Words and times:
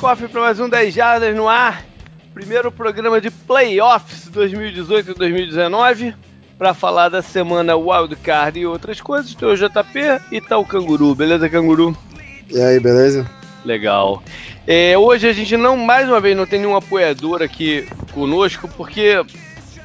Cofre 0.00 0.28
para 0.28 0.40
mais 0.40 0.58
um 0.58 0.66
10 0.66 0.94
Jardas 0.94 1.36
no 1.36 1.46
ar. 1.46 1.84
Primeiro 2.32 2.72
programa 2.72 3.20
de 3.20 3.30
playoffs 3.30 4.28
2018 4.28 5.10
e 5.10 5.14
2019. 5.14 6.14
Para 6.56 6.72
falar 6.72 7.10
da 7.10 7.20
semana 7.20 7.76
Wildcard 7.76 8.58
e 8.58 8.64
outras 8.64 8.98
coisas, 8.98 9.34
tem 9.34 9.46
o 9.46 9.54
JP 9.54 10.22
e 10.32 10.40
tá 10.40 10.56
o 10.56 10.64
Canguru. 10.64 11.14
Beleza, 11.14 11.50
Canguru? 11.50 11.94
E 12.48 12.58
aí, 12.58 12.80
beleza? 12.80 13.30
Legal. 13.62 14.22
É, 14.66 14.96
hoje 14.96 15.28
a 15.28 15.34
gente 15.34 15.54
não, 15.58 15.76
mais 15.76 16.08
uma 16.08 16.18
vez, 16.18 16.34
não 16.34 16.46
tem 16.46 16.60
nenhum 16.60 16.76
apoiador 16.76 17.42
aqui 17.42 17.86
conosco, 18.14 18.68
porque 18.68 19.22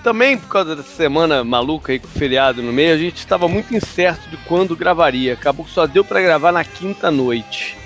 também 0.01 0.37
por 0.37 0.47
causa 0.47 0.77
dessa 0.77 0.95
semana 0.95 1.43
maluca 1.43 1.91
aí 1.91 1.99
com 1.99 2.07
o 2.07 2.11
feriado 2.11 2.63
no 2.63 2.71
meio, 2.71 2.93
a 2.93 2.97
gente 2.97 3.17
estava 3.17 3.49
muito 3.49 3.75
incerto 3.75 4.29
de 4.29 4.37
quando 4.45 4.77
gravaria. 4.77 5.33
Acabou 5.33 5.65
que 5.65 5.73
só 5.73 5.85
deu 5.85 6.05
para 6.05 6.21
gravar 6.21 6.53
na 6.53 6.63
quinta 6.63 7.11
noite. 7.11 7.77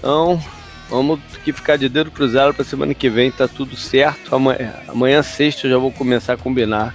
Então, 0.00 0.40
vamos 0.88 1.20
aqui 1.34 1.52
ficar 1.52 1.76
de 1.76 1.88
dedo 1.88 2.10
cruzado 2.10 2.54
para 2.54 2.64
semana 2.64 2.94
que 2.94 3.08
vem, 3.08 3.30
tá 3.30 3.46
tudo 3.46 3.76
certo. 3.76 4.34
Amanhã, 4.34 4.74
amanhã 4.88 5.22
sexta 5.22 5.66
eu 5.66 5.70
já 5.70 5.78
vou 5.78 5.92
começar 5.92 6.34
a 6.34 6.36
combinar 6.36 6.94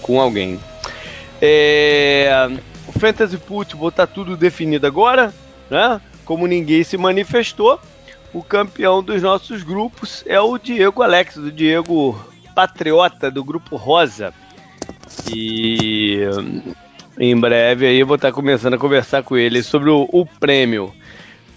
com 0.00 0.20
alguém. 0.20 0.60
É, 1.40 2.48
o 2.86 2.92
Fantasy 2.98 3.36
Football 3.36 3.90
tá 3.90 4.06
tudo 4.06 4.36
definido 4.36 4.86
agora, 4.86 5.34
né? 5.68 6.00
Como 6.24 6.46
ninguém 6.46 6.84
se 6.84 6.96
manifestou, 6.96 7.80
o 8.32 8.42
campeão 8.42 9.02
dos 9.02 9.20
nossos 9.20 9.62
grupos 9.62 10.22
é 10.26 10.40
o 10.40 10.56
Diego 10.56 11.02
Alex, 11.02 11.36
o 11.36 11.50
Diego 11.50 12.18
Patriota 12.54 13.30
do 13.30 13.44
grupo 13.44 13.76
Rosa. 13.76 14.32
E 15.34 16.20
em 17.18 17.38
breve 17.38 17.86
aí 17.86 17.98
eu 17.98 18.06
vou 18.06 18.16
estar 18.16 18.32
começando 18.32 18.74
a 18.74 18.78
conversar 18.78 19.22
com 19.22 19.36
ele 19.36 19.62
sobre 19.62 19.90
o, 19.90 20.08
o 20.12 20.24
prêmio. 20.24 20.94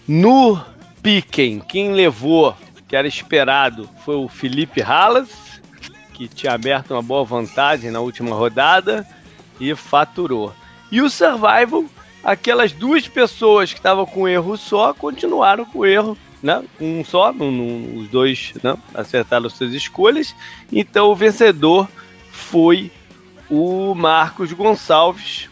No 0.08 0.59
Piquen, 1.06 1.59
quem 1.59 1.94
levou, 1.94 2.58
que 2.88 2.95
era 2.95 3.08
esperado, 3.08 3.88
foi 4.03 4.16
o 4.16 4.28
Felipe 4.28 4.81
Halas, 4.81 5.61
que 6.16 6.28
tinha 6.28 6.52
aberto 6.53 6.95
uma 6.95 7.02
boa 7.03 7.23
vantagem 7.23 7.92
na 7.92 8.00
última 8.00 8.36
rodada 8.36 9.08
e 9.59 9.76
faturou. 9.76 10.52
E 10.92 11.03
o 11.03 11.08
Survival, 11.08 11.86
aquelas 12.23 12.72
duas 12.72 13.08
pessoas 13.08 13.72
que 13.72 13.78
estavam 13.78 14.03
com 14.08 14.28
erro 14.28 14.58
só, 14.58 14.95
continuaram 14.95 15.64
com 15.64 15.86
erro, 15.86 16.17
né? 16.42 16.64
Um 16.81 17.06
só, 17.06 17.30
os 17.30 18.08
dois 18.08 18.56
né? 18.64 18.76
acertaram 18.95 19.48
suas 19.48 19.73
escolhas. 19.73 20.36
Então 20.72 21.11
o 21.11 21.16
vencedor 21.16 21.88
foi 22.31 22.92
o 23.48 23.94
Marcos 23.94 24.52
Gonçalves, 24.53 25.52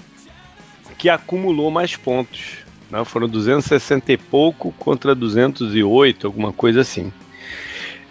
que 0.98 1.09
acumulou 1.09 1.70
mais 1.70 1.96
pontos. 1.96 2.62
Né? 2.94 3.03
Foram 3.03 3.27
260 3.27 4.11
e 4.11 4.17
pouco 4.17 4.72
contra 4.77 5.16
208, 5.16 6.27
alguma 6.27 6.53
coisa 6.53 6.81
assim. 6.81 7.11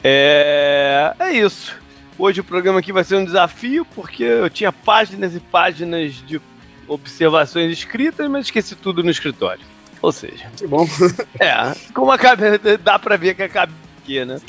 É, 0.02 1.14
é 1.20 1.33
isso. 1.33 1.80
Hoje 2.19 2.41
o 2.41 2.44
programa 2.44 2.80
aqui 2.80 2.92
vai 2.92 3.05
ser 3.05 3.14
um 3.14 3.24
desafio, 3.24 3.84
porque 3.94 4.24
eu 4.24 4.50
tinha 4.50 4.72
páginas 4.72 5.36
e 5.36 5.41
páginas 5.41 6.14
de 6.27 6.41
observações 6.89 7.70
escritas, 7.70 8.28
mas 8.28 8.47
esqueci 8.47 8.74
tudo 8.74 9.05
no 9.05 9.11
escritório. 9.11 9.64
Ou 10.02 10.11
seja. 10.11 10.50
Que 10.56 10.66
bom. 10.66 10.84
é, 11.39 11.52
como 11.95 12.11
acaba, 12.11 12.42
dá 12.83 12.98
pra 12.98 13.17
ver 13.17 13.36
que 13.36 13.45
acaba 13.45 13.73
aqui, 14.02 14.24
né? 14.24 14.40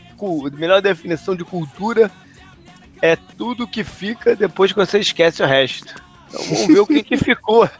A 0.00 0.56
melhor 0.56 0.80
definição 0.80 1.34
de 1.34 1.44
cultura 1.44 2.12
é 3.02 3.16
tudo 3.16 3.66
que 3.66 3.82
fica 3.82 4.36
depois 4.36 4.70
que 4.70 4.78
você 4.78 5.00
esquece 5.00 5.42
o 5.42 5.46
resto. 5.46 6.00
Então 6.28 6.44
vamos 6.44 6.66
ver 6.68 6.78
o 6.78 6.86
que, 6.86 7.02
que 7.02 7.16
ficou. 7.16 7.68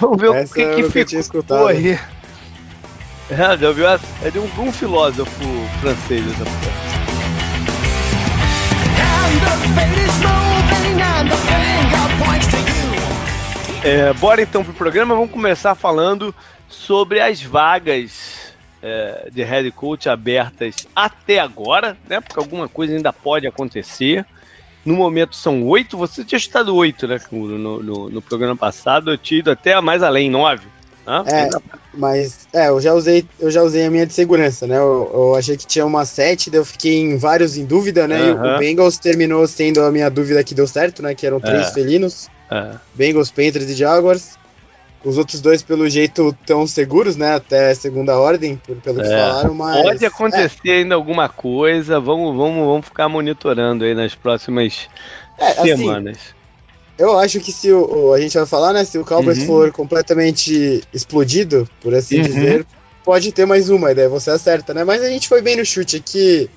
Vamos 0.00 0.20
ver 0.20 0.34
Essa 0.34 0.52
o 0.52 0.54
que, 0.54 0.82
que 0.82 0.90
ficou 0.90 1.20
escutado. 1.20 1.66
aí. 1.68 1.98
É, 3.30 3.36
já 3.36 3.72
viu? 3.72 3.86
É 3.88 4.30
de 4.30 4.38
um, 4.38 4.48
um 4.58 4.72
filósofo 4.72 5.44
francês 5.80 6.24
essa 6.32 6.44
é, 13.84 14.12
bora 14.14 14.42
então 14.42 14.62
pro 14.62 14.74
programa. 14.74 15.14
Vamos 15.14 15.30
começar 15.30 15.74
falando 15.74 16.34
sobre 16.68 17.20
as 17.20 17.42
vagas 17.42 18.54
é, 18.82 19.28
de 19.32 19.42
head 19.42 19.70
coach 19.72 20.08
abertas 20.08 20.86
até 20.94 21.38
agora, 21.38 21.96
né? 22.08 22.20
Porque 22.20 22.38
alguma 22.38 22.68
coisa 22.68 22.94
ainda 22.94 23.12
pode 23.12 23.46
acontecer. 23.46 24.26
No 24.84 24.94
momento 24.94 25.36
são 25.36 25.64
oito. 25.66 25.96
Você 25.96 26.24
tinha 26.24 26.36
estado 26.38 26.74
oito, 26.74 27.06
né, 27.06 27.20
no, 27.30 27.82
no, 27.82 28.10
no, 28.10 28.22
programa 28.22 28.56
passado. 28.56 29.12
Eu 29.12 29.18
tinha 29.18 29.40
ido 29.40 29.50
até 29.50 29.80
mais 29.80 30.02
além, 30.02 30.30
nove. 30.30 30.66
Né? 31.06 31.24
É, 31.26 31.50
mas 31.94 32.46
é, 32.52 32.68
eu 32.68 32.80
já 32.80 32.94
usei, 32.94 33.24
eu 33.40 33.50
já 33.50 33.62
usei 33.62 33.84
a 33.84 33.90
minha 33.90 34.06
de 34.06 34.12
segurança, 34.12 34.66
né? 34.66 34.76
Eu, 34.76 35.10
eu 35.12 35.34
achei 35.34 35.56
que 35.56 35.66
tinha 35.66 35.84
uma 35.84 36.04
sete, 36.04 36.48
daí 36.48 36.60
eu 36.60 36.64
fiquei 36.64 37.00
em 37.00 37.16
vários 37.16 37.56
em 37.56 37.64
dúvida, 37.64 38.06
né? 38.06 38.28
E 38.28 38.32
o 38.32 38.58
Bengals 38.58 38.98
terminou 38.98 39.46
sendo 39.46 39.82
a 39.82 39.90
minha 39.90 40.08
dúvida 40.08 40.44
que 40.44 40.54
deu 40.54 40.66
certo, 40.66 41.02
né? 41.02 41.14
Que 41.14 41.26
eram 41.26 41.40
três 41.40 41.68
É. 41.68 41.72
felinos. 41.72 42.28
É. 42.50 42.74
Bengals, 42.94 43.30
Panthers 43.30 43.68
e 43.68 43.74
Jaguars. 43.74 44.38
Os 45.04 45.18
outros 45.18 45.40
dois, 45.40 45.62
pelo 45.62 45.88
jeito, 45.88 46.32
tão 46.46 46.66
seguros, 46.66 47.16
né? 47.16 47.34
Até 47.34 47.74
segunda 47.74 48.16
ordem, 48.18 48.56
por- 48.56 48.76
pelo 48.76 49.00
que 49.00 49.08
É. 49.08 49.14
falaram, 49.14 49.54
mas. 49.54 49.82
Pode 49.82 50.06
acontecer 50.06 50.70
ainda 50.70 50.94
alguma 50.94 51.28
coisa. 51.28 51.98
Vamos, 51.98 52.36
vamos, 52.36 52.66
vamos 52.66 52.86
ficar 52.86 53.08
monitorando 53.08 53.84
aí 53.84 53.94
nas 53.94 54.14
próximas 54.14 54.88
É, 55.38 55.44
é, 55.44 55.48
assim, 55.60 55.76
semanas. 55.76 56.18
eu 56.98 57.18
acho 57.18 57.40
que 57.40 57.50
se 57.50 57.72
o, 57.72 58.12
a 58.12 58.20
gente 58.20 58.36
vai 58.36 58.46
falar, 58.46 58.72
né? 58.72 58.84
Se 58.84 58.96
o 58.98 59.04
Cowboys 59.04 59.38
Uhum. 59.38 59.46
for 59.46 59.72
completamente 59.72 60.82
explodido, 60.92 61.68
por 61.80 61.94
assim 61.94 62.18
Uhum. 62.18 62.24
dizer, 62.26 62.66
pode 63.04 63.32
ter 63.32 63.44
mais 63.46 63.70
uma, 63.70 63.90
e 63.90 63.94
daí 63.94 64.08
você 64.08 64.30
acerta, 64.30 64.72
né? 64.72 64.84
Mas 64.84 65.02
a 65.02 65.08
gente 65.08 65.28
foi 65.28 65.42
bem 65.42 65.56
no 65.56 65.64
chute 65.64 65.96
aqui. 65.96 66.48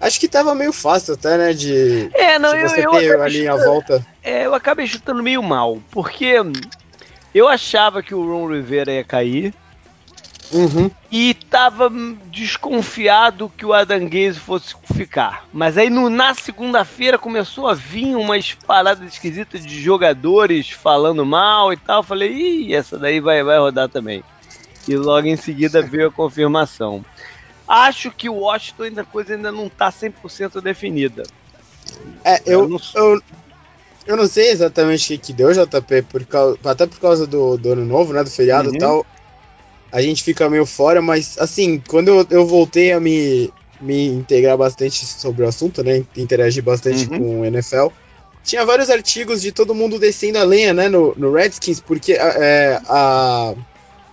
Acho 0.00 0.20
que 0.20 0.28
tava 0.28 0.54
meio 0.54 0.72
fácil 0.72 1.14
até, 1.14 1.38
né? 1.38 1.52
De, 1.54 2.10
É, 2.14 2.38
não, 2.38 2.50
de 2.50 2.60
eu, 2.60 2.68
você 2.68 2.82
eu, 2.82 2.90
ter 2.90 3.14
acabei 3.14 3.40
ali 3.40 3.48
a 3.48 3.56
volta. 3.56 4.02
é, 4.22 4.44
eu 4.46 4.54
acabei 4.54 4.86
chutando 4.86 5.22
meio 5.22 5.42
mal, 5.42 5.78
porque 5.92 6.34
eu 7.34 7.48
achava 7.48 8.02
que 8.02 8.14
o 8.14 8.24
Ron 8.24 8.48
Rivera 8.52 8.92
ia 8.92 9.04
cair 9.04 9.52
Uhum. 10.52 10.90
e 11.10 11.34
tava 11.34 11.90
desconfiado 12.26 13.50
que 13.56 13.64
o 13.66 13.72
Adam 13.72 14.04
Gaze 14.08 14.38
fosse 14.38 14.74
ficar. 14.92 15.44
Mas 15.52 15.76
aí 15.76 15.88
no- 15.90 16.10
na 16.10 16.34
segunda-feira 16.34 17.18
começou 17.18 17.66
a 17.66 17.74
vir 17.74 18.14
umas 18.14 18.52
paradas 18.52 19.12
esquisitas 19.12 19.64
de 19.64 19.80
jogadores 19.82 20.70
falando 20.70 21.24
mal 21.26 21.72
e 21.72 21.76
tal. 21.76 22.00
Eu 22.00 22.04
falei, 22.04 22.32
ih, 22.32 22.74
essa 22.74 22.98
daí 22.98 23.20
vai, 23.20 23.42
vai 23.42 23.58
rodar 23.58 23.88
também. 23.88 24.22
E 24.86 24.96
logo 24.96 25.26
em 25.26 25.36
seguida 25.36 25.80
veio 25.82 26.08
a 26.08 26.12
confirmação. 26.12 27.04
Acho 27.66 28.10
que 28.10 28.28
o 28.28 28.34
Washington 28.40 28.82
ainda 28.84 29.04
coisa 29.04 29.34
ainda 29.34 29.50
não 29.50 29.68
tá 29.68 29.90
100% 29.90 30.60
definida. 30.60 31.24
É, 32.22 32.40
eu, 32.46 32.60
Eu 32.60 32.68
não 32.68 32.78
eu, 32.94 33.22
eu 34.06 34.16
não 34.16 34.26
sei 34.26 34.50
exatamente 34.50 35.04
o 35.04 35.06
que, 35.08 35.18
que 35.26 35.32
deu, 35.32 35.52
JP, 35.52 36.02
por 36.02 36.24
causa, 36.26 36.58
até 36.64 36.86
por 36.86 36.98
causa 37.00 37.26
do, 37.26 37.56
do 37.56 37.72
ano 37.72 37.84
novo, 37.84 38.12
né? 38.12 38.22
Do 38.22 38.30
feriado 38.30 38.68
Uhum. 38.68 38.74
e 38.74 38.78
tal. 38.78 39.06
A 39.90 40.02
gente 40.02 40.22
fica 40.22 40.50
meio 40.50 40.66
fora, 40.66 41.00
mas 41.00 41.38
assim, 41.38 41.82
quando 41.86 42.08
eu, 42.08 42.26
eu 42.30 42.46
voltei 42.46 42.92
a 42.92 43.00
me, 43.00 43.52
me 43.80 44.08
integrar 44.08 44.56
bastante 44.56 45.06
sobre 45.06 45.44
o 45.44 45.48
assunto, 45.48 45.82
né? 45.84 46.04
Interagir 46.16 46.62
bastante 46.62 47.08
Uhum. 47.10 47.18
com 47.18 47.40
o 47.40 47.44
NFL. 47.44 47.88
Tinha 48.42 48.64
vários 48.66 48.90
artigos 48.90 49.40
de 49.40 49.52
todo 49.52 49.74
mundo 49.74 49.98
descendo 49.98 50.38
a 50.38 50.42
lenha, 50.44 50.74
né, 50.74 50.86
no, 50.88 51.14
no 51.16 51.32
Redskins, 51.32 51.80
porque 51.80 52.12
é, 52.12 52.78
a, 52.86 53.54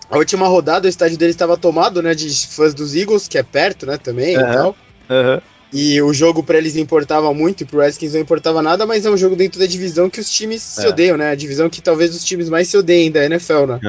a 0.09 0.17
última 0.17 0.47
rodada 0.47 0.85
o 0.85 0.89
estádio 0.89 1.17
deles 1.17 1.35
estava 1.35 1.57
tomado, 1.57 2.01
né, 2.01 2.15
de 2.15 2.29
fãs 2.47 2.73
dos 2.73 2.95
Eagles, 2.95 3.27
que 3.27 3.37
é 3.37 3.43
perto, 3.43 3.85
né, 3.85 3.97
também 3.97 4.37
Aham. 4.37 4.49
e 4.49 4.53
tal. 4.53 4.75
Aham. 5.09 5.41
E 5.73 6.01
o 6.01 6.13
jogo 6.13 6.43
pra 6.43 6.57
eles 6.57 6.75
importava 6.75 7.33
muito 7.33 7.61
e 7.61 7.65
pro 7.65 7.79
Redskins 7.79 8.13
não 8.13 8.19
importava 8.21 8.61
nada, 8.61 8.85
mas 8.85 9.05
é 9.05 9.09
um 9.09 9.15
jogo 9.15 9.35
dentro 9.37 9.59
da 9.59 9.65
divisão 9.65 10.09
que 10.09 10.19
os 10.19 10.29
times 10.29 10.61
se 10.61 10.85
É. 10.85 10.89
odeiam, 10.89 11.15
né? 11.15 11.31
A 11.31 11.35
divisão 11.35 11.69
que 11.69 11.81
talvez 11.81 12.13
os 12.13 12.25
times 12.25 12.49
mais 12.49 12.67
se 12.67 12.75
odeiem 12.77 13.09
da 13.11 13.23
NFL, 13.23 13.65
né? 13.67 13.79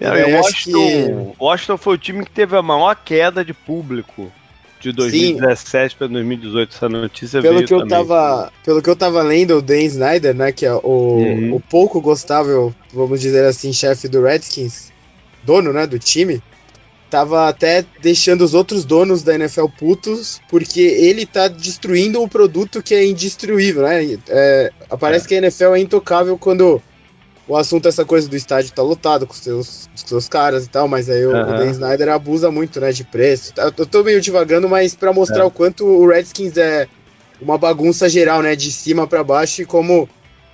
É, 0.00 0.06
É, 0.06 0.20
e 0.20 0.32
o 0.32 0.38
acho 0.38 0.70
Washington, 0.70 1.34
Washington 1.40 1.76
foi 1.76 1.94
o 1.94 1.98
time 1.98 2.24
que 2.24 2.30
teve 2.30 2.56
a 2.56 2.62
maior 2.62 2.94
queda 2.94 3.44
de 3.44 3.52
público 3.52 4.32
de 4.80 4.92
2017 4.92 5.96
para 5.96 6.06
2018. 6.08 6.74
Essa 6.76 6.88
notícia 6.88 7.40
Pelo 7.42 7.64
que 7.64 7.72
eu 7.74 7.78
também. 7.78 7.88
tava, 7.98 8.52
pelo 8.64 8.82
que 8.82 8.90
eu 8.90 8.96
tava 8.96 9.22
lendo, 9.22 9.56
o 9.58 9.62
Dan 9.62 9.78
Snyder, 9.82 10.34
né, 10.34 10.50
que 10.52 10.66
é 10.66 10.72
o, 10.72 10.78
Uhum. 10.82 11.54
o 11.54 11.60
pouco 11.60 12.00
gostável, 12.00 12.74
vamos 12.92 13.20
dizer 13.20 13.44
assim, 13.44 13.72
chefe 13.72 14.08
do 14.08 14.22
Redskins, 14.22 14.92
dono, 15.44 15.72
né, 15.72 15.86
do 15.86 15.98
time, 15.98 16.42
tava 17.12 17.46
até 17.46 17.84
deixando 18.00 18.40
os 18.42 18.54
outros 18.54 18.86
donos 18.86 19.22
da 19.22 19.34
NFL 19.34 19.66
putos, 19.78 20.40
porque 20.48 20.80
ele 20.80 21.26
tá 21.26 21.46
destruindo 21.46 22.22
um 22.22 22.26
produto 22.26 22.82
que 22.82 22.94
é 22.94 23.04
indestruível, 23.04 23.82
né? 23.82 24.18
É, 24.30 24.72
parece 24.98 25.26
É. 25.26 25.28
que 25.28 25.34
a 25.34 25.38
NFL 25.38 25.74
é 25.74 25.78
intocável 25.80 26.38
quando 26.38 26.80
o 27.46 27.54
assunto 27.54 27.84
é 27.84 27.90
essa 27.90 28.04
coisa 28.06 28.26
do 28.26 28.34
estádio 28.34 28.72
tá 28.72 28.80
lotado 28.82 29.26
com 29.26 29.34
seus, 29.34 29.90
seus 29.94 30.26
caras 30.26 30.64
e 30.64 30.70
tal, 30.70 30.88
mas 30.88 31.10
aí 31.10 31.26
o, 31.26 31.30
o. 31.30 31.32
Dan 31.58 31.70
Snyder 31.72 32.08
abusa 32.08 32.50
muito, 32.50 32.80
né, 32.80 32.92
de 32.92 33.04
preço. 33.04 33.52
Eu, 33.58 33.70
tô 33.86 34.02
meio 34.02 34.18
divagando, 34.20 34.66
mas 34.66 34.94
pra 34.94 35.12
mostrar 35.12 35.42
É. 35.42 35.44
o 35.44 35.50
quanto 35.50 35.84
o 35.84 36.08
Redskins 36.08 36.56
é 36.56 36.88
uma 37.42 37.58
bagunça 37.58 38.08
geral, 38.08 38.40
né, 38.40 38.56
de 38.56 38.72
cima 38.72 39.06
pra 39.06 39.22
baixo 39.22 39.60
e 39.60 39.66
como 39.66 40.08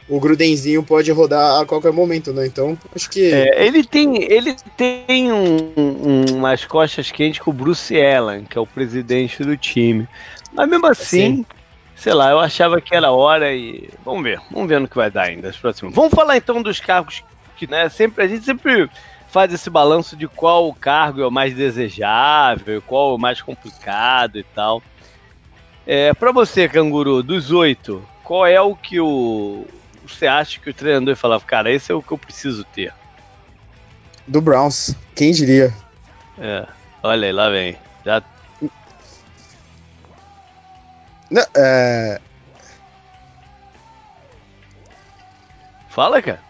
o 0.08 0.18
Grudenzinho 0.18 0.82
pode 0.82 1.10
rodar 1.12 1.60
a 1.60 1.66
qualquer 1.66 1.92
momento, 1.92 2.32
né? 2.32 2.46
Então, 2.46 2.78
acho 2.94 3.10
que. 3.10 3.32
É, 3.32 3.66
ele 3.66 3.84
tem, 3.84 4.22
ele 4.22 4.56
tem 4.76 5.32
um, 5.32 5.72
um, 5.76 6.24
umas 6.36 6.64
costas 6.64 7.10
quentes 7.10 7.40
com 7.40 7.50
o 7.50 7.54
Bruce 7.54 7.94
Allen, 8.00 8.44
que 8.44 8.56
é 8.56 8.60
o 8.60 8.66
presidente 8.66 9.44
do 9.44 9.56
time. 9.56 10.08
Mas 10.52 10.68
mesmo 10.68 10.86
assim, 10.86 11.36
Sim. 11.36 11.46
sei 11.94 12.14
lá, 12.14 12.30
eu 12.30 12.40
achava 12.40 12.80
que 12.80 12.94
era 12.94 13.10
hora 13.10 13.52
e. 13.54 13.90
Vamos 14.04 14.22
ver, 14.22 14.40
vamos 14.50 14.68
ver 14.68 14.80
no 14.80 14.88
que 14.88 14.96
vai 14.96 15.10
dar 15.10 15.24
ainda 15.24 15.48
as 15.48 15.56
próximas. 15.56 15.94
Vamos 15.94 16.14
falar 16.14 16.36
então 16.36 16.62
dos 16.62 16.80
cargos 16.80 17.22
que, 17.56 17.70
né, 17.70 17.88
sempre, 17.88 18.24
a 18.24 18.28
gente 18.28 18.44
sempre 18.44 18.88
faz 19.28 19.52
esse 19.52 19.68
balanço 19.68 20.16
de 20.16 20.26
qual 20.26 20.72
cargo 20.72 21.20
é 21.20 21.26
o 21.26 21.30
mais 21.30 21.54
desejável, 21.54 22.80
qual 22.86 23.10
é 23.10 23.14
o 23.14 23.18
mais 23.18 23.42
complicado 23.42 24.38
e 24.38 24.42
tal. 24.42 24.82
É, 25.86 26.14
para 26.14 26.32
você, 26.32 26.68
Canguru, 26.68 27.22
dos 27.22 27.50
oito, 27.50 28.02
qual 28.24 28.46
é 28.46 28.60
o 28.60 28.74
que 28.74 29.00
o, 29.00 29.66
você 30.08 30.26
acha 30.26 30.58
que 30.58 30.70
o 30.70 30.74
treinador 30.74 31.16
falava, 31.16 31.44
cara, 31.44 31.70
esse 31.70 31.92
é 31.92 31.94
o 31.94 32.02
que 32.02 32.12
eu 32.12 32.18
preciso 32.18 32.64
ter? 32.64 32.92
Do 34.26 34.40
Browns, 34.40 34.94
quem 35.14 35.32
diria? 35.32 35.74
É, 36.38 36.66
olha 37.02 37.26
aí, 37.26 37.32
lá 37.32 37.50
vem. 37.50 37.76
Já... 38.04 38.22
Não, 41.30 41.44
é... 41.56 42.20
Fala, 45.88 46.22
cara. 46.22 46.47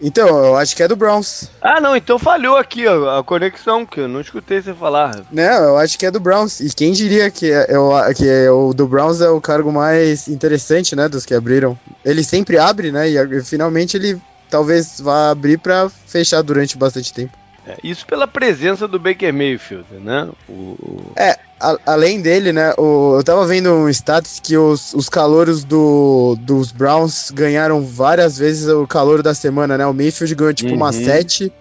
Então, 0.00 0.28
eu 0.44 0.56
acho 0.56 0.76
que 0.76 0.82
é 0.82 0.88
do 0.88 0.96
Browns. 0.96 1.50
Ah, 1.60 1.80
não, 1.80 1.96
então 1.96 2.18
falhou 2.18 2.56
aqui 2.56 2.86
ó, 2.86 3.18
a 3.18 3.24
conexão, 3.24 3.84
que 3.84 4.00
eu 4.00 4.08
não 4.08 4.20
escutei 4.20 4.60
você 4.62 4.72
falar. 4.72 5.24
Não, 5.30 5.42
eu 5.42 5.76
acho 5.76 5.98
que 5.98 6.06
é 6.06 6.10
do 6.10 6.20
Browns. 6.20 6.60
E 6.60 6.72
quem 6.74 6.92
diria 6.92 7.30
que, 7.30 7.50
é, 7.50 7.66
é 8.06 8.14
que 8.14 8.28
é 8.28 8.50
o 8.50 8.72
do 8.72 8.86
Browns 8.86 9.20
é 9.20 9.28
o 9.28 9.40
cargo 9.40 9.72
mais 9.72 10.28
interessante, 10.28 10.94
né, 10.94 11.08
dos 11.08 11.26
que 11.26 11.34
abriram. 11.34 11.78
Ele 12.04 12.22
sempre 12.22 12.58
abre, 12.58 12.92
né, 12.92 13.08
e 13.08 13.42
finalmente 13.42 13.96
ele 13.96 14.20
talvez 14.48 15.00
vá 15.00 15.30
abrir 15.30 15.58
para 15.58 15.88
fechar 15.88 16.42
durante 16.42 16.78
bastante 16.78 17.12
tempo. 17.12 17.36
É, 17.68 17.76
isso 17.84 18.06
pela 18.06 18.26
presença 18.26 18.88
do 18.88 18.98
Baker 18.98 19.32
Mayfield, 19.32 19.86
né? 20.02 20.28
O... 20.48 21.12
É, 21.14 21.38
a, 21.60 21.76
além 21.84 22.22
dele, 22.22 22.50
né? 22.50 22.72
O, 22.78 23.16
eu 23.18 23.22
tava 23.22 23.46
vendo 23.46 23.70
um 23.70 23.88
status 23.90 24.40
que 24.40 24.56
os, 24.56 24.94
os 24.94 25.08
calouros 25.10 25.64
do, 25.64 26.34
dos 26.40 26.72
Browns 26.72 27.30
ganharam 27.30 27.84
várias 27.84 28.38
vezes 28.38 28.68
o 28.68 28.86
calor 28.86 29.22
da 29.22 29.34
semana, 29.34 29.76
né? 29.76 29.86
O 29.86 29.92
Mayfield 29.92 30.34
ganhou 30.34 30.54
tipo 30.54 30.70
uhum. 30.70 30.76
umas 30.76 30.96
sete, 30.96 31.52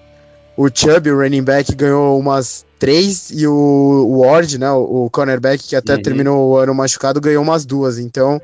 o 0.55 0.69
Chubb, 0.73 1.11
o 1.11 1.17
running 1.17 1.43
back, 1.43 1.75
ganhou 1.75 2.17
umas 2.17 2.65
três, 2.79 3.29
e 3.31 3.45
o 3.45 4.21
Ward, 4.21 4.57
né? 4.57 4.71
O, 4.71 5.05
o 5.05 5.09
cornerback, 5.09 5.61
que 5.67 5.75
até 5.75 5.95
uhum. 5.95 6.01
terminou 6.01 6.49
o 6.49 6.57
ano 6.57 6.73
machucado, 6.73 7.19
ganhou 7.19 7.43
umas 7.43 7.65
duas. 7.65 7.99
Então, 7.99 8.41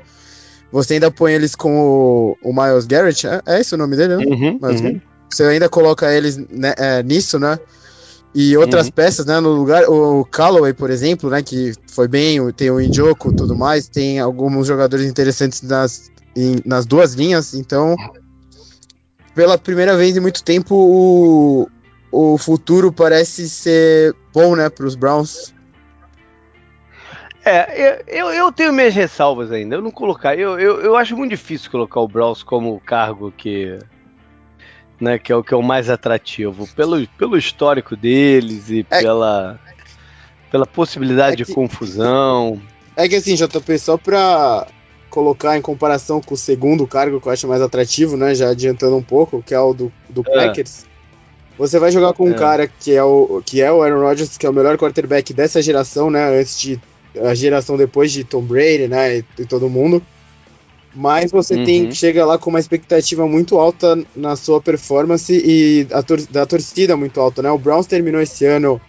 você 0.70 0.94
ainda 0.94 1.10
põe 1.10 1.32
eles 1.32 1.54
com 1.54 1.78
o, 1.78 2.36
o 2.42 2.52
Miles 2.52 2.84
Garrett, 2.84 3.26
é, 3.26 3.40
é 3.46 3.60
esse 3.60 3.74
o 3.74 3.78
nome 3.78 3.96
dele, 3.96 4.16
né? 4.16 4.24
Uhum, 4.26 4.58
Miles 4.60 4.80
uhum. 4.82 5.00
Você 5.30 5.42
ainda 5.44 5.68
coloca 5.68 6.12
eles 6.12 6.36
né, 6.36 6.74
é, 6.76 7.02
nisso, 7.02 7.38
né? 7.38 7.58
E 8.34 8.56
outras 8.56 8.86
uhum. 8.86 8.92
peças, 8.92 9.26
né, 9.26 9.38
no 9.38 9.52
lugar, 9.52 9.84
o 9.88 10.24
Callaway, 10.24 10.72
por 10.72 10.90
exemplo, 10.90 11.30
né, 11.30 11.40
que 11.40 11.72
foi 11.86 12.08
bem, 12.08 12.50
tem 12.50 12.68
o 12.68 12.80
Injoku 12.80 13.30
e 13.30 13.36
tudo 13.36 13.54
mais, 13.54 13.86
tem 13.86 14.18
alguns 14.18 14.66
jogadores 14.66 15.06
interessantes 15.06 15.62
nas, 15.62 16.10
em, 16.34 16.56
nas 16.66 16.84
duas 16.84 17.14
linhas, 17.14 17.54
então, 17.54 17.94
pela 19.36 19.56
primeira 19.56 19.96
vez 19.96 20.16
em 20.16 20.20
muito 20.20 20.42
tempo, 20.42 20.74
o, 20.74 21.68
o 22.10 22.36
futuro 22.36 22.92
parece 22.92 23.48
ser 23.48 24.16
bom, 24.32 24.56
né, 24.56 24.68
para 24.68 24.84
os 24.84 24.96
Browns. 24.96 25.54
É, 27.44 28.02
eu, 28.08 28.30
eu 28.30 28.50
tenho 28.50 28.72
minhas 28.72 28.96
ressalvas 28.96 29.52
ainda, 29.52 29.76
eu 29.76 29.82
não 29.82 29.92
colocar, 29.92 30.36
eu, 30.36 30.58
eu, 30.58 30.80
eu 30.80 30.96
acho 30.96 31.16
muito 31.16 31.30
difícil 31.30 31.70
colocar 31.70 32.00
o 32.00 32.08
Browns 32.08 32.42
como 32.42 32.80
cargo 32.80 33.30
que 33.30 33.78
né? 35.00 35.18
Que 35.18 35.32
é 35.32 35.36
o 35.36 35.42
que 35.42 35.54
é 35.54 35.56
o 35.56 35.62
mais 35.62 35.90
atrativo. 35.90 36.66
Pelo, 36.74 37.06
pelo 37.18 37.36
histórico 37.36 37.96
deles 37.96 38.70
e 38.70 38.86
é, 38.90 39.00
pela, 39.00 39.58
pela 40.50 40.66
possibilidade 40.66 41.42
é 41.42 41.44
que, 41.44 41.50
de 41.50 41.54
confusão. 41.54 42.60
É 42.96 43.08
que 43.08 43.16
assim, 43.16 43.34
JP, 43.34 43.78
só 43.78 43.96
pra 43.96 44.66
colocar 45.10 45.56
em 45.56 45.62
comparação 45.62 46.20
com 46.20 46.34
o 46.34 46.36
segundo 46.36 46.86
cargo 46.86 47.20
que 47.20 47.28
eu 47.28 47.32
acho 47.32 47.46
mais 47.46 47.62
atrativo, 47.62 48.16
né? 48.16 48.34
Já 48.34 48.50
adiantando 48.50 48.96
um 48.96 49.02
pouco, 49.02 49.42
que 49.42 49.54
é 49.54 49.60
o 49.60 49.72
do, 49.72 49.92
do 50.08 50.24
é. 50.26 50.46
Packers. 50.46 50.86
Você 51.56 51.78
vai 51.78 51.92
jogar 51.92 52.12
com 52.14 52.28
um 52.28 52.32
é. 52.32 52.34
cara 52.34 52.66
que 52.66 52.92
é, 52.92 53.02
o, 53.02 53.40
que 53.44 53.62
é 53.62 53.70
o 53.70 53.80
Aaron 53.80 54.00
Rodgers, 54.00 54.36
que 54.36 54.44
é 54.44 54.50
o 54.50 54.52
melhor 54.52 54.76
quarterback 54.76 55.32
dessa 55.32 55.62
geração, 55.62 56.10
né? 56.10 56.40
Antes 56.40 56.60
de. 56.60 56.80
A 57.22 57.32
geração 57.32 57.76
depois 57.76 58.10
de 58.10 58.24
Tom 58.24 58.42
Brady, 58.42 58.88
né? 58.88 59.18
E, 59.18 59.24
e 59.38 59.44
todo 59.44 59.68
mundo 59.68 60.02
mas 60.94 61.30
você 61.30 61.54
uhum. 61.54 61.64
tem 61.64 61.92
chega 61.92 62.24
lá 62.24 62.38
com 62.38 62.50
uma 62.50 62.60
expectativa 62.60 63.26
muito 63.26 63.58
alta 63.58 63.98
na 64.14 64.36
sua 64.36 64.60
performance 64.60 65.32
e 65.32 65.86
a 65.92 66.02
tor 66.02 66.20
da 66.30 66.46
torcida 66.46 66.96
muito 66.96 67.20
alta, 67.20 67.42
né? 67.42 67.50
O 67.50 67.58
Browns 67.58 67.86
terminou 67.86 68.20
esse 68.20 68.44
ano 68.44 68.80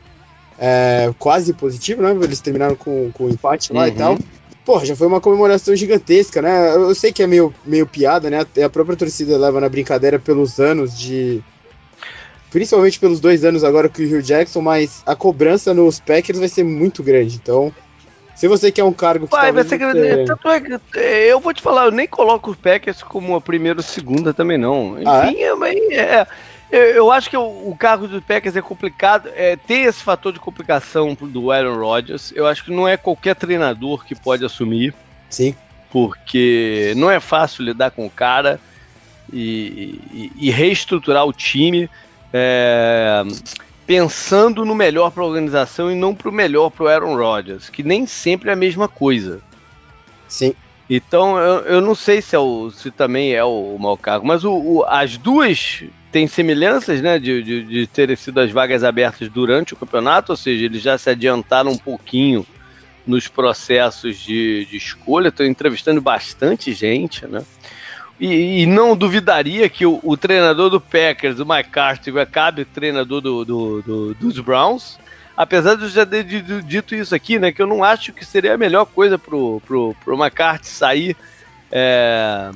é, 0.59 1.11
quase 1.17 1.53
positivo, 1.53 2.01
né? 2.01 2.11
Eles 2.23 2.39
terminaram 2.39 2.75
com, 2.75 3.11
com 3.11 3.29
empate 3.29 3.73
lá 3.73 3.83
uhum. 3.83 3.87
e 3.87 3.91
tal. 3.91 4.17
Porra, 4.65 4.85
já 4.85 4.95
foi 4.95 5.05
uma 5.05 5.21
comemoração 5.21 5.75
gigantesca, 5.75 6.41
né? 6.41 6.75
Eu 6.75 6.95
sei 6.95 7.11
que 7.11 7.21
é 7.21 7.27
meio, 7.27 7.53
meio 7.65 7.85
piada, 7.85 8.29
né? 8.29 8.45
A 8.63 8.69
própria 8.69 8.97
torcida 8.97 9.37
leva 9.37 9.59
na 9.59 9.69
brincadeira 9.69 10.17
pelos 10.17 10.59
anos 10.59 10.97
de. 10.97 11.43
Principalmente 12.49 12.99
pelos 12.99 13.19
dois 13.19 13.43
anos 13.43 13.63
agora 13.63 13.89
com 13.89 14.01
o 14.01 14.05
Hugh 14.05 14.21
Jackson, 14.21 14.61
mas 14.61 15.03
a 15.05 15.15
cobrança 15.15 15.73
nos 15.73 15.99
Packers 15.99 16.39
vai 16.39 16.47
ser 16.47 16.63
muito 16.63 17.03
grande. 17.03 17.35
Então, 17.35 17.71
se 18.35 18.47
você 18.47 18.71
quer 18.71 18.83
um 18.83 18.91
cargo 18.91 19.27
que 19.27 19.31
Vai, 19.31 19.51
vai 19.51 19.63
ser 19.63 19.79
você... 19.79 20.25
Tanto 20.25 20.49
é 20.49 20.59
que 20.59 20.99
é, 20.99 21.31
eu 21.31 21.39
vou 21.39 21.53
te 21.53 21.61
falar, 21.61 21.85
eu 21.85 21.91
nem 21.91 22.05
coloco 22.05 22.51
os 22.51 22.57
Packers 22.57 23.01
como 23.01 23.35
a 23.35 23.41
primeira 23.41 23.79
ou 23.79 23.83
segunda 23.83 24.33
também, 24.33 24.57
não. 24.57 24.97
Ah, 25.05 25.27
Enfim, 25.27 25.43
ah, 25.43 25.93
é? 25.93 26.27
é, 26.69 26.97
eu 26.97 27.09
acho 27.11 27.29
que 27.29 27.37
o, 27.37 27.69
o 27.69 27.75
cargo 27.79 28.07
do 28.07 28.21
Packers 28.21 28.57
é 28.57 28.61
complicado. 28.61 29.29
É, 29.35 29.55
tem 29.55 29.83
esse 29.83 30.03
fator 30.03 30.33
de 30.33 30.39
complicação 30.39 31.15
do 31.19 31.49
Aaron 31.49 31.77
Rodgers. 31.77 32.33
Eu 32.35 32.45
acho 32.45 32.65
que 32.65 32.71
não 32.71 32.85
é 32.85 32.97
qualquer 32.97 33.35
treinador 33.35 34.03
que 34.03 34.13
pode 34.13 34.43
assumir. 34.43 34.93
Sim. 35.29 35.55
Porque 35.89 36.93
não 36.97 37.09
é 37.09 37.21
fácil 37.21 37.63
lidar 37.63 37.91
com 37.91 38.05
o 38.05 38.09
cara 38.09 38.59
e, 39.31 40.01
e, 40.11 40.31
e 40.35 40.51
reestruturar 40.51 41.25
o 41.25 41.31
time. 41.31 41.89
É, 42.33 43.23
pensando 43.85 44.65
no 44.65 44.73
melhor 44.73 45.11
para 45.11 45.23
a 45.23 45.27
organização 45.27 45.91
e 45.91 45.95
não 45.95 46.15
para 46.15 46.29
o 46.29 46.33
melhor 46.33 46.69
para 46.69 46.83
o 46.83 46.87
Aaron 46.87 47.15
Rodgers, 47.15 47.69
que 47.69 47.83
nem 47.83 48.05
sempre 48.05 48.49
é 48.49 48.53
a 48.53 48.55
mesma 48.55 48.87
coisa. 48.87 49.41
Sim. 50.27 50.55
Então 50.89 51.37
eu, 51.37 51.59
eu 51.61 51.81
não 51.81 51.95
sei 51.95 52.21
se, 52.21 52.35
é 52.35 52.39
o, 52.39 52.69
se 52.69 52.91
também 52.91 53.33
é 53.33 53.43
o, 53.43 53.75
o 53.75 53.79
mau 53.79 53.97
cargo, 53.97 54.25
mas 54.25 54.43
o, 54.43 54.53
o, 54.53 54.83
as 54.85 55.17
duas 55.17 55.83
têm 56.11 56.27
semelhanças, 56.27 57.01
né, 57.01 57.19
de, 57.19 57.41
de, 57.41 57.63
de 57.63 57.87
terem 57.87 58.15
sido 58.15 58.39
as 58.39 58.51
vagas 58.51 58.83
abertas 58.83 59.27
durante 59.29 59.73
o 59.73 59.77
campeonato, 59.77 60.31
ou 60.31 60.37
seja, 60.37 60.65
eles 60.65 60.81
já 60.81 60.97
se 60.97 61.09
adiantaram 61.09 61.71
um 61.71 61.77
pouquinho 61.77 62.45
nos 63.05 63.27
processos 63.27 64.17
de, 64.17 64.65
de 64.65 64.77
escolha, 64.77 65.29
estão 65.29 65.45
entrevistando 65.45 66.01
bastante 66.01 66.73
gente, 66.73 67.25
né? 67.27 67.43
E, 68.19 68.61
e, 68.61 68.65
não 68.65 68.95
duvidaria 68.95 69.67
que 69.67 69.85
o, 69.85 69.99
o, 70.01 70.15
treinador 70.15 70.69
do 70.69 70.79
Packers, 70.79 71.39
o 71.39 71.43
McCarthy, 71.43 72.17
acabe 72.17 72.63
treinador 72.63 73.19
do, 73.19 73.43
do, 73.43 73.81
do, 73.81 74.13
dos 74.13 74.39
Browns. 74.39 74.97
Apesar 75.35 75.75
de 75.75 75.83
eu 75.83 75.89
já 75.89 76.05
ter 76.05 76.23
dito 76.23 76.95
isso 76.95 77.13
aqui, 77.13 77.37
né? 77.37 77.51
Que 77.51 77.61
eu 77.61 77.67
não 77.67 77.83
acho 77.83 78.13
que 78.13 78.23
seria 78.23 78.53
a 78.53 78.57
melhor 78.57 78.85
coisa 78.85 79.17
pro, 79.17 79.61
pro, 79.65 79.93
pro 80.03 80.15
McCarthy 80.15 80.67
sair 80.67 81.17
é, 81.69 82.51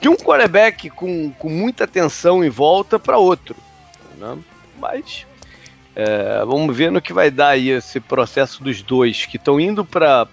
de 0.00 0.08
um 0.08 0.14
quarterback 0.14 0.88
com, 0.90 1.32
com 1.32 1.48
muita 1.48 1.82
atenção 1.82 2.44
em 2.44 2.48
volta 2.48 2.96
para 2.96 3.18
outro. 3.18 3.56
Né? 4.16 4.38
Mas 4.78 5.26
é, 5.98 6.44
vamos 6.44 6.76
ver 6.76 6.92
no 6.92 7.00
que 7.00 7.14
vai 7.14 7.30
dar 7.30 7.48
aí 7.48 7.70
esse 7.70 7.98
processo 8.00 8.62
dos 8.62 8.82
dois, 8.82 9.24
que 9.24 9.38
estão 9.38 9.58
indo 9.58 9.82
para 9.82 10.28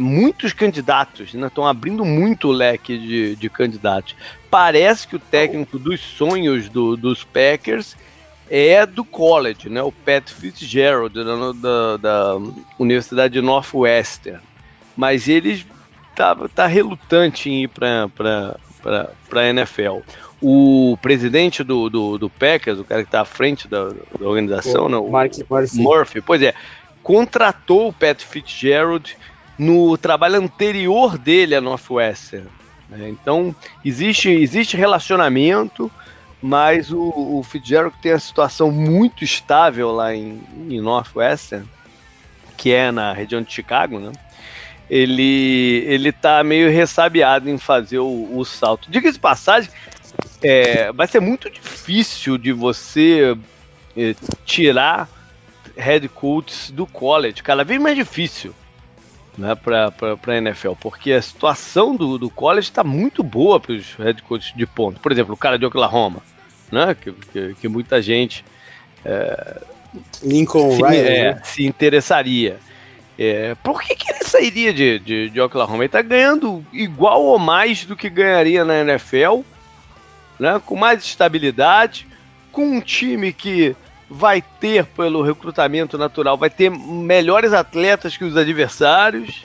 muitos 0.00 0.54
candidatos, 0.54 1.34
estão 1.34 1.64
né? 1.64 1.70
abrindo 1.70 2.02
muito 2.02 2.48
o 2.48 2.52
leque 2.52 2.96
de, 2.96 3.36
de 3.36 3.50
candidatos. 3.50 4.16
Parece 4.50 5.06
que 5.06 5.14
o 5.14 5.18
técnico 5.18 5.78
dos 5.78 6.00
sonhos 6.00 6.70
do, 6.70 6.96
dos 6.96 7.22
Packers 7.22 7.94
é 8.48 8.86
do 8.86 9.04
college, 9.04 9.68
né? 9.68 9.82
o 9.82 9.92
Pat 9.92 10.30
Fitzgerald, 10.30 11.14
da, 11.14 11.52
da, 11.52 11.96
da 11.98 12.36
Universidade 12.78 13.34
de 13.34 13.42
Northwestern. 13.42 14.40
Mas 14.96 15.28
ele 15.28 15.62
tá, 16.14 16.34
tá 16.54 16.66
relutante 16.66 17.50
em 17.50 17.64
ir 17.64 17.68
para 17.68 18.58
a 18.84 19.44
NFL 19.44 20.00
o 20.40 20.98
presidente 21.00 21.64
do, 21.64 21.88
do, 21.88 22.18
do 22.18 22.30
Packers, 22.30 22.78
o 22.78 22.84
cara 22.84 23.02
que 23.02 23.08
está 23.08 23.22
à 23.22 23.24
frente 23.24 23.66
da, 23.66 23.88
da 23.88 24.26
organização, 24.26 24.86
o, 24.86 24.88
né, 24.88 24.96
o 24.96 25.10
Mark 25.10 25.32
Murphy. 25.48 25.80
Murphy, 25.80 26.20
pois 26.20 26.42
é, 26.42 26.54
contratou 27.02 27.88
o 27.88 27.92
Pat 27.92 28.22
Fitzgerald 28.22 29.16
no 29.58 29.96
trabalho 29.96 30.36
anterior 30.36 31.16
dele 31.16 31.54
a 31.54 31.60
Northwestern. 31.60 32.46
Né? 32.88 33.08
Então, 33.08 33.54
existe, 33.84 34.28
existe 34.28 34.76
relacionamento, 34.76 35.90
mas 36.42 36.92
o, 36.92 37.38
o 37.38 37.42
Fitzgerald 37.42 37.96
tem 38.02 38.12
a 38.12 38.18
situação 38.18 38.70
muito 38.70 39.24
estável 39.24 39.90
lá 39.90 40.14
em, 40.14 40.42
em 40.68 40.80
Northwestern, 40.80 41.66
que 42.56 42.72
é 42.72 42.92
na 42.92 43.12
região 43.12 43.40
de 43.40 43.52
Chicago, 43.52 43.98
né? 43.98 44.12
Ele, 44.88 45.84
ele 45.86 46.12
tá 46.12 46.42
meio 46.44 46.70
ressabiado 46.70 47.48
em 47.50 47.58
fazer 47.58 47.98
o, 47.98 48.30
o 48.36 48.44
salto. 48.44 48.90
Diga 48.90 49.10
de 49.10 49.18
passagem, 49.18 49.70
é, 50.42 50.92
vai 50.92 51.06
ser 51.06 51.20
muito 51.20 51.50
difícil 51.50 52.38
de 52.38 52.52
você 52.52 53.36
é, 53.96 54.14
tirar 54.44 55.08
head 55.76 56.08
coaches 56.08 56.70
do 56.70 56.86
college, 56.86 57.42
cada 57.42 57.64
vez 57.64 57.80
mais 57.80 57.96
difícil 57.96 58.54
né, 59.36 59.54
para 59.54 59.92
a 60.26 60.36
NFL, 60.36 60.72
porque 60.80 61.12
a 61.12 61.20
situação 61.20 61.94
do, 61.94 62.16
do 62.16 62.30
college 62.30 62.68
está 62.68 62.82
muito 62.82 63.22
boa 63.22 63.60
para 63.60 63.72
os 63.72 63.94
head 63.94 64.22
coaches 64.22 64.54
de 64.56 64.66
ponto. 64.66 65.00
Por 65.00 65.12
exemplo, 65.12 65.34
o 65.34 65.36
cara 65.36 65.58
de 65.58 65.66
Oklahoma, 65.66 66.22
né, 66.72 66.96
que, 66.98 67.12
que, 67.12 67.54
que 67.60 67.68
muita 67.68 68.00
gente 68.00 68.44
é, 69.04 69.62
Lincoln 70.22 70.72
se, 70.72 70.82
Riley, 70.82 71.00
é, 71.00 71.34
né? 71.34 71.40
se 71.44 71.66
interessaria. 71.66 72.58
É, 73.18 73.54
por 73.62 73.80
que, 73.82 73.94
que 73.94 74.12
ele 74.12 74.24
sairia 74.24 74.72
de, 74.72 74.98
de, 74.98 75.30
de 75.30 75.40
Oklahoma? 75.40 75.78
Ele 75.78 75.86
está 75.86 76.02
ganhando 76.02 76.64
igual 76.72 77.22
ou 77.22 77.38
mais 77.38 77.84
do 77.84 77.96
que 77.96 78.10
ganharia 78.10 78.64
na 78.64 78.80
NFL, 78.80 79.40
né, 80.38 80.60
com 80.64 80.76
mais 80.76 81.02
estabilidade, 81.02 82.06
com 82.52 82.76
um 82.76 82.80
time 82.80 83.32
que 83.32 83.74
vai 84.08 84.42
ter, 84.60 84.84
pelo 84.84 85.22
recrutamento 85.22 85.98
natural, 85.98 86.36
vai 86.36 86.50
ter 86.50 86.70
melhores 86.70 87.52
atletas 87.52 88.16
que 88.16 88.24
os 88.24 88.36
adversários. 88.36 89.42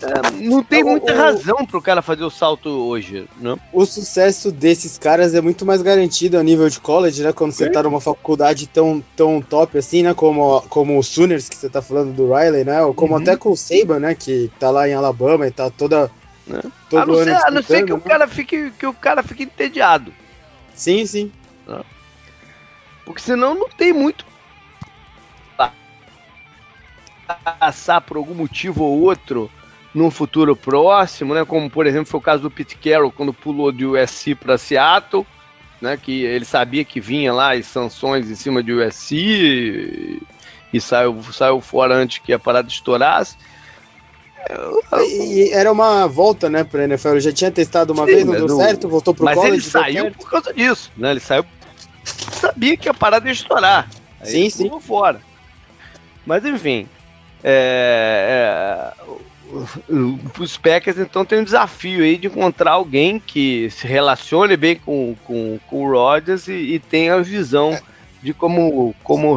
É, 0.00 0.30
não 0.48 0.62
tem 0.62 0.84
muita 0.84 1.12
razão 1.12 1.66
para 1.66 1.78
o 1.78 1.82
cara 1.82 2.02
fazer 2.02 2.22
o 2.22 2.30
salto 2.30 2.68
hoje, 2.68 3.28
né? 3.36 3.56
O 3.72 3.84
sucesso 3.84 4.52
desses 4.52 4.96
caras 4.96 5.34
é 5.34 5.40
muito 5.40 5.66
mais 5.66 5.82
garantido 5.82 6.38
a 6.38 6.42
nível 6.42 6.68
de 6.68 6.78
college, 6.78 7.22
né? 7.22 7.32
Quando 7.32 7.52
você 7.52 7.68
tá 7.68 7.82
numa 7.82 8.00
faculdade 8.00 8.66
tão, 8.68 9.02
tão 9.16 9.40
top 9.40 9.76
assim, 9.76 10.02
né? 10.02 10.14
Como, 10.14 10.60
como 10.68 10.98
o 10.98 11.02
Sooners, 11.02 11.48
que 11.48 11.56
você 11.56 11.68
tá 11.68 11.82
falando 11.82 12.12
do 12.12 12.32
Riley, 12.32 12.64
né? 12.64 12.82
Ou 12.82 12.94
como 12.94 13.14
Uhum. 13.14 13.20
até 13.22 13.36
com 13.36 13.50
o 13.50 13.56
Saban, 13.56 13.98
né? 13.98 14.14
Que 14.14 14.50
tá 14.58 14.70
lá 14.70 14.88
em 14.88 14.94
Alabama 14.94 15.46
e 15.46 15.50
tá 15.50 15.68
toda. 15.70 16.10
Né? 16.46 16.60
Todo 16.88 17.02
a 17.02 17.06
não 17.06 17.14
ser, 17.24 17.34
a 17.34 17.50
não 17.50 17.62
ser 17.62 17.84
que 17.84 17.92
o 17.92 17.96
né? 17.96 18.02
cara 18.06 18.28
fique 18.28 18.70
que 18.70 18.86
o 18.86 18.94
cara 18.94 19.22
fique 19.22 19.42
entediado, 19.42 20.14
Sim, 20.74 21.04
sim. 21.04 21.32
porque 23.04 23.20
senão 23.20 23.54
não 23.54 23.68
tem 23.68 23.92
muito 23.92 24.24
pra 25.56 25.72
passar 27.58 28.00
por 28.00 28.16
algum 28.16 28.34
motivo 28.34 28.84
ou 28.84 29.00
outro 29.02 29.50
num 29.98 30.10
futuro 30.10 30.54
próximo, 30.56 31.34
né? 31.34 31.44
Como 31.44 31.68
por 31.68 31.86
exemplo 31.86 32.06
foi 32.06 32.20
o 32.20 32.22
caso 32.22 32.42
do 32.42 32.50
Pete 32.50 32.76
Carroll 32.76 33.12
quando 33.12 33.34
pulou 33.34 33.72
de 33.72 33.84
USC 33.84 34.34
para 34.34 34.56
Seattle, 34.56 35.26
né? 35.80 35.96
Que 35.96 36.22
ele 36.22 36.44
sabia 36.44 36.84
que 36.84 37.00
vinha 37.00 37.32
lá 37.32 37.54
as 37.54 37.66
sanções 37.66 38.30
em 38.30 38.34
cima 38.34 38.62
de 38.62 38.72
USC 38.72 39.16
e, 39.16 40.22
e 40.72 40.80
saiu 40.80 41.20
saiu 41.32 41.60
fora 41.60 41.94
antes 41.94 42.18
que 42.18 42.32
a 42.32 42.38
parada 42.38 42.68
estourasse. 42.68 43.36
E, 45.04 45.50
era 45.52 45.70
uma 45.70 46.06
volta, 46.06 46.48
né, 46.48 46.64
pra 46.64 46.84
NFL. 46.84 47.08
Ele 47.10 47.20
já 47.20 47.32
tinha 47.32 47.50
testado 47.50 47.92
uma 47.92 48.06
Sim, 48.06 48.12
vez, 48.12 48.24
não 48.24 48.32
mas 48.32 48.46
deu 48.46 48.56
certo, 48.56 48.88
voltou 48.88 49.12
pro 49.12 49.24
Mas 49.24 49.34
college. 49.34 49.54
ele 49.54 49.62
deu 49.62 49.70
saiu 49.70 50.10
por 50.12 50.30
causa 50.30 50.54
disso, 50.54 50.90
né? 50.96 51.10
Ele 51.10 51.20
saiu 51.20 51.44
sabia 52.04 52.76
que 52.76 52.88
a 52.88 52.94
parada 52.94 53.26
ia 53.26 53.32
estourar. 53.32 53.88
Aí 54.20 54.30
Sim, 54.30 54.40
ele 54.40 54.50
sim. 54.50 54.80
fora. 54.80 55.20
Mas 56.24 56.44
enfim, 56.44 56.88
é, 57.42 58.92
é, 58.96 59.12
os 60.38 60.56
Packers 60.56 60.98
então 60.98 61.24
tem 61.24 61.40
um 61.40 61.44
desafio 61.44 62.02
aí 62.02 62.16
de 62.16 62.26
encontrar 62.26 62.72
alguém 62.72 63.18
que 63.18 63.70
se 63.70 63.86
relacione 63.86 64.56
bem 64.56 64.76
com, 64.76 65.16
com, 65.24 65.58
com 65.68 65.84
o 65.84 65.90
Rodgers 65.90 66.48
e, 66.48 66.52
e 66.52 66.78
tenha 66.78 67.14
a 67.14 67.22
visão 67.22 67.78
de 68.22 68.34
como, 68.34 68.94
como 69.02 69.34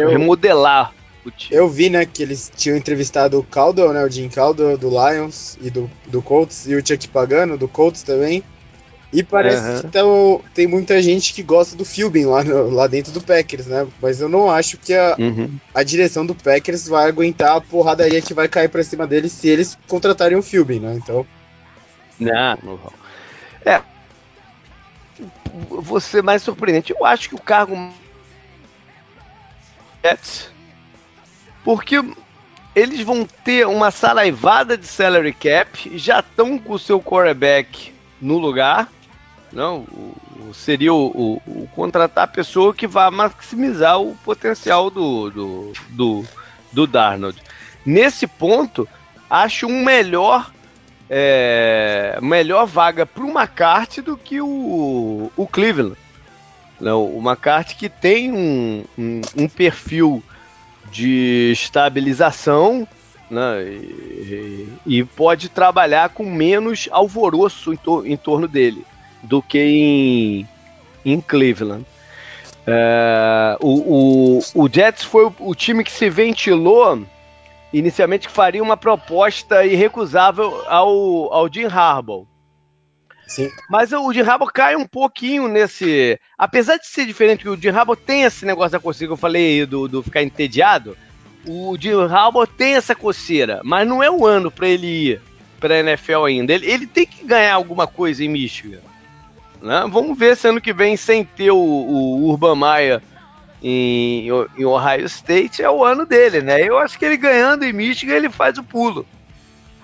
Eu- 0.00 0.08
remodelar 0.10 0.92
o 1.24 1.30
time. 1.30 1.56
Eu 1.60 1.68
vi, 1.68 1.88
né, 1.88 2.04
que 2.04 2.22
eles 2.22 2.50
tinham 2.56 2.76
entrevistado 2.76 3.38
o 3.38 3.44
Caldwell, 3.44 3.92
né, 3.92 4.04
o 4.04 4.10
Jim 4.10 4.28
Caldwell 4.28 4.76
do 4.76 4.88
Lions 4.88 5.56
e 5.60 5.70
do, 5.70 5.88
do 6.08 6.20
Colts, 6.20 6.66
e 6.66 6.74
o 6.74 6.84
Chuck 6.84 7.06
Pagano 7.08 7.56
do 7.56 7.68
Colts 7.68 8.02
também. 8.02 8.42
E 9.12 9.22
parece 9.22 9.58
Aham. 9.58 9.80
que 9.82 9.88
tão- 9.88 10.42
tem 10.54 10.66
muita 10.66 11.02
gente 11.02 11.34
que 11.34 11.42
gosta 11.42 11.76
do 11.76 11.84
Philbin 11.84 12.24
lá, 12.24 12.42
no- 12.42 12.70
lá 12.70 12.86
dentro 12.86 13.12
do 13.12 13.20
Packers, 13.20 13.66
né? 13.66 13.86
Mas 14.00 14.20
eu 14.22 14.28
não 14.28 14.50
acho 14.50 14.78
que 14.78 14.94
a, 14.94 15.16
Uhum. 15.18 15.54
a 15.74 15.82
direção 15.82 16.24
do 16.24 16.34
Packers 16.34 16.88
vai 16.88 17.08
aguentar 17.08 17.56
a 17.56 17.60
porradaria 17.60 18.22
que 18.22 18.32
vai 18.32 18.48
cair 18.48 18.68
pra 18.70 18.82
cima 18.82 19.06
deles 19.06 19.30
se 19.32 19.48
eles 19.48 19.76
contratarem 19.86 20.38
o 20.38 20.42
Philbin, 20.42 20.80
né? 20.80 20.94
Então, 20.96 21.26
Não, 22.18 22.58
não 22.62 22.76
vão. 22.76 22.92
É. 23.66 23.82
Vou 25.68 26.00
ser 26.00 26.22
mais 26.22 26.42
surpreendente. 26.42 26.94
Eu 26.98 27.04
acho 27.04 27.28
que 27.28 27.34
o 27.34 27.40
cargo. 27.40 27.76
Porque 31.64 32.02
eles 32.74 33.00
vão 33.02 33.26
ter 33.44 33.66
uma 33.66 33.90
saraivada 33.90 34.76
de 34.76 34.86
salary 34.86 35.32
cap, 35.32 35.96
já 35.98 36.20
estão 36.20 36.58
com 36.58 36.72
o 36.74 36.78
seu 36.78 37.00
quarterback 37.00 37.92
no 38.20 38.38
lugar. 38.38 38.90
Não, 39.52 39.86
seria 40.54 40.92
o, 40.94 41.06
o- 41.46 41.62
o 41.62 41.68
contratar 41.74 42.24
a 42.24 42.28
pessoa 42.28 42.72
que 42.74 42.86
vai 42.86 43.10
maximizar 43.10 44.00
o 44.00 44.16
potencial 44.24 44.90
do, 44.90 45.30
do, 45.30 45.72
do, 45.90 46.24
do 46.72 46.86
Darnold. 46.86 47.40
Nesse 47.84 48.26
ponto, 48.26 48.88
acho 49.28 49.66
um 49.66 49.84
melhor 49.84 50.50
é, 51.10 52.18
melhor 52.22 52.64
vaga 52.66 53.04
para 53.04 53.22
o 53.24 53.28
McCarthy 53.30 54.00
do 54.00 54.16
que 54.16 54.40
o, 54.40 55.30
o 55.36 55.46
Cleveland. 55.46 55.96
Não, 56.80 57.04
o 57.04 57.18
McCarthy 57.20 57.74
que 57.76 57.88
tem 57.90 58.32
um, 58.32 58.84
um, 58.98 59.20
um 59.36 59.48
perfil 59.48 60.22
de 60.90 61.50
estabilização 61.52 62.88
né, 63.30 63.62
e, 63.64 64.68
e 64.86 65.04
pode 65.04 65.48
trabalhar 65.50 66.08
com 66.08 66.24
menos 66.24 66.88
alvoroço 66.90 67.72
em, 67.72 67.76
tor- 67.76 68.06
em 68.06 68.16
torno 68.16 68.48
dele 68.48 68.84
do 69.22 69.40
que 69.42 69.58
em, 69.58 70.48
em 71.04 71.20
Cleveland. 71.20 71.84
É, 72.66 73.56
o, 73.60 74.38
o, 74.38 74.62
o 74.62 74.68
Jets 74.68 75.04
foi 75.04 75.26
o, 75.26 75.34
o 75.40 75.54
time 75.54 75.82
que 75.82 75.90
se 75.90 76.08
ventilou 76.08 77.04
inicialmente 77.72 78.28
que 78.28 78.34
faria 78.34 78.62
uma 78.62 78.76
proposta 78.76 79.64
irrecusável 79.64 80.62
ao, 80.68 81.32
ao 81.32 81.52
Jim 81.52 81.64
Harbaugh. 81.64 82.26
sim. 83.26 83.48
Mas 83.70 83.92
o 83.92 84.12
Jim 84.12 84.20
Harbaugh 84.20 84.52
cai 84.52 84.76
um 84.76 84.86
pouquinho 84.86 85.48
nesse. 85.48 86.18
Apesar 86.36 86.76
de 86.76 86.86
ser 86.86 87.06
diferente, 87.06 87.42
que 87.42 87.48
o 87.48 87.56
Jim 87.56 87.70
Harbaugh 87.70 87.96
tem 87.96 88.22
esse 88.22 88.44
negócio 88.44 88.72
da 88.72 88.80
coceira 88.80 89.08
que 89.08 89.12
eu 89.12 89.16
falei 89.16 89.60
aí, 89.60 89.66
do, 89.66 89.88
do 89.88 90.02
ficar 90.02 90.22
entediado. 90.22 90.96
O 91.46 91.76
Jim 91.80 91.94
Harbaugh 91.94 92.46
tem 92.46 92.74
essa 92.74 92.94
coceira, 92.94 93.60
mas 93.64 93.88
não 93.88 94.02
é 94.02 94.10
o 94.10 94.26
ano 94.26 94.50
para 94.50 94.68
ele 94.68 94.86
ir 94.86 95.20
para 95.58 95.74
a 95.74 95.78
NFL 95.78 96.24
ainda. 96.24 96.52
Ele, 96.52 96.70
ele 96.70 96.86
tem 96.86 97.06
que 97.06 97.24
ganhar 97.24 97.54
alguma 97.54 97.86
coisa 97.86 98.22
em 98.22 98.28
Michigan. 98.28 98.80
Né? 99.62 99.86
Vamos 99.88 100.18
ver 100.18 100.36
se 100.36 100.48
ano 100.48 100.60
que 100.60 100.72
vem, 100.72 100.96
sem 100.96 101.24
ter 101.24 101.52
o, 101.52 101.56
o 101.56 102.28
Urban 102.28 102.56
Meyer 102.56 103.00
em, 103.62 104.26
em 104.58 104.64
Ohio 104.64 105.06
State, 105.06 105.62
é 105.62 105.70
o 105.70 105.84
ano 105.84 106.04
dele, 106.04 106.42
né? 106.42 106.60
Eu 106.60 106.78
acho 106.78 106.98
que 106.98 107.04
ele 107.04 107.16
ganhando 107.16 107.64
em 107.64 107.72
Michigan, 107.72 108.14
ele 108.14 108.28
faz 108.28 108.58
o 108.58 108.64
pulo. 108.64 109.06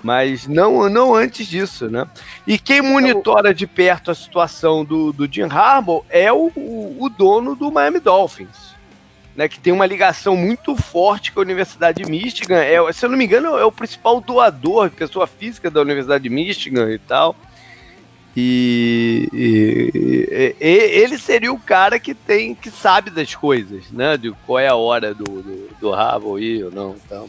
Mas 0.03 0.47
não, 0.47 0.89
não 0.89 1.15
antes 1.15 1.47
disso, 1.47 1.89
né? 1.89 2.07
E 2.47 2.59
quem 2.59 2.83
monitora 2.83 3.55
de 3.55 3.67
perto 3.67 4.11
a 4.11 4.15
situação 4.15 4.85
do, 4.85 5.13
do 5.13 5.33
Jim 5.33 5.49
Harbaugh 5.51 6.05
é 6.09 6.33
o, 6.33 6.51
o, 6.57 6.97
o 7.01 7.09
dono 7.09 7.55
do 7.55 7.71
Miami 7.71 8.01
Dolphins, 8.01 8.75
né? 9.37 9.49
Que 9.49 9.61
tem 9.61 9.73
uma 9.73 9.87
ligação 9.87 10.37
muito 10.37 10.75
forte 10.77 11.31
com 11.31 11.41
a 11.41 11.43
Universidade 11.43 12.03
de 12.03 12.11
Michigan. 12.11 12.59
É, 12.59 12.93
se 12.93 13.07
eu 13.07 13.11
não 13.11 13.19
me 13.19 13.25
engano, 13.25 13.57
é 13.57 13.65
o 13.65 13.73
principal 13.73 14.21
doador, 14.21 14.91
pessoa 14.91 15.27
física 15.27 15.71
da 15.71 15.81
Universidade 15.81 16.25
de 16.25 16.31
Michigan 16.31 16.91
e 16.91 16.99
tal. 16.99 17.37
E, 18.41 19.29
e- 19.33 20.57
e- 20.61 21.01
ele 21.03 21.19
seria 21.19 21.53
o 21.53 21.59
cara 21.59 21.99
que 21.99 22.15
tem, 22.15 22.55
que 22.55 22.71
sabe 22.71 23.11
das 23.11 23.35
coisas, 23.35 23.91
né? 23.91 24.17
De 24.17 24.31
qual 24.47 24.61
é 24.61 24.69
a 24.69 24.77
hora 24.77 25.13
do, 25.13 25.25
do, 25.25 25.69
do 25.81 25.93
Harbaugh 25.93 26.39
ir 26.39 26.65
ou 26.65 26.71
não, 26.71 26.95
então. 27.05 27.29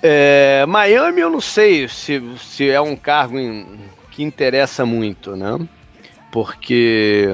É, 0.00 0.64
Miami 0.66 1.20
eu 1.20 1.30
não 1.30 1.40
sei 1.40 1.88
se, 1.88 2.22
se 2.38 2.70
é 2.70 2.80
um 2.80 2.94
cargo 2.94 3.36
em- 3.40 3.90
que 4.12 4.22
interessa 4.22 4.86
muito, 4.86 5.34
né? 5.34 5.58
Porque 6.30 7.26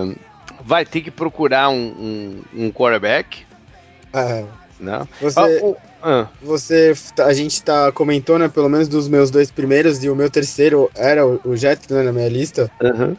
vai 0.62 0.86
ter 0.86 1.02
que 1.02 1.10
procurar 1.10 1.68
um, 1.68 1.84
um, 2.54 2.64
um 2.64 2.72
quarterback, 2.72 3.44
É, 4.14 4.46
né? 4.80 5.06
você, 5.20 5.38
Ah, 5.38 5.66
o- 5.66 5.76
ah, 6.04 6.28
você, 6.40 6.92
a 7.20 7.32
gente 7.32 7.62
tá 7.62 7.90
comentou, 7.90 8.38
né, 8.38 8.48
pelo 8.48 8.68
menos 8.68 8.88
dos 8.88 9.08
meus 9.08 9.30
dois 9.30 9.50
primeiros, 9.50 10.04
e 10.04 10.10
o 10.10 10.14
meu 10.14 10.30
terceiro 10.30 10.90
era 10.94 11.26
o, 11.26 11.40
o 11.44 11.56
Jets, 11.56 11.88
né, 11.88 12.02
na 12.02 12.12
minha 12.12 12.28
lista. 12.28 12.70
aham. 12.82 13.16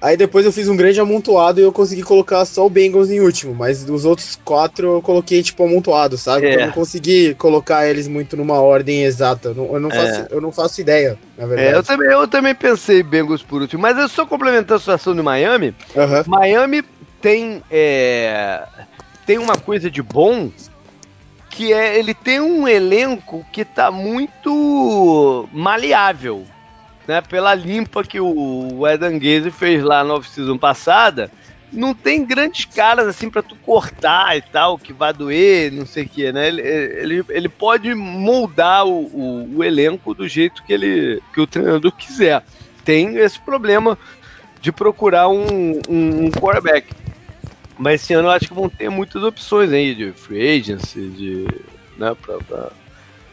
Aí 0.00 0.16
depois 0.16 0.46
eu 0.46 0.52
fiz 0.52 0.68
um 0.68 0.76
grande 0.76 1.00
amontoado 1.00 1.58
e 1.58 1.64
eu 1.64 1.72
consegui 1.72 2.02
colocar 2.02 2.44
só 2.44 2.64
o 2.64 2.70
Bengals 2.70 3.10
em 3.10 3.20
último, 3.20 3.52
mas 3.52 3.82
dos 3.82 4.04
outros 4.04 4.38
quatro 4.44 4.96
eu 4.96 5.02
coloquei 5.02 5.42
tipo 5.42 5.64
amontoado, 5.64 6.16
sabe? 6.16 6.46
É. 6.46 6.54
Eu 6.54 6.66
não 6.66 6.70
consegui 6.70 7.34
colocar 7.34 7.84
eles 7.88 8.06
muito 8.06 8.36
numa 8.36 8.60
ordem 8.60 9.02
exata. 9.02 9.48
Eu 9.48 9.54
não, 9.56 9.76
eu 9.76 9.88
É. 9.90 9.90
faço, 9.90 10.26
eu 10.30 10.40
não 10.40 10.52
faço 10.52 10.80
ideia, 10.80 11.18
na 11.36 11.44
É, 11.44 11.46
eu, 11.46 11.48
verdade. 11.48 11.86
também, 11.88 12.12
eu 12.12 12.28
também 12.28 12.54
pensei 12.54 13.00
em 13.00 13.04
Bengals 13.04 13.42
por 13.42 13.60
último, 13.60 13.82
mas 13.82 13.98
eu 13.98 14.08
só 14.08 14.24
complementando 14.24 14.74
a 14.74 14.78
situação 14.78 15.16
de 15.16 15.22
Miami, 15.22 15.74
Aham. 15.96 16.24
Miami 16.28 16.84
tem, 17.20 17.60
é, 17.68 18.62
tem 19.26 19.38
uma 19.38 19.56
coisa 19.56 19.90
de 19.90 20.00
bom 20.00 20.48
que 21.58 21.72
é 21.72 21.98
ele 21.98 22.14
tem 22.14 22.40
um 22.40 22.68
elenco 22.68 23.44
que 23.52 23.64
tá 23.64 23.90
muito 23.90 25.48
maleável, 25.52 26.46
né? 27.04 27.20
Pela 27.20 27.52
limpa 27.52 28.04
que 28.04 28.20
o 28.20 28.86
Edan 28.86 29.18
Gaze 29.18 29.50
fez 29.50 29.82
lá 29.82 30.04
na 30.04 30.14
off-season 30.14 30.56
passada, 30.56 31.28
não 31.72 31.96
tem 31.96 32.24
grandes 32.24 32.64
caras 32.64 33.08
assim 33.08 33.28
para 33.28 33.42
tu 33.42 33.56
cortar 33.56 34.36
e 34.36 34.40
tal, 34.40 34.78
que 34.78 34.92
vai 34.92 35.12
doer, 35.12 35.72
não 35.72 35.84
sei 35.84 36.04
o 36.04 36.08
que, 36.08 36.30
né? 36.30 36.46
Ele, 36.46 36.62
ele, 36.62 37.24
ele 37.28 37.48
pode 37.48 37.92
moldar 37.92 38.86
o, 38.86 39.06
o, 39.06 39.56
o, 39.56 39.64
elenco 39.64 40.14
do 40.14 40.28
jeito 40.28 40.62
que 40.62 40.72
ele 40.72 41.20
que 41.34 41.40
o 41.40 41.46
treinador 41.46 41.90
quiser. 41.90 42.44
Tem 42.84 43.16
esse 43.16 43.40
problema 43.40 43.98
de 44.60 44.70
procurar 44.70 45.28
um, 45.28 45.80
um, 45.88 46.26
um 46.26 46.30
quarterback. 46.30 46.86
Mas 47.78 48.02
esse 48.02 48.12
ano 48.12 48.28
eu 48.28 48.32
acho 48.32 48.48
que 48.48 48.54
vão 48.54 48.68
ter 48.68 48.90
muitas 48.90 49.22
opções 49.22 49.72
aí 49.72 49.94
de 49.94 50.12
free 50.12 50.58
agency, 50.58 51.08
de, 51.10 51.46
né, 51.96 52.14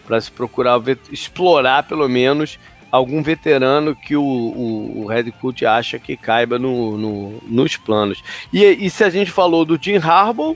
para 0.06 0.22
se 0.22 0.32
procurar 0.32 0.80
explorar 1.12 1.84
pelo 1.84 2.08
menos 2.08 2.60
algum 2.92 3.22
veterano 3.22 3.96
que 3.96 4.16
o, 4.16 4.24
o, 4.24 5.02
o 5.02 5.08
Red 5.08 5.32
Coach 5.32 5.66
acha 5.66 6.00
que 6.00 6.16
caiba 6.16 6.60
no, 6.60 6.98
no, 6.98 7.44
nos 7.44 7.76
planos. 7.76 8.24
E, 8.54 8.64
e, 8.64 8.90
se 8.90 9.04
a 9.04 9.10
gente 9.10 9.32
falou 9.32 9.66
do 9.66 9.78
Jim 9.82 9.98
Harbaugh, 9.98 10.56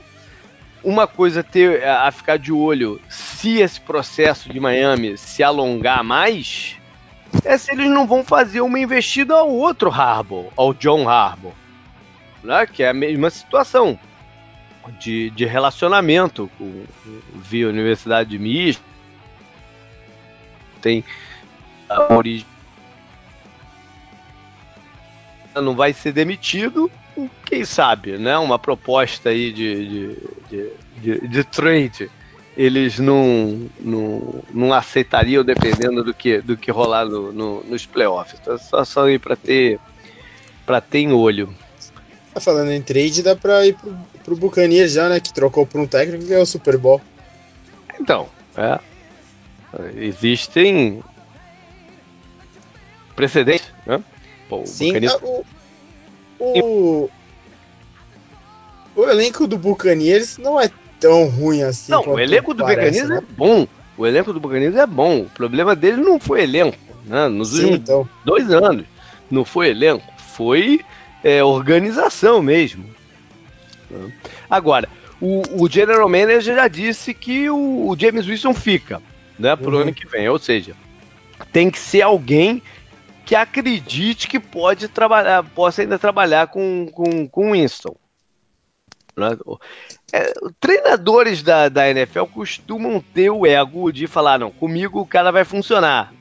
uma 0.82 1.06
coisa 1.06 1.42
ter 1.42 1.84
a 1.84 2.10
ficar 2.10 2.38
de 2.38 2.52
olho, 2.52 3.00
se 3.08 3.58
esse 3.58 3.80
processo 3.80 4.48
de 4.48 4.58
Miami 4.58 5.18
se 5.18 5.42
alongar 5.42 6.02
mais, 6.02 6.76
é 7.44 7.58
se 7.58 7.72
eles 7.72 7.90
não 7.90 8.06
vão 8.06 8.24
fazer 8.24 8.60
uma 8.60 8.78
investida 8.78 9.34
ao 9.34 9.50
outro 9.50 9.90
Harbaugh, 9.90 10.50
ao 10.56 10.72
John 10.72 11.08
Harbaugh, 11.08 11.52
né? 12.42 12.66
que 12.66 12.82
é 12.82 12.88
a 12.88 12.94
mesma 12.94 13.30
situação 13.30 13.98
de, 14.98 15.30
de 15.30 15.44
relacionamento 15.44 16.50
com, 16.56 16.84
via 17.34 17.68
Universidade 17.68 18.38
Mista, 18.38 18.82
tem 20.80 21.04
a 21.88 22.14
origem 22.14 22.46
não 25.56 25.74
vai 25.74 25.92
ser 25.92 26.12
demitido, 26.12 26.90
quem 27.44 27.64
sabe, 27.64 28.16
né? 28.16 28.38
Uma 28.38 28.58
proposta 28.58 29.30
aí 29.30 29.52
de, 29.52 29.88
de, 29.88 30.16
de, 30.48 30.72
de, 30.96 31.28
de 31.28 31.44
trade 31.44 32.10
eles 32.56 32.98
não, 32.98 33.70
não, 33.78 34.44
não 34.52 34.72
aceitariam 34.72 35.44
dependendo 35.44 36.02
do 36.02 36.12
que, 36.12 36.40
do 36.40 36.56
que 36.56 36.70
rolar 36.70 37.06
no, 37.06 37.32
no, 37.32 37.64
nos 37.64 37.86
playoffs. 37.86 38.38
Então, 38.40 38.58
só, 38.58 38.84
só 38.84 39.08
ir 39.08 39.18
para 39.18 39.36
ter 39.36 39.78
para 40.66 40.80
ter 40.80 40.98
em 40.98 41.12
olho. 41.12 41.52
Tá 42.32 42.40
falando 42.40 42.70
em 42.70 42.80
trade, 42.80 43.22
dá 43.22 43.34
para 43.34 43.66
ir 43.66 43.74
pro, 43.74 43.96
pro 44.24 44.36
Buccaneers 44.36 44.92
já, 44.92 45.08
né? 45.08 45.18
Que 45.18 45.32
trocou 45.32 45.66
por 45.66 45.80
um 45.80 45.86
técnico 45.86 46.26
que 46.26 46.32
é 46.32 46.38
o 46.38 46.46
Super 46.46 46.76
Bowl. 46.78 47.00
Então, 48.00 48.28
é. 48.56 48.78
Existem 49.96 51.02
precedente, 53.14 53.64
né? 53.86 54.02
Pô, 54.48 54.64
Sim, 54.64 54.88
Buccaneers... 54.88 55.16
o, 55.22 55.44
o, 56.38 57.10
o 58.96 59.04
elenco 59.04 59.46
do 59.46 59.58
Buccaneers 59.58 60.38
não 60.38 60.60
é 60.60 60.70
tão 60.98 61.28
ruim 61.28 61.62
assim. 61.62 61.92
Não, 61.92 62.06
o 62.06 62.18
elenco 62.18 62.54
do 62.54 62.64
parece, 62.64 63.02
Buccaneers 63.02 63.08
né? 63.08 63.16
é 63.18 63.34
bom. 63.34 63.68
O 63.96 64.06
elenco 64.06 64.32
do 64.32 64.40
Buccaneers 64.40 64.76
é 64.76 64.86
bom. 64.86 65.20
O 65.20 65.30
problema 65.30 65.76
dele 65.76 65.98
não 65.98 66.18
foi 66.18 66.42
elenco, 66.42 66.78
né? 67.04 67.28
Nos 67.28 67.50
Sim, 67.50 67.56
últimos 67.56 67.80
então. 67.80 68.08
dois 68.24 68.50
anos. 68.50 68.86
Não 69.30 69.44
foi 69.44 69.68
elenco, 69.68 70.04
foi 70.16 70.80
é, 71.22 71.42
organização 71.42 72.42
mesmo. 72.42 72.84
Agora, 74.48 74.88
o, 75.20 75.42
o, 75.62 75.68
General 75.68 76.08
Manager 76.08 76.54
já 76.54 76.68
disse 76.68 77.12
que 77.12 77.50
o, 77.50 77.88
o 77.88 77.96
James 77.98 78.26
Wilson 78.26 78.54
fica, 78.54 79.02
né, 79.38 79.54
pro 79.56 79.76
uhum. 79.76 79.82
ano 79.82 79.94
que 79.94 80.06
vem. 80.06 80.28
Ou 80.28 80.38
seja, 80.38 80.74
tem 81.52 81.70
que 81.70 81.78
ser 81.78 82.02
alguém 82.02 82.62
que 83.24 83.34
acredite 83.34 84.26
que 84.26 84.40
pode 84.40 84.88
trabalhar, 84.88 85.42
possa 85.42 85.82
ainda 85.82 85.98
trabalhar 85.98 86.48
com, 86.48 86.88
com, 86.92 87.28
com 87.28 87.52
Winston. 87.52 87.94
Né? 89.16 89.36
É, 90.12 90.32
treinadores 90.58 91.42
da, 91.42 91.68
da 91.68 91.88
NFL 91.88 92.24
costumam 92.24 93.04
ter 93.14 93.30
o 93.30 93.46
ego 93.46 93.92
de 93.92 94.06
falar, 94.06 94.38
não, 94.38 94.50
comigo 94.50 95.00
o 95.00 95.06
cara 95.06 95.30
vai 95.30 95.44
funcionar. 95.44 96.12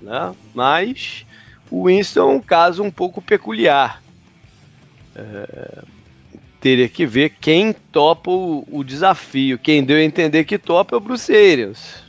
Né? 0.00 0.34
Mas 0.54 1.26
o 1.70 1.86
Winston 1.86 2.20
é 2.20 2.34
um 2.34 2.40
caso 2.40 2.82
um 2.82 2.90
pouco 2.90 3.22
peculiar. 3.22 4.02
É, 5.14 5.82
teria 6.60 6.88
que 6.88 7.06
ver 7.06 7.32
quem 7.40 7.72
topa 7.72 8.30
o, 8.30 8.66
o, 8.70 8.84
desafio. 8.84 9.58
Quem 9.58 9.82
deu 9.82 9.96
a 9.96 10.02
entender 10.02 10.44
que 10.44 10.58
topa 10.58 10.94
é 10.94 10.98
o 10.98 11.00
Bruce 11.00 11.34
Arians. 11.34 12.04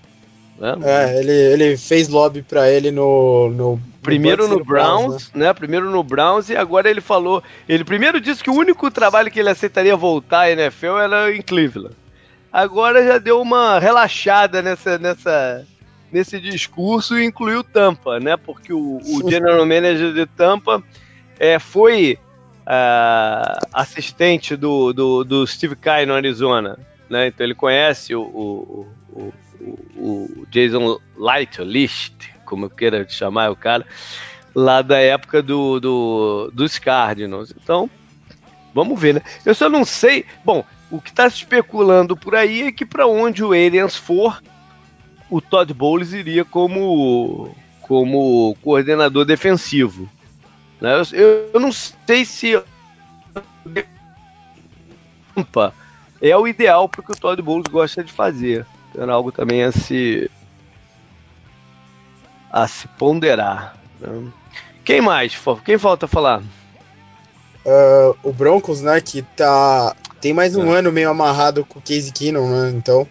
Né? 0.59 0.75
É, 0.83 1.19
ele, 1.19 1.31
ele 1.31 1.77
fez 1.77 2.07
lobby 2.07 2.43
para 2.43 2.69
ele 2.69 2.91
no, 2.91 3.49
no 3.49 3.81
primeiro 4.03 4.47
no, 4.47 4.59
no 4.59 4.65
Browns, 4.65 5.05
Browns 5.05 5.31
né? 5.33 5.47
né? 5.47 5.53
Primeiro 5.53 5.89
no 5.89 6.03
Browns 6.03 6.49
e 6.49 6.55
agora 6.55 6.89
ele 6.89 7.01
falou, 7.01 7.41
ele 7.67 7.83
primeiro 7.83 8.21
disse 8.21 8.43
que 8.43 8.49
o 8.49 8.55
único 8.55 8.91
trabalho 8.91 9.31
que 9.31 9.39
ele 9.39 9.49
aceitaria 9.49 9.95
voltar 9.95 10.41
à 10.41 10.51
NFL 10.51 10.97
era 10.99 11.35
em 11.35 11.41
Cleveland. 11.41 11.95
Agora 12.53 13.03
já 13.03 13.17
deu 13.17 13.41
uma 13.41 13.79
relaxada 13.79 14.61
nessa 14.61 14.99
nessa 14.99 15.65
nesse 16.11 16.39
discurso 16.39 17.17
e 17.17 17.25
incluiu 17.25 17.63
Tampa, 17.63 18.19
né? 18.19 18.35
Porque 18.35 18.73
o, 18.73 18.97
o 18.97 19.29
general 19.29 19.65
manager 19.65 20.13
de 20.13 20.25
Tampa 20.25 20.83
é, 21.39 21.57
foi 21.57 22.19
uh, 22.61 23.67
assistente 23.73 24.55
do, 24.55 24.93
do, 24.93 25.23
do 25.23 25.47
Steve 25.47 25.75
Kai 25.75 26.05
no 26.05 26.13
Arizona, 26.13 26.77
né? 27.09 27.27
Então 27.27 27.45
ele 27.45 27.55
conhece 27.55 28.15
o, 28.15 28.21
o, 28.21 28.87
o 29.11 29.33
o, 29.97 30.45
Jason 30.49 30.99
Light, 31.17 31.61
List, 31.61 32.13
como 32.45 32.65
eu 32.65 32.69
queira 32.69 33.07
chamar 33.07 33.51
o 33.51 33.55
cara, 33.55 33.85
lá 34.53 34.81
da 34.81 34.99
época 34.99 35.41
do, 35.41 35.79
do, 35.79 36.51
dos 36.53 36.77
Cardinals. 36.79 37.53
Então, 37.61 37.89
vamos 38.73 38.99
ver, 38.99 39.15
né? 39.15 39.21
Eu 39.45 39.53
só 39.53 39.69
não 39.69 39.85
sei. 39.85 40.25
Bom, 40.43 40.65
o 40.89 40.99
que 40.99 41.09
está 41.09 41.29
se 41.29 41.37
especulando 41.37 42.17
por 42.17 42.35
aí 42.35 42.63
é 42.63 42.71
que 42.71 42.85
para 42.85 43.07
onde 43.07 43.43
o 43.43 43.51
Aliens 43.51 43.95
for, 43.95 44.41
o 45.29 45.39
Todd 45.39 45.73
Bowles 45.73 46.13
iria 46.13 46.43
como, 46.43 47.55
como 47.81 48.55
coordenador 48.61 49.25
defensivo. 49.25 50.09
Né? 50.81 51.01
Eu, 51.13 51.51
eu 51.53 51.59
não 51.59 51.71
sei 51.71 52.25
se 52.25 52.55
é 56.21 56.37
o 56.37 56.47
ideal 56.47 56.89
para 56.89 57.01
o 57.01 57.03
que 57.03 57.11
o 57.11 57.15
Todd 57.15 57.41
Bowles 57.41 57.71
gosta 57.71 58.03
de 58.03 58.11
fazer. 58.11 58.65
Era 58.97 59.13
algo 59.13 59.31
também 59.31 59.63
a 59.63 59.71
se 59.71 60.29
a 62.51 62.67
se 62.67 62.87
ponderar. 62.89 63.77
Né? 63.99 64.29
Quem 64.83 64.99
mais? 64.99 65.39
Quem 65.63 65.77
falta 65.77 66.07
falar? 66.07 66.41
Uh, 67.63 68.17
o 68.23 68.33
Broncos, 68.33 68.81
né, 68.81 68.99
que 68.99 69.21
tá 69.21 69.95
tem 70.19 70.33
mais 70.33 70.55
um 70.55 70.73
é. 70.73 70.79
ano 70.79 70.91
meio 70.91 71.09
amarrado 71.09 71.63
com 71.63 71.79
o 71.79 71.81
Casey 71.81 72.11
Keenum, 72.11 72.49
né? 72.49 72.71
Então 72.71 73.07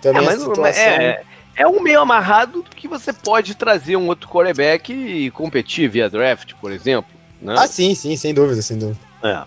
também 0.00 0.22
é, 0.22 0.24
mas, 0.26 0.40
situação... 0.40 0.82
é, 0.82 1.22
é 1.62 1.66
um 1.66 1.80
meio 1.80 2.00
amarrado 2.00 2.64
que 2.74 2.88
você 2.88 3.12
pode 3.12 3.54
trazer 3.54 3.96
um 3.96 4.08
outro 4.08 4.28
quarterback 4.28 4.92
e 4.92 5.30
competir 5.30 5.88
via 5.88 6.10
draft, 6.10 6.54
por 6.60 6.72
exemplo. 6.72 7.10
Né? 7.40 7.54
Ah, 7.56 7.68
sim, 7.68 7.94
sim, 7.94 8.16
sem 8.16 8.34
dúvida, 8.34 8.60
sem 8.60 8.78
dúvida. 8.78 8.98
É. 9.22 9.44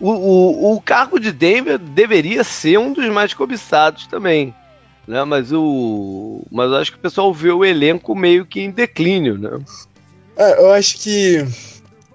O, 0.00 0.10
o, 0.10 0.74
o 0.74 0.80
cargo 0.80 1.20
de 1.20 1.30
Denver 1.30 1.78
deveria 1.78 2.42
ser 2.42 2.78
um 2.78 2.92
dos 2.92 3.06
mais 3.06 3.32
cobiçados 3.32 4.08
também. 4.08 4.52
Né? 5.06 5.22
Mas 5.22 5.52
o. 5.52 6.42
Mas 6.50 6.70
eu 6.70 6.76
acho 6.76 6.92
que 6.92 6.98
o 6.98 7.02
pessoal 7.02 7.32
vê 7.32 7.50
o 7.50 7.64
elenco 7.64 8.14
meio 8.14 8.44
que 8.44 8.60
em 8.60 8.70
declínio, 8.70 9.38
né? 9.38 9.60
É, 10.36 10.60
eu 10.60 10.72
acho 10.72 10.98
que 10.98 11.46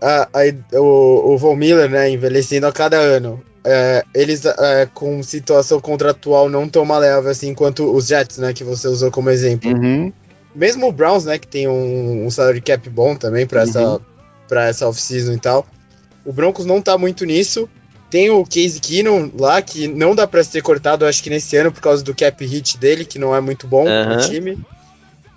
a, 0.02 0.30
a, 0.34 0.78
o, 0.80 1.34
o 1.34 1.38
Von 1.38 1.56
Miller, 1.56 1.90
né, 1.90 2.10
envelhecendo 2.10 2.68
a 2.68 2.72
cada 2.72 2.98
ano, 2.98 3.42
é, 3.64 4.04
eles 4.14 4.46
é, 4.46 4.88
com 4.94 5.22
situação 5.22 5.80
contratual 5.80 6.50
não 6.50 6.70
tão 6.70 6.86
maleável 6.86 7.30
assim 7.30 7.54
quanto 7.54 7.94
os 7.94 8.08
Jets, 8.08 8.38
né, 8.38 8.54
que 8.54 8.64
você 8.64 8.88
usou 8.88 9.12
como 9.12 9.30
exemplo. 9.30 9.70
Uhum. 9.72 10.12
Mesmo 10.56 10.88
o 10.88 10.92
Browns, 10.92 11.26
né, 11.26 11.38
que 11.38 11.48
tem 11.48 11.68
um, 11.68 12.26
um 12.26 12.32
salary 12.32 12.62
cap 12.62 12.90
bom 12.90 13.16
também 13.16 13.46
para 13.46 13.64
uhum. 13.64 13.70
essa 13.70 14.02
para 14.48 14.68
essa 14.68 14.88
off-season 14.88 15.34
e 15.34 15.40
tal. 15.40 15.68
O 16.26 16.32
Broncos 16.32 16.66
não 16.66 16.82
tá 16.82 16.98
muito 16.98 17.26
nisso. 17.26 17.68
Tem 18.10 18.30
o 18.30 18.46
Case 18.46 18.80
Keenum 18.80 19.30
lá, 19.38 19.62
que 19.62 19.88
não 19.88 20.16
dá 20.16 20.26
para 20.26 20.42
ser 20.42 20.62
cortado, 20.62 21.06
acho 21.06 21.22
que 21.22 21.30
nesse 21.30 21.58
ano, 21.58 21.74
por 21.74 21.82
causa 21.82 22.02
do 22.02 22.16
cap 22.16 22.46
hit 22.46 22.78
dele, 22.78 23.04
que 23.04 23.20
não 23.20 23.36
é 23.36 23.42
muito 23.42 23.68
bom 23.68 23.86
uhum. 23.86 24.06
pro 24.06 24.30
time. 24.30 24.58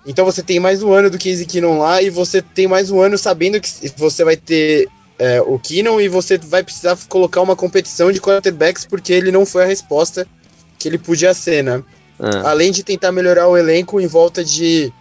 Então 0.07 0.25
você 0.25 0.43
tem 0.43 0.59
mais 0.59 0.83
um 0.83 0.93
ano 0.93 1.11
do 1.11 1.19
Case 1.19 1.45
Keenum 1.45 1.79
lá 1.79 2.03
e 2.03 2.09
você 2.09 2.41
tem 2.41 2.67
mais 2.67 2.91
um 2.91 3.01
ano 3.01 3.19
sabendo 3.19 3.61
que 3.61 3.69
você 3.97 4.25
vai 4.25 4.37
ter 4.37 4.89
é, 5.19 5.41
o 5.43 5.59
Keenum 5.59 6.01
e 6.01 6.09
você 6.09 6.39
vai 6.39 6.63
precisar 6.63 6.97
colocar 7.09 7.43
uma 7.43 7.55
competição 7.55 8.11
de 8.11 8.21
quarterbacks 8.21 8.87
porque 8.87 9.13
ele 9.13 9.31
não 9.31 9.45
foi 9.45 9.65
a 9.65 9.67
resposta 9.67 10.27
que 10.79 10.89
ele 10.89 10.97
podia 10.97 11.35
ser, 11.35 11.63
né? 11.63 11.83
Uhum. 12.19 12.47
Além 12.47 12.71
de 12.73 12.83
tentar 12.83 13.13
melhorar 13.13 13.49
o 13.49 13.57
elenco 13.57 14.01
em 14.01 14.07
volta 14.07 14.43
de 14.43 14.93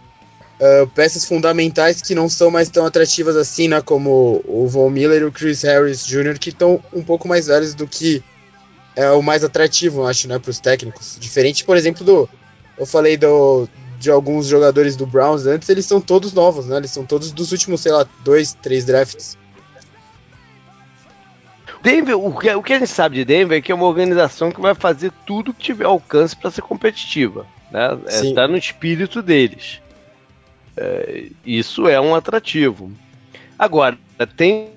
uh, 0.60 0.86
peças 0.88 1.24
fundamentais 1.24 2.02
que 2.02 2.14
não 2.14 2.28
são 2.28 2.50
mais 2.50 2.68
tão 2.68 2.84
atrativas 2.84 3.36
assim, 3.36 3.68
né? 3.68 3.80
Como 3.80 4.42
o 4.46 4.66
Von 4.68 4.90
Miller 4.90 5.22
e 5.22 5.24
o 5.24 5.32
Chris 5.32 5.62
Harris 5.62 6.06
Jr., 6.06 6.38
que 6.38 6.50
estão 6.50 6.82
um 6.92 7.02
pouco 7.02 7.26
mais 7.26 7.46
velhos 7.46 7.74
do 7.74 7.86
que 7.86 8.22
é 8.94 9.10
o 9.10 9.22
mais 9.22 9.42
atrativo, 9.42 10.00
eu 10.02 10.06
acho, 10.06 10.28
né, 10.28 10.38
para 10.38 10.50
os 10.50 10.58
técnicos. 10.58 11.16
Diferente, 11.18 11.64
por 11.64 11.76
exemplo, 11.76 12.04
do. 12.04 12.28
Eu 12.76 12.84
falei 12.86 13.16
do, 13.16 13.68
de 14.00 14.10
alguns 14.10 14.46
jogadores 14.46 14.96
do 14.96 15.06
Browns 15.06 15.44
antes, 15.44 15.68
eles 15.68 15.84
são 15.84 16.00
todos 16.00 16.32
novos, 16.32 16.66
né? 16.66 16.78
Eles 16.78 16.90
são 16.90 17.04
todos 17.04 17.30
dos 17.32 17.52
últimos, 17.52 17.82
sei 17.82 17.92
lá, 17.92 18.06
dois, 18.24 18.54
três 18.54 18.82
drafts. 18.86 19.36
Denver, 21.82 22.18
o 22.18 22.34
que, 22.36 22.50
o 22.54 22.62
que 22.62 22.72
a 22.72 22.78
gente 22.78 22.88
sabe 22.88 23.16
de 23.16 23.24
Denver 23.26 23.58
é 23.58 23.60
que 23.60 23.70
é 23.70 23.74
uma 23.74 23.84
organização 23.84 24.50
que 24.50 24.60
vai 24.60 24.74
fazer 24.74 25.12
tudo 25.26 25.52
que 25.52 25.60
tiver 25.60 25.84
alcance 25.84 26.34
para 26.34 26.50
ser 26.50 26.62
competitiva. 26.62 27.46
Né? 27.70 27.98
É, 28.06 28.32
tá 28.32 28.48
no 28.48 28.56
espírito 28.56 29.22
deles. 29.22 29.82
É, 30.74 31.26
isso 31.44 31.86
é 31.86 32.00
um 32.00 32.14
atrativo. 32.14 32.90
Agora, 33.58 33.98
tem 34.34 34.70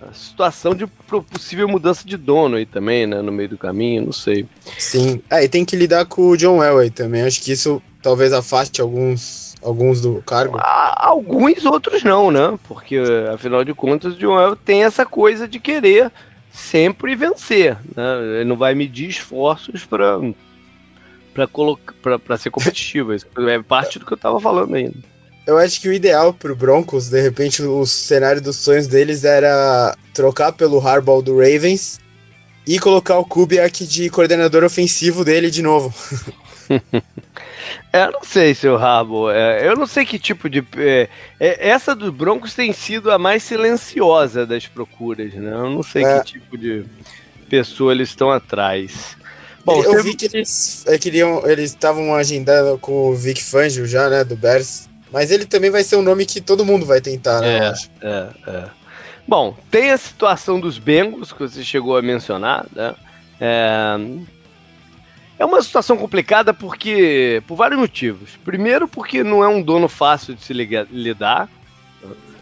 a 0.00 0.12
situação 0.12 0.74
de 0.74 0.86
possível 1.30 1.68
mudança 1.68 2.06
de 2.06 2.16
dono 2.16 2.56
aí 2.56 2.64
também, 2.64 3.06
né? 3.06 3.20
No 3.20 3.30
meio 3.30 3.50
do 3.50 3.58
caminho, 3.58 4.06
não 4.06 4.12
sei. 4.12 4.46
Sim. 4.78 5.20
É, 5.28 5.44
e 5.44 5.48
tem 5.48 5.64
que 5.64 5.76
lidar 5.76 6.06
com 6.06 6.28
o 6.28 6.36
John 6.36 6.62
Elway 6.62 6.90
também. 6.90 7.22
Acho 7.22 7.42
que 7.42 7.52
isso 7.52 7.82
talvez 8.02 8.32
afaste 8.32 8.80
alguns, 8.80 9.54
alguns 9.62 10.00
do 10.00 10.22
cargo. 10.22 10.58
Alguns, 10.62 11.64
outros 11.66 12.02
não, 12.02 12.30
né? 12.30 12.58
Porque, 12.66 12.98
afinal 13.32 13.62
de 13.62 13.74
contas, 13.74 14.14
o 14.14 14.16
John 14.16 14.40
Elway 14.40 14.56
tem 14.64 14.84
essa 14.84 15.04
coisa 15.04 15.46
de 15.46 15.60
querer 15.60 16.10
sempre 16.50 17.14
vencer. 17.14 17.76
Né? 17.94 18.38
Ele 18.40 18.44
não 18.44 18.56
vai 18.56 18.74
medir 18.74 19.08
esforços 19.08 19.84
para 19.84 20.18
para 21.32 21.46
colocar 21.46 21.94
para 22.18 22.36
ser 22.36 22.50
competitivo. 22.50 23.14
Isso 23.14 23.26
é 23.48 23.62
parte 23.62 23.98
do 23.98 24.06
que 24.06 24.12
eu 24.12 24.18
tava 24.18 24.40
falando 24.40 24.74
ainda. 24.74 24.96
Eu 25.50 25.58
acho 25.58 25.80
que 25.80 25.88
o 25.88 25.92
ideal 25.92 26.32
pro 26.32 26.54
Broncos, 26.54 27.08
de 27.08 27.20
repente, 27.20 27.60
o 27.60 27.84
cenário 27.84 28.40
dos 28.40 28.54
sonhos 28.54 28.86
deles 28.86 29.24
era 29.24 29.96
trocar 30.14 30.52
pelo 30.52 30.78
Harbaugh 30.78 31.20
do 31.20 31.38
Ravens 31.38 31.98
e 32.64 32.78
colocar 32.78 33.18
o 33.18 33.24
Kubiak 33.24 33.84
de 33.84 34.08
coordenador 34.10 34.62
ofensivo 34.62 35.24
dele 35.24 35.50
de 35.50 35.60
novo. 35.60 35.92
é, 37.92 38.04
eu 38.04 38.12
não 38.12 38.22
sei, 38.22 38.54
seu 38.54 38.76
Harbaugh. 38.76 39.28
É, 39.32 39.66
eu 39.66 39.74
não 39.74 39.88
sei 39.88 40.04
que 40.04 40.20
tipo 40.20 40.48
de. 40.48 40.64
É, 40.76 41.08
essa 41.40 41.96
dos 41.96 42.10
Broncos 42.10 42.54
tem 42.54 42.72
sido 42.72 43.10
a 43.10 43.18
mais 43.18 43.42
silenciosa 43.42 44.46
das 44.46 44.68
procuras, 44.68 45.34
né? 45.34 45.50
Eu 45.50 45.68
não 45.68 45.82
sei 45.82 46.04
é. 46.04 46.20
que 46.20 46.26
tipo 46.26 46.56
de 46.56 46.84
pessoa 47.48 47.90
eles 47.90 48.10
estão 48.10 48.30
atrás. 48.30 49.16
Bom, 49.64 49.82
eu 49.82 50.00
vi 50.00 50.14
que 50.14 50.26
eles 50.26 50.84
é, 50.86 50.96
queriam, 50.96 51.44
eles 51.44 51.70
estavam 51.70 52.14
agendando 52.14 52.78
com 52.78 53.10
o 53.10 53.16
Vic 53.16 53.42
Fangio 53.42 53.84
já, 53.84 54.08
né, 54.08 54.22
do 54.22 54.36
Bears. 54.36 54.88
Mas 55.12 55.30
ele 55.30 55.44
também 55.44 55.70
vai 55.70 55.82
ser 55.82 55.96
um 55.96 56.02
nome 56.02 56.24
que 56.24 56.40
todo 56.40 56.64
mundo 56.64 56.86
vai 56.86 57.00
tentar, 57.00 57.40
né? 57.40 57.58
É, 57.58 57.74
é, 58.02 58.28
é. 58.46 58.64
Bom, 59.26 59.56
tem 59.70 59.90
a 59.90 59.98
situação 59.98 60.58
dos 60.58 60.78
Bengals, 60.78 61.32
que 61.32 61.40
você 61.40 61.62
chegou 61.62 61.96
a 61.96 62.02
mencionar, 62.02 62.66
né? 62.74 62.94
É, 63.40 63.96
é 65.38 65.44
uma 65.44 65.62
situação 65.62 65.96
complicada 65.96 66.52
porque 66.52 67.42
por 67.46 67.56
vários 67.56 67.80
motivos. 67.80 68.38
Primeiro, 68.44 68.86
porque 68.86 69.24
não 69.24 69.42
é 69.42 69.48
um 69.48 69.62
dono 69.62 69.88
fácil 69.88 70.34
de 70.34 70.42
se 70.42 70.52
lidar. 70.52 71.48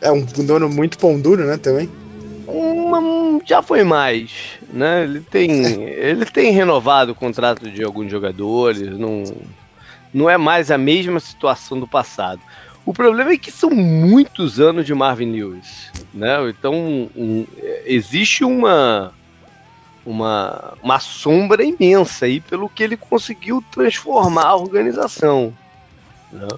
É 0.00 0.10
um 0.10 0.24
dono 0.24 0.68
muito 0.68 0.98
pão 0.98 1.20
duro, 1.20 1.44
né, 1.44 1.56
também. 1.56 1.88
Uma, 2.46 3.40
já 3.44 3.62
foi 3.62 3.84
mais, 3.84 4.30
né? 4.72 5.04
Ele 5.04 5.20
tem, 5.20 5.50
ele 5.92 6.24
tem 6.24 6.52
renovado 6.52 7.12
o 7.12 7.14
contrato 7.14 7.70
de 7.70 7.84
alguns 7.84 8.10
jogadores, 8.10 8.98
não, 8.98 9.22
não 10.12 10.28
é 10.28 10.36
mais 10.36 10.70
a 10.70 10.78
mesma 10.78 11.20
situação 11.20 11.78
do 11.78 11.86
passado. 11.86 12.40
O 12.84 12.92
problema 12.92 13.32
é 13.32 13.36
que 13.36 13.52
são 13.52 13.70
muitos 13.70 14.58
anos 14.58 14.86
de 14.86 14.94
Marvin 14.94 15.30
Lewis, 15.30 15.92
né? 16.14 16.48
Então 16.48 16.74
um, 17.14 17.46
existe 17.84 18.44
uma, 18.44 19.12
uma 20.06 20.74
uma 20.82 20.98
sombra 20.98 21.62
imensa 21.62 22.24
aí 22.24 22.40
pelo 22.40 22.68
que 22.68 22.82
ele 22.82 22.96
conseguiu 22.96 23.62
transformar 23.70 24.46
a 24.46 24.56
organização. 24.56 25.52
Né? 26.32 26.48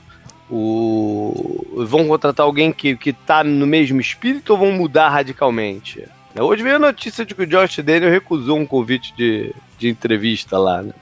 O, 0.48 1.84
vão 1.86 2.06
contratar 2.06 2.46
alguém 2.46 2.72
que, 2.72 2.96
que 2.96 3.12
tá 3.12 3.42
no 3.42 3.66
mesmo 3.66 4.00
espírito 4.00 4.50
ou 4.50 4.58
vão 4.58 4.72
mudar 4.72 5.08
radicalmente? 5.08 6.06
Hoje 6.38 6.62
veio 6.62 6.76
a 6.76 6.78
notícia 6.80 7.26
de 7.26 7.34
que 7.34 7.42
o 7.42 7.46
Josh 7.46 7.78
Daniel 7.78 8.10
recusou 8.10 8.56
um 8.56 8.66
convite 8.66 9.12
de, 9.16 9.52
de 9.78 9.88
entrevista 9.88 10.56
lá, 10.58 10.80
né? 10.80 10.92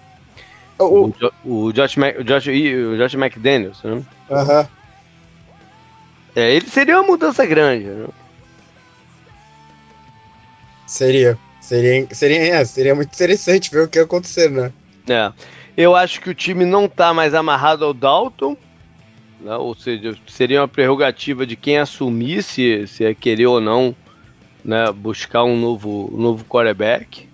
O, 0.78 1.12
o, 1.44 1.64
o, 1.66 1.72
Josh, 1.72 1.96
Mac, 1.96 2.18
o, 2.18 2.24
Josh, 2.24 2.46
o 2.46 2.96
Josh 2.96 3.14
McDaniels, 3.14 3.82
né? 3.82 4.02
Aham. 4.30 4.68
É, 6.36 6.54
ele 6.54 6.68
seria 6.68 7.00
uma 7.00 7.06
mudança 7.06 7.44
grande, 7.44 7.84
né? 7.86 8.06
Seria. 10.86 11.36
Seria, 11.60 12.06
seria, 12.12 12.54
é, 12.54 12.64
seria 12.64 12.94
muito 12.94 13.12
interessante 13.12 13.70
ver 13.70 13.82
o 13.82 13.88
que 13.88 13.98
ia 13.98 14.04
acontecer, 14.04 14.50
né? 14.50 14.72
É. 15.08 15.32
Eu 15.76 15.94
acho 15.94 16.20
que 16.20 16.30
o 16.30 16.34
time 16.34 16.64
não 16.64 16.88
tá 16.88 17.12
mais 17.12 17.34
amarrado 17.34 17.84
ao 17.84 17.92
Dalton. 17.92 18.56
Né? 19.40 19.54
Ou 19.54 19.74
seja, 19.74 20.16
seria 20.26 20.62
uma 20.62 20.68
prerrogativa 20.68 21.46
de 21.46 21.56
quem 21.56 21.78
assumisse 21.78 22.86
se 22.86 23.04
é 23.04 23.14
querer 23.14 23.46
ou 23.46 23.60
não 23.60 23.94
né, 24.64 24.90
buscar 24.92 25.44
um 25.44 25.58
novo, 25.58 26.10
um 26.12 26.20
novo 26.20 26.44
quarterback. 26.44 27.27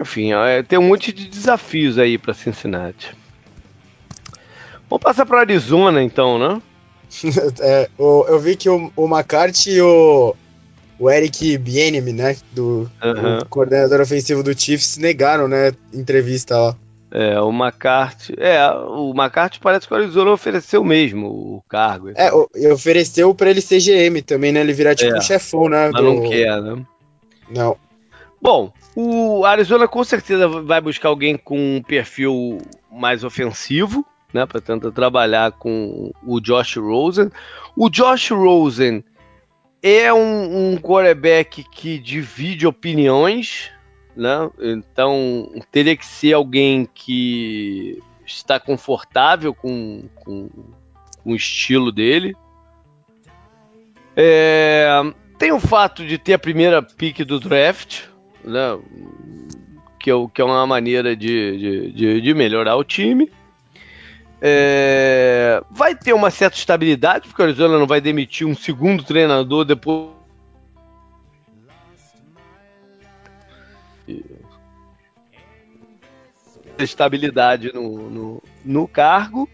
Enfim, 0.00 0.32
é, 0.32 0.62
tem 0.62 0.78
um 0.78 0.88
monte 0.88 1.12
de 1.12 1.28
desafios 1.28 1.98
aí 1.98 2.16
para 2.18 2.34
Cincinnati. 2.34 3.14
Vamos 4.88 5.02
passar 5.02 5.26
para 5.26 5.40
Arizona 5.40 6.02
então, 6.02 6.38
né? 6.38 6.62
é, 7.60 7.88
o, 7.98 8.24
eu 8.28 8.38
vi 8.38 8.56
que 8.56 8.68
o, 8.68 8.92
o 8.96 9.06
McCarthy 9.06 9.72
e 9.72 9.82
o, 9.82 10.34
o 10.98 11.10
Eric 11.10 11.58
Bieniemy, 11.58 12.12
né, 12.12 12.36
do 12.52 12.90
uhum. 13.02 13.40
coordenador 13.48 14.00
ofensivo 14.00 14.42
do 14.42 14.58
Chiefs, 14.58 14.96
negaram, 14.96 15.48
né, 15.48 15.72
entrevista 15.92 16.56
lá. 16.56 16.76
É, 17.10 17.40
o 17.40 17.50
McCarthy. 17.50 18.34
É, 18.38 18.70
o 18.70 19.14
McCarthy 19.16 19.60
parece 19.60 19.86
que 19.86 19.94
o 19.94 19.96
Arizona 19.96 20.30
ofereceu 20.30 20.84
mesmo 20.84 21.26
o 21.26 21.64
cargo. 21.66 22.10
É, 22.10 22.30
e 22.54 22.68
ofereceu 22.68 23.34
para 23.34 23.50
ele 23.50 23.62
ser 23.62 23.80
GM 23.80 24.20
também, 24.22 24.52
né? 24.52 24.60
Ele 24.60 24.74
virar 24.74 24.94
tipo 24.94 25.14
é, 25.14 25.18
um 25.18 25.22
chefão, 25.22 25.70
né? 25.70 25.88
Mas 25.90 26.02
do... 26.02 26.12
não 26.14 26.28
quer, 26.28 26.60
né? 26.60 26.84
Não. 27.50 27.76
Bom, 28.40 28.72
o 28.94 29.44
Arizona 29.44 29.88
com 29.88 30.02
certeza 30.04 30.46
vai 30.48 30.80
buscar 30.80 31.08
alguém 31.08 31.36
com 31.36 31.76
um 31.76 31.82
perfil 31.82 32.58
mais 32.90 33.24
ofensivo, 33.24 34.06
né, 34.32 34.46
para 34.46 34.60
tentar 34.60 34.92
trabalhar 34.92 35.52
com 35.52 36.12
o 36.24 36.40
Josh 36.40 36.76
Rosen. 36.76 37.30
O 37.76 37.88
Josh 37.88 38.30
Rosen 38.30 39.02
é 39.82 40.12
um, 40.12 40.72
um 40.72 40.78
quarterback 40.78 41.64
que 41.64 41.98
divide 41.98 42.66
opiniões, 42.66 43.70
né? 44.16 44.50
Então 44.60 45.50
teria 45.70 45.96
que 45.96 46.04
ser 46.04 46.32
alguém 46.32 46.88
que 46.92 48.02
está 48.26 48.58
confortável 48.60 49.54
com, 49.54 50.04
com, 50.16 50.48
com 51.22 51.32
o 51.32 51.36
estilo 51.36 51.90
dele. 51.92 52.36
É, 54.16 54.88
tem 55.38 55.52
o 55.52 55.60
fato 55.60 56.04
de 56.04 56.18
ter 56.18 56.34
a 56.34 56.38
primeira 56.38 56.82
pick 56.82 57.24
do 57.24 57.38
draft, 57.38 58.02
né? 58.48 58.78
que, 59.98 60.10
é, 60.10 60.28
que 60.32 60.40
é 60.40 60.44
uma 60.44 60.66
maneira 60.66 61.14
de, 61.14 61.58
de, 61.58 61.92
de, 61.92 62.20
de 62.20 62.34
melhorar 62.34 62.76
o 62.76 62.84
time. 62.84 63.30
É, 64.40 65.62
vai 65.70 65.94
ter 65.94 66.12
uma 66.12 66.30
certa 66.30 66.56
estabilidade, 66.56 67.26
porque 67.26 67.42
o 67.42 67.44
Arizona 67.44 67.78
não 67.78 67.86
vai 67.86 68.00
demitir 68.00 68.46
um 68.46 68.54
segundo 68.54 69.02
treinador 69.02 69.64
depois. 69.64 70.16
Estabilidade 76.78 77.72
no, 77.74 78.08
no, 78.08 78.42
no 78.64 78.88
cargo. 78.88 79.48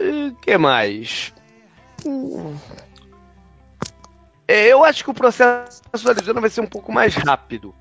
E 0.00 0.32
que 0.40 0.56
mais? 0.56 1.34
Eu 4.48 4.84
acho 4.84 5.04
que 5.04 5.10
o 5.10 5.14
processo 5.14 5.82
do 6.02 6.10
Arizona 6.10 6.40
vai 6.40 6.50
ser 6.50 6.62
um 6.62 6.66
pouco 6.66 6.90
mais 6.90 7.14
rápido 7.14 7.74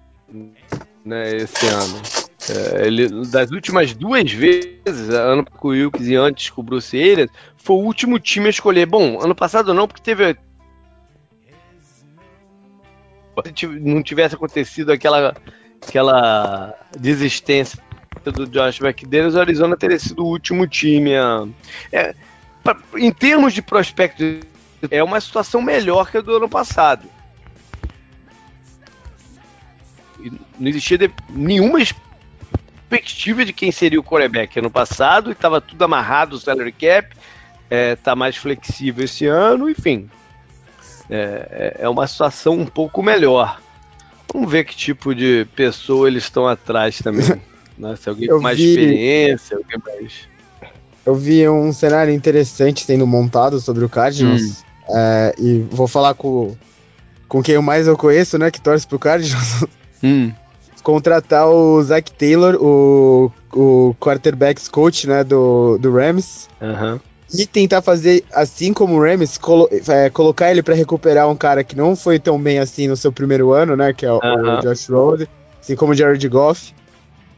né, 1.07 1.37
esse 1.37 1.65
ano. 1.67 2.01
É, 2.49 2.87
ele, 2.87 3.25
das 3.27 3.51
últimas 3.51 3.93
duas 3.93 4.31
vezes, 4.31 5.09
ano 5.09 5.45
com 5.45 5.69
o 5.69 5.71
Wilkes 5.71 6.07
e 6.07 6.15
antes 6.15 6.49
com 6.49 6.61
o 6.61 6.63
Bruce 6.63 6.97
Arians, 6.97 7.31
foi 7.55 7.75
o 7.75 7.79
último 7.79 8.19
time 8.19 8.47
a 8.47 8.49
escolher. 8.49 8.85
Bom, 8.85 9.19
ano 9.21 9.33
passado 9.33 9.73
não, 9.73 9.87
porque 9.87 10.03
teve. 10.03 10.37
Se 13.55 13.67
não 13.67 14.01
tivesse 14.03 14.35
acontecido 14.35 14.91
aquela, 14.91 15.35
aquela 15.85 16.73
desistência 16.97 17.79
do 18.25 18.47
Josh 18.47 18.81
McDaniels, 18.81 19.35
o 19.35 19.39
Arizona 19.39 19.77
teria 19.77 19.99
sido 19.99 20.23
o 20.23 20.27
último 20.27 20.67
time. 20.67 21.15
A, 21.15 21.47
é, 21.91 22.15
pra, 22.63 22.77
em 22.95 23.11
termos 23.11 23.53
de 23.53 23.61
prospecto, 23.61 24.23
é 24.89 25.03
uma 25.03 25.19
situação 25.19 25.61
melhor 25.61 26.09
que 26.11 26.17
a 26.17 26.21
do 26.21 26.35
ano 26.35 26.49
passado. 26.49 27.07
Não 30.59 30.67
existia 30.67 30.97
de, 30.97 31.11
nenhuma 31.29 31.79
perspectiva 32.89 33.45
de 33.45 33.53
quem 33.53 33.71
seria 33.71 33.99
o 33.99 34.03
quarterback 34.03 34.57
ano 34.57 34.71
passado, 34.71 35.29
e 35.29 35.33
estava 35.33 35.61
tudo 35.61 35.83
amarrado, 35.83 36.35
o 36.35 36.39
salary 36.39 36.71
cap, 36.71 37.15
está 37.69 38.11
é, 38.11 38.15
mais 38.15 38.35
flexível 38.35 39.05
esse 39.05 39.25
ano, 39.25 39.69
enfim. 39.69 40.09
É, 41.09 41.75
é, 41.79 41.83
é 41.83 41.89
uma 41.89 42.07
situação 42.07 42.53
um 42.53 42.65
pouco 42.65 43.01
melhor. 43.01 43.61
Vamos 44.33 44.51
ver 44.51 44.65
que 44.65 44.75
tipo 44.75 45.15
de 45.15 45.45
pessoa 45.55 46.07
eles 46.07 46.23
estão 46.23 46.47
atrás 46.47 46.99
também. 47.01 47.41
né? 47.77 47.95
Se 47.95 48.09
alguém 48.09 48.27
com 48.27 48.39
mais 48.39 48.57
vi... 48.57 48.69
experiência, 48.69 49.57
alguém 49.57 49.79
mais. 49.85 50.27
Eu 51.05 51.15
vi 51.15 51.47
um 51.47 51.71
cenário 51.71 52.13
interessante 52.13 52.83
sendo 52.83 53.07
montado 53.07 53.59
sobre 53.59 53.85
o 53.85 53.89
Cardinals. 53.89 54.61
Hum. 54.61 54.66
É, 54.89 55.35
e 55.37 55.59
vou 55.71 55.87
falar 55.87 56.13
com, 56.13 56.55
com 57.27 57.41
quem 57.41 57.55
eu 57.55 57.61
mais 57.61 57.87
eu 57.87 57.97
conheço, 57.97 58.37
né? 58.37 58.51
Que 58.51 58.61
torce 58.61 58.87
pro 58.87 58.99
Cardinals. 58.99 59.65
Hum. 60.03 60.31
Contratar 60.83 61.49
o 61.49 61.81
Zach 61.81 62.11
Taylor, 62.11 62.55
o, 62.61 63.31
o 63.51 63.95
quarterbacks 63.99 64.67
coach, 64.67 65.07
né? 65.07 65.23
Do, 65.23 65.79
do 65.79 65.91
Rams. 65.91 66.47
Uhum. 66.61 66.99
E 67.33 67.47
tentar 67.47 67.81
fazer, 67.81 68.23
assim 68.31 68.71
como 68.71 68.95
o 68.95 69.01
Rams, 69.01 69.39
colo 69.39 69.67
é, 69.71 70.09
colocar 70.11 70.51
ele 70.51 70.61
para 70.61 70.75
recuperar 70.75 71.27
um 71.27 71.35
cara 71.35 71.63
que 71.63 71.75
não 71.75 71.95
foi 71.95 72.19
tão 72.19 72.39
bem 72.39 72.59
assim 72.59 72.87
no 72.87 72.95
seu 72.95 73.11
primeiro 73.11 73.51
ano, 73.51 73.75
né? 73.75 73.91
Que 73.91 74.05
é 74.05 74.11
o, 74.11 74.17
o 74.17 74.61
Josh 74.61 74.87
Road, 74.87 75.27
assim 75.59 75.75
como 75.75 75.93
o 75.93 75.95
Jared 75.95 76.29
Goff. 76.29 76.75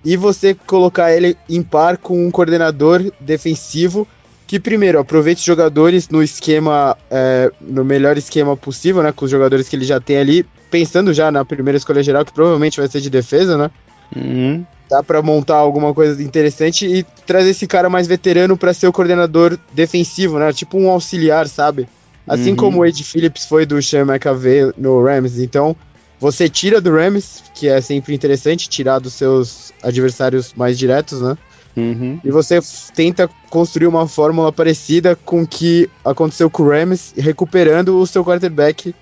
E 0.03 0.15
você 0.15 0.53
colocar 0.53 1.11
ele 1.11 1.35
em 1.49 1.63
par 1.63 1.97
com 1.97 2.27
um 2.27 2.29
coordenador 2.29 3.11
defensivo 3.19 4.05
que, 4.49 4.59
primeiro, 4.59 4.97
aproveite 4.97 5.41
os 5.41 5.45
jogadores 5.45 6.09
no 6.09 6.23
esquema, 6.23 6.97
é, 7.11 7.51
no 7.61 7.85
melhor 7.85 8.17
esquema 8.17 8.57
possível, 8.57 9.03
né? 9.03 9.11
Com 9.11 9.25
os 9.25 9.29
jogadores 9.29 9.69
que 9.69 9.75
ele 9.75 9.85
já 9.85 9.99
tem 9.99 10.17
ali, 10.17 10.43
pensando 10.71 11.13
já 11.13 11.31
na 11.31 11.45
primeira 11.45 11.77
escolha 11.77 12.01
geral, 12.01 12.25
que 12.25 12.33
provavelmente 12.33 12.79
vai 12.79 12.89
ser 12.89 12.99
de 12.99 13.11
defesa, 13.11 13.55
né? 13.55 13.69
Uhum 14.15 14.65
dá 14.89 15.03
para 15.03 15.21
montar 15.21 15.57
alguma 15.57 15.93
coisa 15.93 16.21
interessante 16.23 16.87
e 16.87 17.03
trazer 17.27 17.51
esse 17.51 17.67
cara 17.67 17.91
mais 17.91 18.07
veterano 18.07 18.57
para 18.57 18.73
ser 18.73 18.87
o 18.87 18.91
coordenador 18.91 19.55
defensivo, 19.71 20.39
né? 20.39 20.51
Tipo 20.51 20.79
um 20.79 20.89
auxiliar, 20.89 21.47
sabe? 21.47 21.87
Assim 22.27 22.49
uhum. 22.49 22.55
como 22.55 22.79
o 22.79 22.85
Ed 22.87 23.03
Phillips 23.03 23.45
foi 23.45 23.67
do 23.67 23.79
Sean 23.83 24.07
McAvey 24.07 24.73
no 24.75 25.03
Rams. 25.03 25.37
Então, 25.37 25.75
você 26.19 26.49
tira 26.49 26.81
do 26.81 26.91
Rams, 26.91 27.43
que 27.53 27.67
é 27.67 27.79
sempre 27.81 28.15
interessante 28.15 28.67
tirar 28.67 28.97
dos 28.97 29.13
seus 29.13 29.71
adversários 29.83 30.55
mais 30.55 30.75
diretos, 30.75 31.21
né? 31.21 31.37
Uhum. 31.79 32.19
E 32.23 32.29
você 32.29 32.59
tenta 32.93 33.29
construir 33.49 33.87
uma 33.87 34.07
fórmula 34.07 34.51
parecida 34.51 35.15
com 35.15 35.43
o 35.43 35.47
que 35.47 35.89
aconteceu 36.03 36.49
com 36.49 36.63
o 36.63 36.69
Rams, 36.69 37.13
recuperando 37.17 37.99
o 37.99 38.05
seu 38.05 38.23
quarterback 38.23 38.93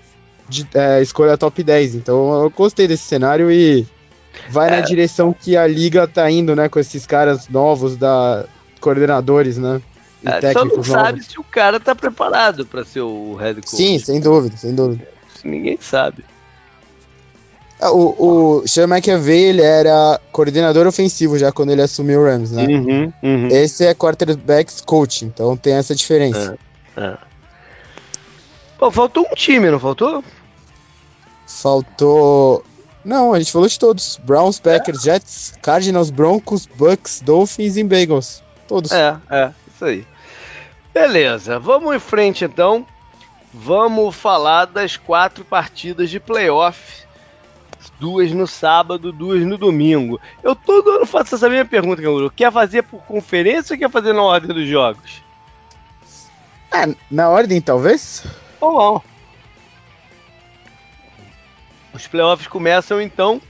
de 0.48 0.66
é, 0.74 1.02
escolha 1.02 1.36
top 1.36 1.62
10. 1.62 1.94
Então 1.94 2.42
eu 2.42 2.50
gostei 2.50 2.88
desse 2.88 3.04
cenário 3.04 3.50
e 3.50 3.86
vai 4.50 4.68
é. 4.68 4.70
na 4.72 4.80
direção 4.80 5.34
que 5.38 5.56
a 5.56 5.66
liga 5.66 6.06
tá 6.06 6.30
indo, 6.30 6.54
né, 6.56 6.68
com 6.68 6.78
esses 6.78 7.06
caras 7.06 7.48
novos 7.48 7.96
da 7.96 8.46
coordenadores, 8.80 9.58
né? 9.58 9.82
E 10.22 10.28
é, 10.28 10.52
só 10.52 10.64
não 10.64 10.82
sabe 10.82 11.22
se 11.22 11.38
o 11.38 11.44
cara 11.44 11.78
tá 11.78 11.94
preparado 11.94 12.66
para 12.66 12.84
ser 12.84 13.00
o 13.00 13.34
head 13.36 13.60
coach. 13.60 13.76
Sim, 13.76 13.98
sem 13.98 14.20
dúvida, 14.20 14.56
sem 14.56 14.74
dúvida. 14.74 15.06
Isso 15.34 15.46
ninguém 15.46 15.78
sabe. 15.80 16.24
É, 17.80 17.88
o, 17.88 18.60
o 18.60 18.66
Sean 18.66 18.86
McAvey, 18.86 19.44
ele 19.44 19.62
era 19.62 20.20
coordenador 20.32 20.86
ofensivo 20.86 21.38
já 21.38 21.52
quando 21.52 21.70
ele 21.70 21.82
assumiu 21.82 22.20
o 22.20 22.24
Rams, 22.24 22.50
né? 22.50 22.66
Uhum, 22.66 23.12
uhum. 23.22 23.48
Esse 23.48 23.86
é 23.86 23.94
quarterbacks 23.94 24.80
coach, 24.80 25.24
então 25.24 25.56
tem 25.56 25.74
essa 25.74 25.94
diferença. 25.94 26.58
É, 26.96 27.04
é. 27.04 27.16
Pô, 28.78 28.90
faltou 28.90 29.26
um 29.30 29.34
time, 29.34 29.70
não 29.70 29.78
faltou? 29.78 30.24
Faltou 31.46 32.64
não, 33.04 33.32
a 33.32 33.38
gente 33.38 33.52
falou 33.52 33.66
de 33.66 33.78
todos. 33.78 34.20
Browns, 34.22 34.60
Packers, 34.60 35.06
é? 35.06 35.12
Jets, 35.12 35.54
Cardinals, 35.62 36.10
Broncos, 36.10 36.66
Bucks, 36.66 37.22
Dolphins 37.22 37.78
e 37.78 37.82
Bengals. 37.82 38.42
Todos. 38.66 38.92
É, 38.92 39.16
é, 39.30 39.50
isso 39.74 39.84
aí. 39.84 40.06
Beleza, 40.92 41.58
vamos 41.58 41.94
em 41.94 41.98
frente 41.98 42.44
então. 42.44 42.86
Vamos 43.52 44.14
falar 44.14 44.66
das 44.66 44.98
quatro 44.98 45.42
partidas 45.42 46.10
de 46.10 46.20
playoff. 46.20 47.07
Duas 47.98 48.32
no 48.32 48.46
sábado, 48.46 49.12
duas 49.12 49.42
no 49.42 49.58
domingo. 49.58 50.20
Eu 50.42 50.54
todo 50.54 50.90
ano 50.90 51.06
faço 51.06 51.34
essa 51.34 51.48
mesma 51.48 51.64
pergunta, 51.64 52.00
Canguru. 52.00 52.30
Quer 52.30 52.52
fazer 52.52 52.82
por 52.82 53.02
conferência 53.02 53.74
ou 53.74 53.78
quer 53.78 53.90
fazer 53.90 54.12
na 54.12 54.22
ordem 54.22 54.54
dos 54.54 54.68
jogos? 54.68 55.22
É, 56.72 56.94
na 57.10 57.28
ordem, 57.28 57.60
talvez? 57.60 58.24
Ou 58.60 58.72
não. 58.72 59.02
Os 61.92 62.06
playoffs 62.06 62.46
começam 62.46 63.00
então 63.00 63.40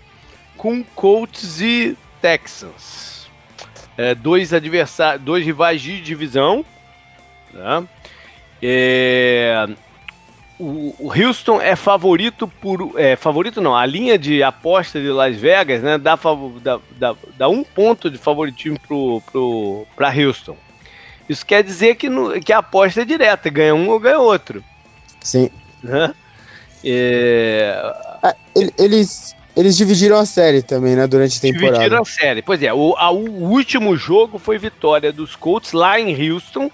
com 0.57 0.83
Colts 0.83 1.61
e 1.61 1.97
Texans. 2.23 3.29
É, 3.97 4.15
dois 4.15 4.55
adversários, 4.55 5.25
dois 5.25 5.45
rivais 5.45 5.83
de 5.83 6.01
divisão. 6.01 6.65
Né? 7.53 7.87
É, 8.63 9.69
o, 10.59 10.95
o, 10.99 11.13
Houston 11.13 11.61
é 11.61 11.77
favorito 11.77 12.49
por. 12.49 12.93
É, 12.97 13.15
favorito 13.15 13.61
não, 13.61 13.77
a 13.77 13.87
linha 13.87 14.19
de 14.19 14.43
aposta 14.43 15.01
de 15.01 15.09
Las 15.09 15.37
Vegas 15.37 15.83
né, 15.83 15.97
dá, 15.97 16.19
dá, 16.63 16.81
dá, 16.99 17.15
dá 17.37 17.49
um 17.49 17.63
ponto 17.63 18.11
de 18.11 18.19
favoritismo 18.19 18.79
pro, 18.81 19.23
pro, 19.31 19.87
para 19.95 20.13
Houston. 20.13 20.57
Isso 21.29 21.47
quer 21.47 21.63
dizer 21.63 21.95
que, 21.95 22.09
no, 22.09 22.41
que 22.41 22.53
a 22.53 22.59
aposta 22.59 23.03
é 23.03 23.05
direta, 23.05 23.51
ganha 23.51 23.75
um 23.75 23.89
ou 23.91 24.01
ganha 24.01 24.19
outro. 24.19 24.65
Sim. 25.21 25.51
Né? 25.83 26.13
É, 26.85 27.73
ah, 28.23 28.35
eles, 28.79 29.37
eles 29.57 29.77
dividiram 29.77 30.19
a 30.19 30.27
série 30.27 30.63
também, 30.63 30.97
né? 30.97 31.07
Durante 31.07 31.39
a 31.39 31.41
temporada. 31.41 31.79
Dividiram 31.79 32.03
a 32.03 32.05
série. 32.05 32.43
Pois 32.43 32.63
é, 32.63 32.73
o, 32.73 32.97
a, 32.97 33.11
o 33.11 33.51
último 33.51 33.97
jogo 33.97 34.39
foi 34.39 34.59
vitória 34.59 35.13
dos 35.13 35.37
Colts 35.37 35.73
lá 35.73 36.01
em 36.01 36.33
Houston, 36.33 36.71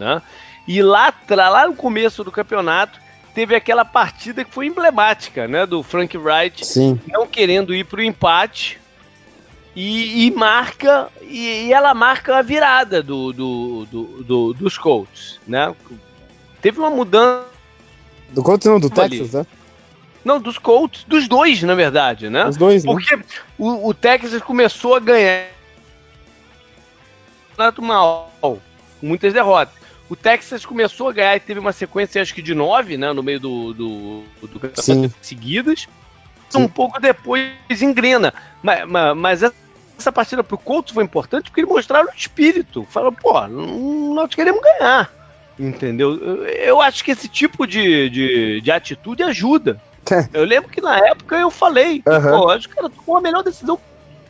né? 0.00 0.20
E 0.66 0.82
lá, 0.82 1.12
lá 1.28 1.66
no 1.68 1.74
começo 1.74 2.24
do 2.24 2.32
campeonato 2.32 3.03
teve 3.34 3.54
aquela 3.54 3.84
partida 3.84 4.44
que 4.44 4.54
foi 4.54 4.66
emblemática, 4.66 5.48
né? 5.48 5.66
Do 5.66 5.82
Frank 5.82 6.16
Wright 6.16 6.64
Sim. 6.64 6.98
não 7.08 7.26
querendo 7.26 7.74
ir 7.74 7.84
para 7.84 8.00
o 8.00 8.02
empate 8.02 8.78
e, 9.74 10.26
e 10.26 10.30
marca 10.30 11.08
e, 11.22 11.66
e, 11.66 11.72
ela 11.72 11.92
marca 11.92 12.38
a 12.38 12.42
virada 12.42 13.02
do, 13.02 13.32
do, 13.32 13.86
do, 13.86 14.04
do, 14.22 14.54
dos 14.54 14.78
Colts, 14.78 15.40
né? 15.46 15.74
Teve 16.62 16.78
uma 16.78 16.90
mudança 16.90 17.44
do 18.30 18.42
Colts 18.42 18.66
não, 18.66 18.80
do 18.80 18.88
Texas, 18.88 19.32
né? 19.32 19.46
Não, 20.24 20.40
dos 20.40 20.56
Colts, 20.56 21.04
dos 21.04 21.28
dois, 21.28 21.62
na 21.62 21.74
verdade, 21.74 22.30
né? 22.30 22.48
Os 22.48 22.56
dois, 22.56 22.84
né? 22.84 22.92
Porque 22.92 23.18
o, 23.58 23.88
o 23.88 23.92
Texas 23.92 24.40
começou 24.42 24.94
a 24.94 25.00
ganhar 25.00 25.48
mal, 27.78 28.32
com 28.40 28.60
muitas 29.02 29.32
derrotas. 29.32 29.74
O 30.08 30.14
Texas 30.14 30.66
começou 30.66 31.08
a 31.08 31.12
ganhar 31.12 31.36
e 31.36 31.40
teve 31.40 31.58
uma 31.58 31.72
sequência, 31.72 32.20
acho 32.20 32.34
que 32.34 32.42
de 32.42 32.54
nove, 32.54 32.96
né? 32.96 33.12
No 33.12 33.22
meio 33.22 33.40
do, 33.40 33.72
do, 33.72 34.22
do 34.42 34.60
campeonato 34.60 35.14
seguidas. 35.22 35.88
Sim. 36.50 36.62
Um 36.62 36.68
pouco 36.68 37.00
depois 37.00 37.50
engrena. 37.80 38.32
Mas, 38.62 38.86
mas, 38.86 39.16
mas 39.16 39.42
essa 39.98 40.12
partida 40.12 40.44
pro 40.44 40.58
Colts 40.58 40.92
foi 40.92 41.02
importante 41.02 41.44
porque 41.44 41.60
eles 41.60 41.70
mostraram 41.70 42.08
o 42.08 42.16
espírito. 42.16 42.86
Falaram, 42.90 43.14
pô, 43.14 43.46
nós 43.48 44.34
queremos 44.34 44.60
ganhar. 44.62 45.10
Entendeu? 45.58 46.44
Eu 46.46 46.80
acho 46.80 47.04
que 47.04 47.12
esse 47.12 47.28
tipo 47.28 47.66
de, 47.66 48.10
de, 48.10 48.60
de 48.60 48.70
atitude 48.70 49.22
ajuda. 49.22 49.80
Eu 50.34 50.44
lembro 50.44 50.68
que 50.68 50.82
na 50.82 50.98
época 50.98 51.36
eu 51.36 51.50
falei, 51.50 52.02
uhum. 52.06 52.22
pô, 52.22 52.50
acho 52.50 52.68
que 52.68 52.74
cara 52.74 52.90
tomou 52.90 53.16
a 53.16 53.22
melhor 53.22 53.42
decisão 53.42 53.78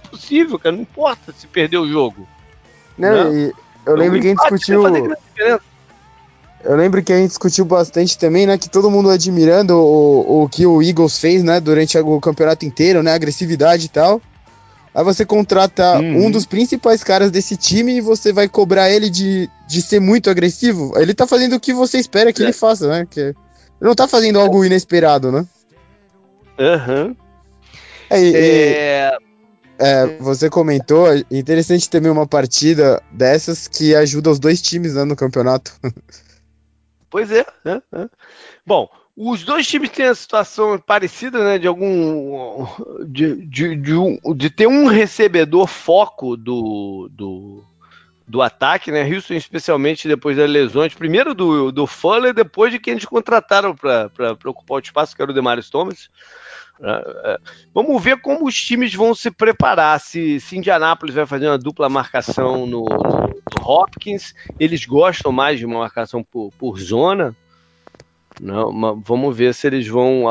possível, 0.08 0.56
cara. 0.56 0.76
Não 0.76 0.82
importa 0.82 1.32
se 1.32 1.48
perder 1.48 1.78
o 1.78 1.88
jogo. 1.88 2.28
Não, 2.96 3.32
né? 3.32 3.52
Eu 3.87 3.97
lembro 3.97 4.20
que 4.20 4.27
a 4.27 4.31
gente 4.31 4.40
discutiu. 4.40 4.83
Eu 6.64 6.77
lembro 6.77 7.03
que 7.03 7.12
a 7.12 7.18
gente 7.18 7.29
discutiu 7.29 7.64
bastante 7.66 8.16
também, 8.16 8.47
né? 8.47 8.57
Que 8.57 8.70
todo 8.70 8.90
mundo 8.90 9.11
admirando 9.11 9.77
o, 9.77 10.44
o 10.44 10.49
que 10.49 10.64
o 10.64 10.83
Eagles 10.83 11.18
fez, 11.18 11.42
né? 11.42 11.61
Durante 11.61 11.99
o 11.99 12.20
campeonato 12.20 12.64
inteiro, 12.64 13.03
né? 13.03 13.12
Agressividade 13.12 13.87
e 13.87 13.88
tal. 13.90 14.20
Aí 14.94 15.05
você 15.05 15.27
contrata 15.27 15.99
uhum. 15.99 16.27
um 16.27 16.31
dos 16.31 16.47
principais 16.47 17.03
caras 17.03 17.31
desse 17.31 17.57
time 17.57 17.97
e 17.97 18.01
você 18.01 18.33
vai 18.33 18.49
cobrar 18.49 18.90
ele 18.90 19.11
de, 19.11 19.51
de 19.68 19.83
ser 19.83 20.01
muito 20.01 20.31
agressivo. 20.31 20.92
Ele 20.97 21.12
tá 21.12 21.27
fazendo 21.27 21.57
o 21.57 21.61
que 21.61 21.75
você 21.75 21.99
espera 21.99 22.33
que 22.33 22.40
é. 22.40 22.47
ele 22.47 22.53
faça, 22.53 22.88
né? 22.88 23.07
Que 23.11 23.20
ele 23.20 23.35
não 23.81 23.94
tá 23.94 24.09
fazendo 24.09 24.40
algo 24.40 24.64
inesperado, 24.64 25.31
né? 25.31 25.44
Aham. 26.59 27.07
Uhum. 27.07 27.16
É, 28.09 28.20
é... 28.20 28.31
é, 28.33 29.18
você 30.20 30.49
comentou, 30.49 31.07
interessante 31.31 31.90
também 31.90 32.11
uma 32.11 32.27
partida 32.27 33.03
dessas 33.11 33.68
que 33.68 33.94
ajuda 33.94 34.31
os 34.31 34.38
dois 34.38 34.62
times 34.62 34.94
né, 34.94 35.05
no 35.05 35.16
campeonato. 35.16 35.73
Pois 37.11 37.31
é, 37.31 37.47
né? 37.64 37.81
Bom, 38.66 38.88
os 39.16 39.44
dois 39.44 39.68
times 39.68 39.90
têm 39.90 40.07
a 40.07 40.14
situação 40.16 40.77
parecida, 40.81 41.44
né? 41.44 41.59
De 41.59 41.68
algum. 41.68 42.66
De, 43.07 43.47
de, 43.47 43.77
de, 43.77 43.94
um, 43.94 44.18
de 44.35 44.51
ter 44.51 44.66
um 44.66 44.87
recebedor 44.87 45.68
foco 45.68 46.37
do, 46.37 47.09
do, 47.12 47.64
do 48.26 48.40
ataque, 48.40 48.90
né? 48.90 49.02
Houston, 49.04 49.34
especialmente 49.34 50.08
depois 50.08 50.37
das 50.37 50.48
lesões, 50.48 50.94
primeiro 50.94 51.34
do, 51.34 51.70
do 51.70 51.87
Fuller, 51.87 52.32
depois 52.32 52.72
de 52.72 52.78
quem 52.78 52.92
eles 52.92 53.04
contrataram 53.04 53.76
para 53.76 54.10
ocupar 54.46 54.76
o 54.76 54.80
espaço, 54.80 55.14
que 55.14 55.22
era 55.22 55.30
o 55.30 55.34
Demarius 55.34 55.68
Thomas. 55.68 56.08
É, 56.82 57.32
é. 57.32 57.38
Vamos 57.72 58.02
ver 58.02 58.20
como 58.20 58.46
os 58.46 58.54
times 58.54 58.94
vão 58.94 59.14
se 59.14 59.30
preparar. 59.30 60.00
Se, 60.00 60.40
se 60.40 60.56
Indianápolis 60.56 61.14
vai 61.14 61.26
fazer 61.26 61.48
uma 61.48 61.58
dupla 61.58 61.88
marcação 61.88 62.66
no, 62.66 62.84
no, 62.84 63.62
Hopkins, 63.62 64.34
eles 64.58 64.84
gostam 64.84 65.30
mais 65.30 65.58
de 65.58 65.66
uma 65.66 65.80
marcação 65.80 66.22
por, 66.24 66.50
por 66.58 66.80
zona. 66.80 67.37
Não, 68.40 69.00
vamos 69.00 69.37
ver 69.37 69.54
se 69.54 69.66
eles 69.66 69.87
vão 69.87 70.24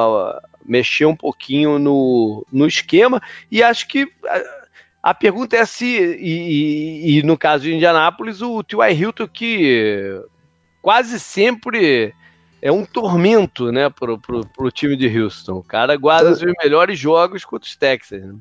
mexer 0.66 1.06
um 1.06 1.16
pouquinho 1.16 1.80
no, 1.80 2.46
no 2.52 2.68
esquema. 2.68 3.22
E 3.50 3.64
acho 3.64 3.88
que 3.88 4.12
a, 4.26 4.63
a 5.04 5.14
pergunta 5.14 5.58
é 5.58 5.66
se, 5.66 5.86
e, 5.86 7.10
e, 7.12 7.20
e, 7.20 7.24
no 7.24 7.38
caso 7.38 7.66
de 7.66 7.74
Indianápolis, 7.74 8.42
o 8.42 8.64
T.Y. 8.64 8.94
Hilton, 8.94 9.28
que 9.28 10.22
quase 10.82 11.20
sempre 11.20 12.14
é 12.62 12.72
um 12.72 12.86
tormento 12.86 13.70
né, 13.70 13.90
pro, 13.90 14.18
pro, 14.18 14.46
pro 14.48 14.72
time 14.72 14.96
de 14.96 15.08
Houston. 15.20 15.56
O 15.56 15.64
cara 15.64 15.98
guarda 15.98 16.32
os 16.32 16.42
melhores 16.64 16.98
jogos 16.98 17.44
contra 17.44 17.68
os 17.68 17.76
Texans. 17.76 18.24
Né? 18.24 18.34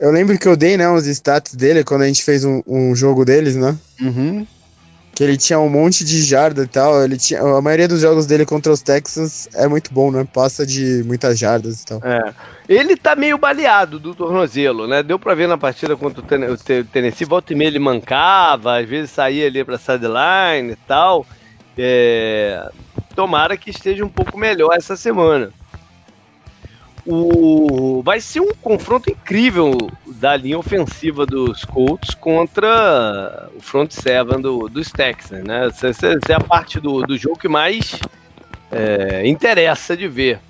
Eu 0.00 0.10
lembro 0.10 0.38
que 0.38 0.48
eu 0.48 0.56
dei, 0.56 0.78
né, 0.78 0.88
os 0.88 1.06
status 1.06 1.54
dele 1.54 1.84
quando 1.84 2.02
a 2.02 2.06
gente 2.06 2.24
fez 2.24 2.46
um, 2.46 2.62
um 2.66 2.94
jogo 2.94 3.22
deles, 3.22 3.54
né? 3.54 3.76
Uhum. 4.00 4.46
Que 5.16 5.24
ele 5.24 5.38
tinha 5.38 5.58
um 5.58 5.70
monte 5.70 6.04
de 6.04 6.22
jarda 6.22 6.64
e 6.64 6.66
tal. 6.66 7.02
Ele 7.02 7.16
tinha, 7.16 7.40
a 7.40 7.62
maioria 7.62 7.88
dos 7.88 8.02
jogos 8.02 8.26
dele 8.26 8.44
contra 8.44 8.70
os 8.70 8.82
Texans 8.82 9.48
é 9.54 9.66
muito 9.66 9.90
bom, 9.90 10.10
né? 10.10 10.28
Passa 10.30 10.66
de 10.66 11.02
muitas 11.06 11.38
jardas 11.38 11.80
e 11.80 11.86
tal. 11.86 12.00
É. 12.04 12.34
Ele 12.68 12.94
tá 12.98 13.16
meio 13.16 13.38
baleado 13.38 13.98
do 13.98 14.14
tornozelo, 14.14 14.86
né? 14.86 15.02
Deu 15.02 15.18
pra 15.18 15.34
ver 15.34 15.48
na 15.48 15.56
partida 15.56 15.96
contra 15.96 16.20
o 16.20 16.84
Tennessee. 16.84 17.24
Volta 17.24 17.54
e 17.54 17.56
meia 17.56 17.68
ele 17.68 17.78
mancava, 17.78 18.78
às 18.78 18.86
vezes 18.86 19.10
saía 19.10 19.46
ali 19.46 19.64
pra 19.64 19.78
sideline 19.78 20.72
e 20.72 20.76
tal. 20.86 21.26
É... 21.78 22.70
Tomara 23.14 23.56
que 23.56 23.70
esteja 23.70 24.04
um 24.04 24.10
pouco 24.10 24.36
melhor 24.36 24.74
essa 24.76 24.96
semana. 24.96 25.50
O... 27.06 28.02
Vai 28.02 28.20
ser 28.20 28.40
um 28.40 28.52
confronto 28.60 29.10
incrível 29.10 29.90
da 30.06 30.36
linha 30.36 30.58
ofensiva 30.58 31.24
dos 31.24 31.64
Colts 31.64 32.14
contra 32.14 33.48
o 33.56 33.60
front 33.60 33.92
seven 33.92 34.40
do, 34.40 34.68
dos 34.68 34.90
Texans, 34.90 35.44
né? 35.44 35.66
Essa, 35.66 35.88
essa 35.88 36.32
é 36.32 36.34
a 36.34 36.40
parte 36.40 36.80
do, 36.80 37.02
do 37.02 37.16
jogo 37.16 37.38
que 37.38 37.48
mais 37.48 38.00
é, 38.70 39.26
interessa 39.26 39.96
de 39.96 40.08
ver. 40.08 40.40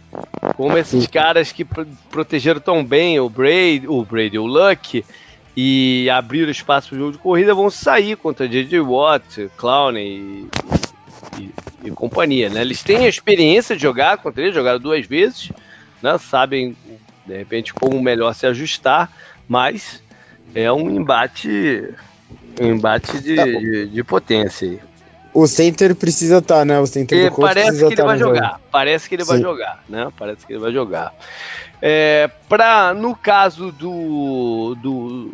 Como 0.57 0.79
esses 0.79 1.07
caras 1.07 1.53
que 1.53 1.67
protegeram 2.11 2.61
tão 2.61 2.83
bem 2.83 3.21
o 3.21 3.29
Brady, 3.29 3.87
o 3.87 4.03
Brady, 4.03 4.39
o 4.39 4.47
Luck 4.47 5.05
e 5.57 6.09
abriram 6.11 6.51
espaço 6.51 6.89
para 6.89 6.97
o 6.97 6.99
jogo 6.99 7.13
de 7.13 7.19
corrida 7.19 7.55
vão 7.55 7.71
sair 7.71 8.17
contra 8.17 8.47
J.J. 8.47 8.81
Watt, 8.81 9.51
Clown 9.57 9.97
e, 9.97 10.47
e, 11.39 11.51
e, 11.85 11.91
companhia, 11.91 12.51
né? 12.51 12.61
Eles 12.61 12.83
têm 12.83 13.07
a 13.07 13.09
experiência 13.09 13.75
de 13.75 13.83
jogar 13.83 14.19
contra 14.19 14.43
ele, 14.43 14.53
jogaram 14.53 14.79
duas 14.79 15.07
vezes, 15.07 15.51
né? 16.13 16.19
sabem 16.19 16.77
de 17.27 17.37
repente 17.37 17.75
como 17.75 18.01
melhor 18.01 18.33
se 18.35 18.47
ajustar, 18.47 19.11
mas 19.49 20.03
é 20.55 20.71
um 20.73 20.89
embate, 20.91 21.89
um 22.61 22.67
embate 22.67 23.21
de, 23.21 23.37
tá 23.37 23.45
de, 23.45 23.87
de 23.89 24.05
potência 24.05 24.69
aí. 24.69 24.81
O 25.35 25.47
center 25.47 25.95
precisa 25.95 26.39
estar, 26.39 26.59
tá, 26.59 26.65
né? 26.65 26.79
O 26.79 26.87
center 26.87 27.19
e 27.19 27.29
do 27.29 27.37
parece 27.37 27.79
que 27.79 27.85
ele 27.85 27.97
tá 27.97 28.05
vai 28.05 28.19
jogar. 28.19 28.49
Jogo. 28.53 28.61
Parece 28.71 29.09
que 29.09 29.15
ele 29.17 29.25
Sim. 29.25 29.33
vai 29.33 29.41
jogar, 29.43 29.85
né? 29.89 30.09
Parece 30.17 30.47
que 30.47 30.53
ele 30.53 30.61
vai 30.61 30.73
jogar. 30.73 31.13
É, 31.83 32.31
pra, 32.49 32.95
no 32.95 33.15
caso 33.15 33.71
do, 33.71 34.75
do, 34.81 35.31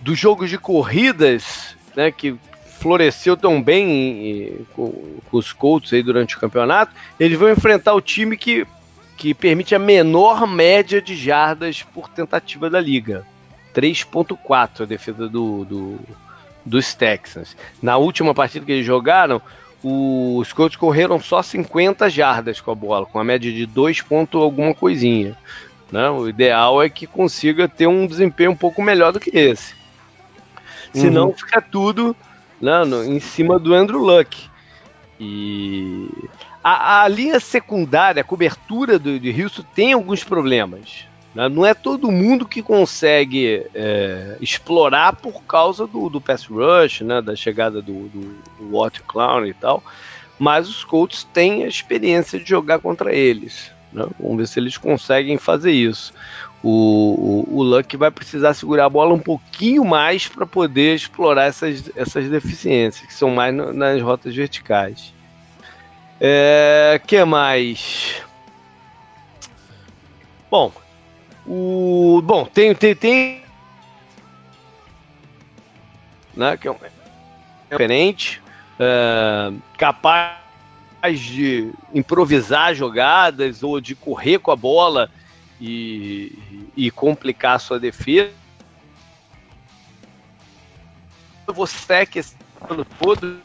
do 0.00 0.14
jogo 0.14 0.46
de 0.48 0.56
corridas, 0.56 1.76
né? 1.94 2.10
Que 2.10 2.36
floresceu 2.78 3.36
tão 3.36 3.62
bem 3.62 4.66
com, 4.74 5.18
com 5.30 5.36
os 5.36 5.52
Colts 5.52 5.92
aí 5.92 6.02
durante 6.02 6.36
o 6.36 6.40
campeonato, 6.40 6.92
eles 7.20 7.38
vão 7.38 7.50
enfrentar 7.50 7.92
o 7.92 8.00
time 8.00 8.36
que 8.36 8.66
que 9.22 9.32
permite 9.32 9.72
a 9.72 9.78
menor 9.78 10.48
média 10.48 11.00
de 11.00 11.14
jardas 11.14 11.80
por 11.80 12.08
tentativa 12.08 12.68
da 12.68 12.80
liga. 12.80 13.24
3.4 13.72 14.80
a 14.80 14.84
defesa 14.84 15.28
do, 15.28 15.64
do, 15.64 16.00
dos 16.66 16.92
Texans. 16.92 17.56
Na 17.80 17.96
última 17.96 18.34
partida 18.34 18.66
que 18.66 18.72
eles 18.72 18.84
jogaram, 18.84 19.40
os 19.80 20.52
Colts 20.52 20.74
correram 20.74 21.20
só 21.20 21.40
50 21.40 22.10
jardas 22.10 22.60
com 22.60 22.72
a 22.72 22.74
bola, 22.74 23.06
com 23.06 23.20
a 23.20 23.22
média 23.22 23.52
de 23.52 23.64
2 23.64 24.02
pontos 24.02 24.42
alguma 24.42 24.74
coisinha. 24.74 25.38
Né? 25.92 26.10
O 26.10 26.28
ideal 26.28 26.82
é 26.82 26.88
que 26.88 27.06
consiga 27.06 27.68
ter 27.68 27.86
um 27.86 28.08
desempenho 28.08 28.50
um 28.50 28.56
pouco 28.56 28.82
melhor 28.82 29.12
do 29.12 29.20
que 29.20 29.30
esse. 29.38 29.72
Senão 30.92 31.28
uhum. 31.28 31.32
fica 31.32 31.62
tudo 31.62 32.16
né, 32.60 32.84
no, 32.84 33.04
em 33.04 33.20
cima 33.20 33.56
do 33.56 33.72
Andrew 33.72 34.00
Luck. 34.00 34.50
E 35.20 36.08
a, 36.62 37.02
a 37.02 37.08
linha 37.08 37.40
secundária, 37.40 38.20
a 38.20 38.24
cobertura 38.24 38.98
do, 38.98 39.18
de 39.18 39.42
Houston 39.42 39.64
tem 39.74 39.92
alguns 39.92 40.22
problemas. 40.22 41.06
Né? 41.34 41.48
Não 41.48 41.64
é 41.64 41.74
todo 41.74 42.10
mundo 42.10 42.46
que 42.46 42.62
consegue 42.62 43.66
é, 43.74 44.36
explorar 44.40 45.14
por 45.14 45.42
causa 45.44 45.86
do, 45.86 46.08
do 46.08 46.20
pass 46.20 46.46
rush, 46.46 47.00
né? 47.00 47.20
da 47.20 47.34
chegada 47.34 47.80
do, 47.82 48.08
do, 48.08 48.42
do 48.58 48.76
Watt 48.76 49.00
Clown 49.02 49.46
e 49.46 49.54
tal. 49.54 49.82
Mas 50.38 50.68
os 50.68 50.84
Colts 50.84 51.24
têm 51.24 51.64
a 51.64 51.68
experiência 51.68 52.38
de 52.38 52.48
jogar 52.48 52.78
contra 52.78 53.14
eles. 53.14 53.70
Né? 53.92 54.06
Vamos 54.18 54.38
ver 54.38 54.46
se 54.46 54.58
eles 54.60 54.76
conseguem 54.76 55.38
fazer 55.38 55.72
isso. 55.72 56.12
O, 56.62 57.46
o, 57.48 57.58
o 57.58 57.62
Luck 57.62 57.96
vai 57.96 58.10
precisar 58.10 58.54
segurar 58.54 58.86
a 58.86 58.90
bola 58.90 59.12
um 59.12 59.18
pouquinho 59.18 59.84
mais 59.84 60.28
para 60.28 60.46
poder 60.46 60.94
explorar 60.94 61.46
essas, 61.46 61.90
essas 61.96 62.28
deficiências, 62.28 63.04
que 63.04 63.12
são 63.12 63.30
mais 63.30 63.52
no, 63.52 63.72
nas 63.72 64.00
rotas 64.00 64.34
verticais. 64.34 65.12
É, 66.24 67.00
que 67.04 67.24
mais? 67.24 68.22
Bom, 70.48 70.72
o 71.44 72.22
bom 72.22 72.44
tem 72.44 72.72
tem, 72.76 72.94
tem 72.94 73.42
né, 76.36 76.56
que 76.56 76.68
é 76.68 76.70
um 76.70 76.76
diferente, 77.68 78.40
é, 78.78 79.52
capaz 79.76 80.38
de 81.18 81.72
improvisar 81.92 82.72
jogadas 82.72 83.64
ou 83.64 83.80
de 83.80 83.96
correr 83.96 84.38
com 84.38 84.52
a 84.52 84.56
bola 84.56 85.10
e, 85.60 86.70
e 86.76 86.88
complicar 86.92 87.56
a 87.56 87.58
sua 87.58 87.80
defesa. 87.80 88.30
Você 91.48 92.06
que 92.06 92.20
esse 92.20 92.36
ano 92.70 92.84
todo 92.84 93.42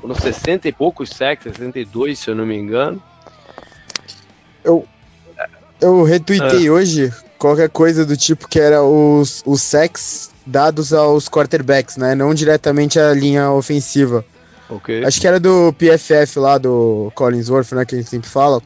foram 0.00 0.14
60 0.14 0.68
e 0.68 0.72
poucos 0.72 1.10
sacks, 1.10 1.52
62 1.52 2.18
se 2.18 2.30
eu 2.30 2.34
não 2.34 2.46
me 2.46 2.56
engano. 2.56 3.02
Eu, 4.64 4.86
eu 5.80 6.02
retuitei 6.02 6.68
ah. 6.68 6.72
hoje 6.72 7.12
qualquer 7.38 7.70
coisa 7.70 8.04
do 8.04 8.16
tipo 8.16 8.48
que 8.48 8.60
era 8.60 8.82
os, 8.82 9.42
os 9.46 9.62
sacks 9.62 10.30
dados 10.46 10.92
aos 10.92 11.28
quarterbacks, 11.28 11.96
né? 11.96 12.14
Não 12.14 12.34
diretamente 12.34 12.98
à 12.98 13.12
linha 13.14 13.50
ofensiva. 13.50 14.24
Okay. 14.68 15.04
Acho 15.04 15.20
que 15.20 15.26
era 15.26 15.40
do 15.40 15.72
PFF 15.72 16.38
lá, 16.38 16.58
do 16.58 17.10
Collinsworth, 17.14 17.72
né? 17.72 17.84
Que 17.84 17.96
a 17.96 17.98
gente 17.98 18.10
sempre 18.10 18.28
fala. 18.28 18.62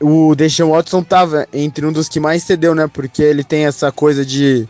O 0.00 0.34
Deshaun 0.34 0.70
Watson 0.70 1.02
tava 1.02 1.46
entre 1.52 1.84
um 1.86 1.92
dos 1.92 2.08
que 2.08 2.18
mais 2.18 2.42
cedeu, 2.42 2.74
né? 2.74 2.88
Porque 2.92 3.22
ele 3.22 3.44
tem 3.44 3.66
essa 3.66 3.92
coisa 3.92 4.24
de 4.24 4.68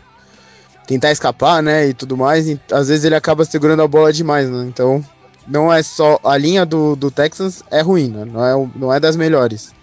tentar 0.85 1.11
escapar, 1.11 1.63
né? 1.63 1.87
E 1.87 1.93
tudo 1.93 2.17
mais. 2.17 2.47
E 2.47 2.59
às 2.71 2.89
vezes 2.89 3.05
ele 3.05 3.15
acaba 3.15 3.45
segurando 3.45 3.81
a 3.81 3.87
bola 3.87 4.11
demais, 4.11 4.49
né? 4.49 4.65
Então 4.67 5.03
não 5.47 5.71
é 5.71 5.81
só. 5.83 6.19
A 6.23 6.37
linha 6.37 6.65
do, 6.65 6.95
do 6.95 7.11
Texans 7.11 7.63
é 7.71 7.81
ruim, 7.81 8.09
né? 8.09 8.25
não, 8.25 8.45
é, 8.45 8.69
não 8.75 8.93
é 8.93 8.99
das 8.99 9.15
melhores. 9.15 9.73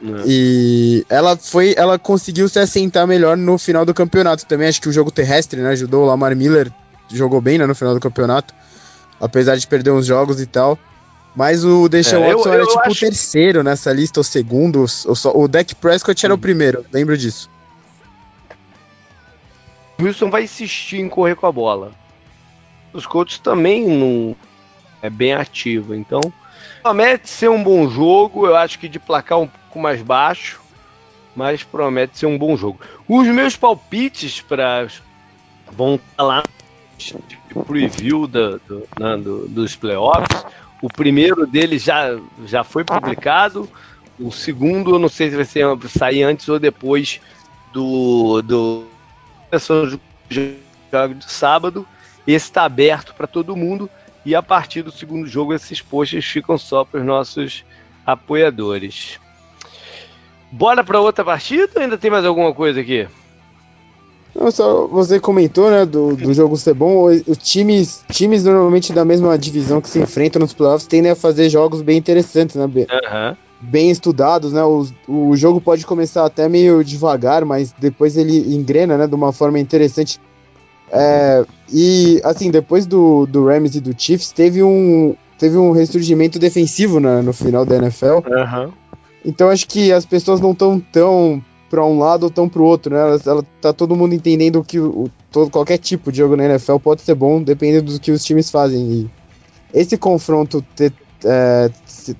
Não. 0.00 0.22
E 0.26 1.04
ela 1.08 1.36
foi. 1.36 1.74
Ela 1.76 1.98
conseguiu 1.98 2.48
se 2.48 2.58
assentar 2.58 3.06
melhor 3.06 3.36
no 3.36 3.58
final 3.58 3.84
do 3.84 3.94
campeonato. 3.94 4.46
Também 4.46 4.68
acho 4.68 4.80
que 4.80 4.88
o 4.88 4.92
jogo 4.92 5.10
terrestre, 5.10 5.60
né? 5.60 5.70
Ajudou. 5.70 6.02
O 6.02 6.06
Lamar 6.06 6.34
Miller 6.34 6.70
jogou 7.08 7.40
bem 7.40 7.58
né, 7.58 7.66
no 7.66 7.74
final 7.74 7.94
do 7.94 8.00
campeonato. 8.00 8.54
Apesar 9.20 9.56
de 9.56 9.66
perder 9.66 9.90
uns 9.90 10.06
jogos 10.06 10.40
e 10.40 10.46
tal. 10.46 10.78
Mas 11.34 11.64
o 11.64 11.88
Deshaun 11.88 12.24
é, 12.24 12.34
Watson 12.34 12.48
eu, 12.48 12.52
eu 12.52 12.60
era 12.60 12.66
tipo 12.66 12.80
acho... 12.80 12.90
o 12.90 13.00
terceiro 13.00 13.62
nessa 13.62 13.92
lista, 13.92 14.20
o 14.20 14.24
segundo. 14.24 14.82
O, 14.82 14.88
só, 14.88 15.32
o 15.34 15.48
Dak 15.48 15.74
Prescott 15.74 16.24
era 16.24 16.34
hum. 16.34 16.36
o 16.36 16.40
primeiro, 16.40 16.84
lembro 16.92 17.16
disso. 17.16 17.50
Wilson 20.00 20.30
vai 20.30 20.44
insistir 20.44 21.00
em 21.00 21.08
correr 21.08 21.34
com 21.34 21.46
a 21.46 21.52
bola. 21.52 21.92
Os 22.92 23.06
Colts 23.06 23.38
também 23.38 23.86
não, 23.86 24.36
é 25.04 25.10
bem 25.10 25.34
ativo. 25.34 25.94
Então, 25.94 26.20
promete 26.82 27.28
ser 27.28 27.50
um 27.50 27.62
bom 27.62 27.88
jogo. 27.90 28.46
Eu 28.46 28.56
acho 28.56 28.78
que 28.78 28.88
de 28.88 28.98
placar 28.98 29.38
um 29.38 29.46
pouco 29.46 29.78
mais 29.78 30.00
baixo, 30.00 30.60
mas 31.36 31.62
promete 31.62 32.18
ser 32.18 32.26
um 32.26 32.38
bom 32.38 32.56
jogo. 32.56 32.80
Os 33.06 33.26
meus 33.28 33.54
palpites 33.54 34.40
para 34.40 34.88
vão 35.70 35.96
estar 35.96 36.22
lá 36.22 36.42
no 37.54 37.64
preview 37.64 38.26
do, 38.26 38.58
do, 38.60 38.88
né, 38.98 39.16
do, 39.18 39.46
dos 39.46 39.76
playoffs. 39.76 40.42
O 40.80 40.88
primeiro 40.88 41.46
deles 41.46 41.82
já, 41.82 42.18
já 42.46 42.64
foi 42.64 42.82
publicado. 42.82 43.68
O 44.18 44.32
segundo, 44.32 44.94
eu 44.94 44.98
não 44.98 45.08
sei 45.08 45.28
se 45.28 45.36
vai 45.36 45.44
ser, 45.44 45.66
sair 45.88 46.22
antes 46.22 46.48
ou 46.48 46.58
depois 46.58 47.20
do, 47.74 48.40
do 48.40 48.86
de 50.30 50.56
sábado. 51.20 51.86
Esse 52.26 52.46
está 52.46 52.64
aberto 52.64 53.14
para 53.14 53.26
todo 53.26 53.54
mundo. 53.54 53.90
E 54.24 54.34
a 54.34 54.42
partir 54.42 54.82
do 54.82 54.90
segundo 54.90 55.26
jogo, 55.26 55.52
esses 55.52 55.80
posts 55.80 56.24
ficam 56.24 56.56
só 56.56 56.84
para 56.84 57.00
os 57.00 57.06
nossos 57.06 57.64
apoiadores. 58.06 59.18
Bora 60.50 60.84
para 60.84 61.00
outra 61.00 61.24
partida 61.24 61.70
ou 61.74 61.82
ainda 61.82 61.98
tem 61.98 62.10
mais 62.10 62.24
alguma 62.24 62.54
coisa 62.54 62.80
aqui? 62.80 63.06
Não, 64.34 64.50
só 64.50 64.86
você 64.86 65.20
comentou, 65.20 65.70
né, 65.70 65.86
do, 65.86 66.16
do 66.16 66.34
jogo 66.34 66.56
ser 66.56 66.74
bom. 66.74 67.04
Os 67.04 67.38
times, 67.38 68.04
times 68.10 68.44
normalmente 68.44 68.92
da 68.92 69.04
mesma 69.04 69.38
divisão 69.38 69.80
que 69.80 69.88
se 69.88 70.00
enfrentam 70.00 70.40
nos 70.40 70.52
playoffs 70.52 70.88
tendem 70.88 71.12
a 71.12 71.16
fazer 71.16 71.48
jogos 71.48 71.82
bem 71.82 71.98
interessantes, 71.98 72.56
né, 72.56 72.66
B? 72.66 72.80
Uhum. 72.90 73.36
bem 73.60 73.90
estudados, 73.90 74.52
né? 74.52 74.62
O, 74.64 74.86
o 75.06 75.36
jogo 75.36 75.60
pode 75.60 75.86
começar 75.86 76.24
até 76.24 76.48
meio 76.48 76.82
devagar, 76.82 77.44
mas 77.44 77.72
depois 77.72 78.16
ele 78.16 78.54
engrena, 78.54 78.98
né? 78.98 79.06
De 79.06 79.14
uma 79.14 79.32
forma 79.32 79.58
interessante. 79.58 80.20
É, 80.94 81.44
e 81.72 82.20
assim, 82.22 82.50
depois 82.52 82.86
do, 82.86 83.26
do 83.26 83.46
Rams 83.46 83.74
e 83.74 83.80
do 83.80 83.92
Chiefs, 83.96 84.30
teve 84.30 84.62
um, 84.62 85.16
teve 85.38 85.58
um 85.58 85.72
ressurgimento 85.72 86.38
defensivo 86.38 87.00
na, 87.00 87.20
no 87.20 87.32
final 87.32 87.66
da 87.66 87.76
NFL. 87.76 88.18
Uhum. 88.26 88.72
Então 89.24 89.48
acho 89.48 89.66
que 89.66 89.92
as 89.92 90.06
pessoas 90.06 90.40
não 90.40 90.52
estão 90.52 90.78
tão 90.78 91.42
para 91.68 91.84
um 91.84 91.98
lado 91.98 92.24
ou 92.24 92.30
tão 92.30 92.48
para 92.48 92.62
o 92.62 92.64
outro, 92.64 92.94
né? 92.94 93.00
Ela, 93.00 93.20
ela, 93.26 93.44
tá 93.60 93.72
todo 93.72 93.96
mundo 93.96 94.14
entendendo 94.14 94.62
que 94.62 94.78
o, 94.78 95.10
todo, 95.32 95.50
qualquer 95.50 95.78
tipo 95.78 96.12
de 96.12 96.18
jogo 96.18 96.36
na 96.36 96.44
NFL 96.44 96.76
pode 96.76 97.02
ser 97.02 97.16
bom, 97.16 97.42
dependendo 97.42 97.92
do 97.92 97.98
que 97.98 98.12
os 98.12 98.24
times 98.24 98.48
fazem. 98.48 98.80
E 98.80 99.10
esse 99.72 99.96
confronto 99.96 100.62
ter, 100.76 100.92
é, 101.24 101.68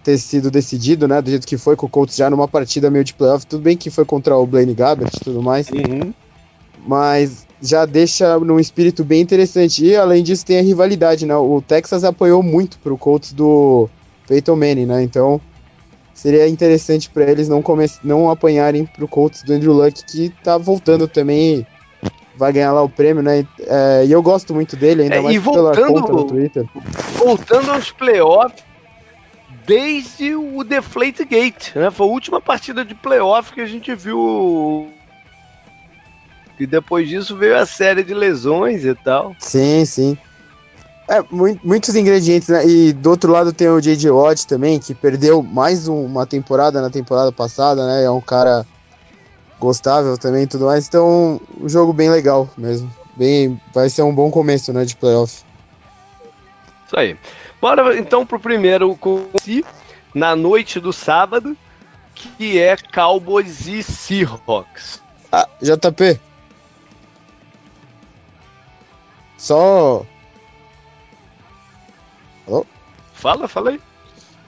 ter 0.03 0.19
sido 0.19 0.51
decidido, 0.51 1.07
né, 1.07 1.23
do 1.23 1.31
jeito 1.31 1.47
que 1.47 1.57
foi 1.57 1.77
com 1.77 1.87
o 1.87 1.89
Colts 1.89 2.17
já 2.17 2.29
numa 2.29 2.49
partida 2.49 2.91
meio 2.91 3.05
de 3.05 3.15
playoff, 3.15 3.47
tudo 3.47 3.63
bem 3.63 3.77
que 3.77 3.91
foi 3.91 4.05
contra 4.05 4.37
o 4.37 4.45
Blaine 4.45 4.75
Gabbert 4.75 5.13
e 5.15 5.21
tudo 5.21 5.41
mais, 5.41 5.69
uhum. 5.71 6.13
mas 6.85 7.47
já 7.65 7.87
deixa 7.87 8.39
num 8.39 8.61
espírito 8.61 9.03
bem 9.03 9.21
interessante. 9.21 9.85
E 9.85 9.97
além 9.97 10.23
disso 10.23 10.45
tem 10.45 10.59
a 10.59 10.63
rivalidade, 10.63 11.25
né? 11.25 11.35
O 11.35 11.63
Texas 11.63 12.05
apoiou 12.05 12.43
muito 12.43 12.79
pro 12.79 12.99
Colts 12.99 13.33
do 13.33 13.89
Peyton 14.29 14.57
Manning, 14.57 14.87
né? 14.87 15.03
Então 15.03 15.41
seria 16.13 16.47
interessante 16.47 17.11
para 17.11 17.31
eles 17.31 17.49
não, 17.49 17.63
não 18.03 18.31
apanharem 18.31 18.87
pro 18.87 19.09
Colts 19.09 19.43
do 19.43 19.53
Andrew 19.53 19.73
Luck, 19.73 20.05
que 20.05 20.33
tá 20.43 20.59
voltando 20.59 21.09
também 21.09 21.67
vai 22.37 22.53
ganhar 22.53 22.73
lá 22.73 22.83
o 22.83 22.89
prêmio, 22.89 23.23
né? 23.23 23.47
É, 23.61 24.05
e 24.07 24.13
eu 24.13 24.23
gosto 24.23 24.55
muito 24.55 24.77
dele, 24.77 25.03
ainda 25.03 25.17
é, 25.17 25.21
mais 25.21 25.43
voltando, 25.43 25.75
pela 25.75 25.87
conta 25.89 26.13
no 26.13 26.25
Twitter. 26.25 26.65
Voltando 27.17 27.71
aos 27.71 27.91
playoffs 27.91 28.65
desde 29.67 30.35
o 30.35 30.63
Deflate 30.63 31.25
Gate, 31.25 31.75
né? 31.75 31.91
Foi 31.91 32.07
a 32.07 32.11
última 32.11 32.41
partida 32.41 32.85
de 32.85 32.95
playoff 32.95 33.53
que 33.53 33.61
a 33.61 33.67
gente 33.67 33.95
viu. 33.95 34.89
E 36.59 36.67
depois 36.67 37.09
disso 37.09 37.37
veio 37.37 37.57
a 37.57 37.67
série 37.67 38.03
de 38.03 38.15
lesões 38.15 38.85
e 38.85 38.95
tal. 38.95 39.35
Sim, 39.39 39.85
sim. 39.85 40.19
É, 41.09 41.23
muitos 41.63 41.95
ingredientes, 41.95 42.49
né? 42.49 42.67
E 42.67 42.93
do 42.93 43.11
outro 43.11 43.31
lado 43.31 43.53
tem 43.53 43.69
o 43.69 43.81
J.J. 43.81 44.11
Watt 44.11 44.47
também, 44.47 44.79
que 44.79 44.95
perdeu 44.95 45.43
mais 45.43 45.87
uma 45.87 46.27
temporada 46.27 46.81
na 46.81 46.89
temporada 46.89 47.31
passada, 47.31 47.87
né? 47.87 48.05
É 48.05 48.11
um 48.11 48.21
cara 48.21 48.65
gostável 49.61 50.17
também 50.17 50.45
e 50.45 50.47
tudo 50.47 50.67
mais. 50.67 50.87
Então, 50.89 51.41
um 51.61 51.69
jogo 51.69 51.93
bem 51.93 52.11
legal 52.11 52.49
mesmo. 52.57 52.91
Bem, 53.17 53.61
vai 53.73 53.91
ser 53.91 54.03
um 54.03 54.15
bom 54.15 54.31
começo, 54.31 54.73
né, 54.73 54.85
de 54.85 54.97
playoff. 54.97 55.43
Isso 56.87 56.99
aí. 56.99 57.17
Bora 57.61 57.97
então 57.97 58.27
pro 58.27 58.41
primeiro 58.41 58.99
si 59.43 59.65
na 60.15 60.35
noite 60.35 60.81
do 60.81 60.93
sábado, 60.93 61.57
que 62.15 62.59
é 62.59 62.77
Cowboys 62.77 63.67
e 63.67 63.83
Seahawks. 63.83 65.03
Ah, 65.31 65.49
JP. 65.61 66.21
Só 69.45 70.07
Oh. 72.47 72.65
Fala, 73.13 73.49
fala 73.49 73.71
aí. 73.71 73.81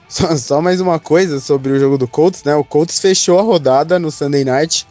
Só, 0.07 0.35
só, 0.37 0.61
mais 0.61 0.79
uma 0.79 0.99
coisa 0.99 1.39
sobre 1.39 1.73
o 1.73 1.79
jogo 1.79 1.97
do 1.97 2.07
Colts, 2.07 2.43
né? 2.43 2.55
O 2.55 2.63
Colts 2.63 2.99
fechou 2.99 3.39
a 3.39 3.41
rodada 3.41 3.99
no 3.99 4.09
Sunday 4.09 4.45
Night 4.45 4.87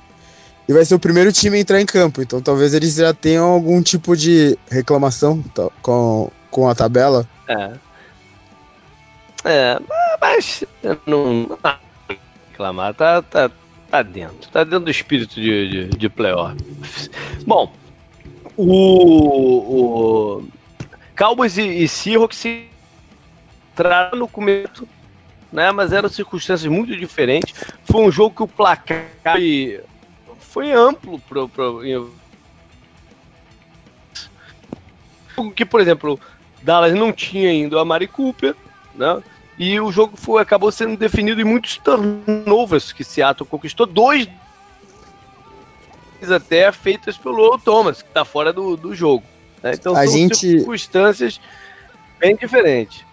e 0.69 0.73
vai 0.73 0.85
ser 0.85 0.95
o 0.95 0.99
primeiro 0.99 1.33
time 1.33 1.57
a 1.57 1.61
entrar 1.61 1.81
em 1.81 1.87
campo. 1.87 2.21
Então 2.21 2.41
talvez 2.43 2.75
eles 2.75 2.95
já 2.95 3.15
tenham 3.15 3.51
algum 3.51 3.81
tipo 3.81 4.17
de 4.17 4.59
reclamação 4.71 5.43
com, 5.81 6.31
com 6.51 6.69
a 6.69 6.75
tabela. 6.75 7.27
É. 7.49 7.73
É, 9.45 9.79
mas 10.21 10.65
não. 11.07 11.57
reclamar, 12.51 12.95
tá, 12.95 13.23
tá, 13.23 13.51
tá 13.91 14.03
dentro. 14.03 14.51
Tá 14.51 14.65
dentro 14.65 14.81
do 14.81 14.91
espírito 14.91 15.37
de, 15.37 15.69
de, 15.69 15.89
de 15.97 16.09
playoff. 16.09 16.57
Bom, 17.47 17.73
o, 18.57 20.39
o 20.39 20.49
Cowboys 21.17 21.57
e, 21.59 21.63
e 21.63 21.89
Seahawks 21.89 22.39
se 22.39 22.69
entraram 23.73 24.19
no 24.19 24.29
começo, 24.29 24.89
né? 25.53 25.71
Mas 25.73 25.93
eram 25.93 26.09
circunstâncias 26.09 26.71
muito 26.71 26.97
diferentes. 26.97 27.55
Foi 27.85 28.03
um 28.03 28.11
jogo 28.11 28.35
que 28.35 28.43
o 28.43 28.49
placar 28.49 29.07
foi 30.39 30.73
amplo 30.73 31.19
pro, 31.21 31.49
pro 31.49 31.83
que, 35.55 35.67
por 35.67 35.81
exemplo, 35.81 36.19
Dallas 36.63 36.95
não 36.95 37.13
tinha 37.13 37.51
ainda 37.51 37.81
a 37.81 37.85
Mari 37.85 38.09
Cooper, 38.09 38.55
né? 38.95 39.23
E 39.59 39.79
o 39.81 39.91
jogo 39.91 40.17
foi, 40.17 40.43
acabou 40.43 40.71
sendo 40.71 40.97
definido 40.97 41.41
em 41.41 41.45
muitos 41.45 41.77
turnovers 41.79 42.93
que 42.93 43.05
Seattle 43.05 43.49
conquistou, 43.49 43.87
dois 43.87 44.29
até 46.31 46.71
feitas 46.73 47.17
pelo 47.17 47.59
Thomas, 47.59 48.03
que 48.03 48.09
está 48.09 48.25
fora 48.25 48.53
do, 48.53 48.77
do 48.77 48.95
jogo. 48.95 49.25
Né? 49.63 49.73
Então 49.75 49.95
a 49.95 50.05
são 50.05 50.13
gente... 50.13 50.37
circunstâncias 50.37 51.41
bem 52.19 52.37
diferentes. 52.37 53.05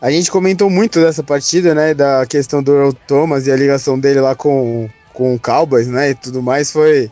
A 0.00 0.10
gente 0.10 0.30
comentou 0.30 0.68
muito 0.68 1.00
dessa 1.00 1.22
partida, 1.22 1.74
né? 1.74 1.94
Da 1.94 2.26
questão 2.26 2.62
do 2.62 2.72
Earl 2.72 2.92
Thomas 3.06 3.46
e 3.46 3.52
a 3.52 3.56
ligação 3.56 3.98
dele 3.98 4.20
lá 4.20 4.34
com, 4.34 4.88
com 5.12 5.34
o 5.34 5.40
Cowboys, 5.40 5.88
né? 5.88 6.10
E 6.10 6.14
tudo 6.14 6.42
mais. 6.42 6.70
Foi, 6.70 7.10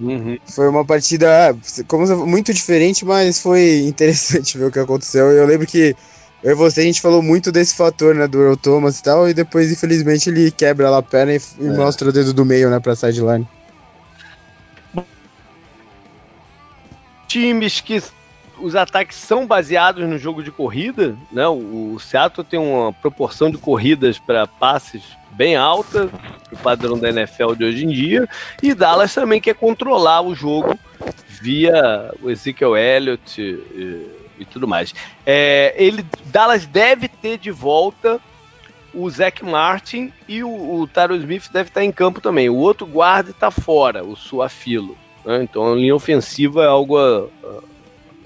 uhum. 0.00 0.38
foi 0.46 0.68
uma 0.68 0.84
partida 0.84 1.54
como, 1.86 2.26
muito 2.26 2.52
diferente, 2.54 3.04
mas 3.04 3.38
foi 3.38 3.82
interessante 3.86 4.56
ver 4.56 4.64
o 4.64 4.72
que 4.72 4.78
aconteceu. 4.78 5.30
Eu 5.30 5.46
lembro 5.46 5.66
que 5.66 5.94
eu 6.42 6.52
e 6.52 6.54
você, 6.54 6.80
a 6.80 6.84
gente 6.84 7.00
falou 7.00 7.22
muito 7.22 7.52
desse 7.52 7.74
fator, 7.74 8.14
né? 8.14 8.26
Do 8.26 8.40
Earl 8.40 8.56
Thomas 8.56 8.98
e 8.98 9.02
tal. 9.02 9.28
E 9.28 9.34
depois, 9.34 9.70
infelizmente, 9.70 10.30
ele 10.30 10.50
quebra 10.50 10.88
lá 10.88 10.98
a 10.98 11.02
perna 11.02 11.34
e, 11.34 11.40
e 11.60 11.66
é. 11.66 11.70
mostra 11.70 12.08
o 12.08 12.12
dedo 12.12 12.32
do 12.32 12.44
meio, 12.44 12.70
né? 12.70 12.80
Pra 12.80 12.96
sideline. 12.96 13.46
Times 17.32 17.80
que 17.80 18.02
os 18.58 18.76
ataques 18.76 19.16
são 19.16 19.46
baseados 19.46 20.06
no 20.06 20.18
jogo 20.18 20.42
de 20.42 20.50
corrida, 20.50 21.16
né? 21.30 21.48
O, 21.48 21.98
Seattle 21.98 22.44
tem 22.44 22.60
uma 22.60 22.92
proporção 22.92 23.50
de 23.50 23.56
corridas 23.56 24.18
para 24.18 24.46
passes 24.46 25.02
bem 25.30 25.56
alta, 25.56 26.10
o 26.52 26.56
padrão 26.58 26.98
da 26.98 27.08
NFL 27.08 27.54
de 27.54 27.64
hoje 27.64 27.86
em 27.86 27.88
dia, 27.88 28.28
e 28.62 28.74
Dallas 28.74 29.14
também 29.14 29.40
quer 29.40 29.54
controlar 29.54 30.20
o 30.20 30.34
jogo 30.34 30.78
via 31.26 32.12
o 32.22 32.28
Ezekiel 32.28 32.76
Elliott 32.76 33.40
e, 33.40 34.06
e 34.38 34.44
tudo 34.44 34.68
mais. 34.68 34.94
É, 35.24 35.74
ele, 35.78 36.04
Dallas 36.26 36.66
deve 36.66 37.08
ter 37.08 37.38
de 37.38 37.50
volta 37.50 38.20
o 38.92 39.08
Zach 39.08 39.42
Martin 39.42 40.12
e 40.28 40.44
o, 40.44 40.80
o 40.80 40.86
Taro 40.86 41.16
Smith 41.16 41.50
deve 41.50 41.70
estar 41.70 41.82
em 41.82 41.90
campo 41.90 42.20
também. 42.20 42.50
O 42.50 42.56
outro 42.56 42.86
guarda 42.86 43.30
está 43.30 43.50
fora, 43.50 44.04
o 44.04 44.14
Suafilo. 44.14 44.98
Né? 45.24 45.42
Então 45.42 45.72
a 45.72 45.76
linha 45.76 45.94
ofensiva 45.94 46.64
é 46.64 46.66
algo 46.66 46.98
a, 46.98 47.28
a 47.44 47.72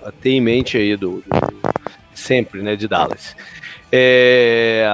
a 0.06 0.12
ter 0.12 0.30
em 0.30 0.40
mente 0.40 0.76
aí 0.76 0.96
do, 0.96 1.16
do 1.16 1.60
sempre, 2.14 2.62
né, 2.62 2.76
de 2.76 2.86
Dallas. 2.86 3.36
É, 3.90 4.86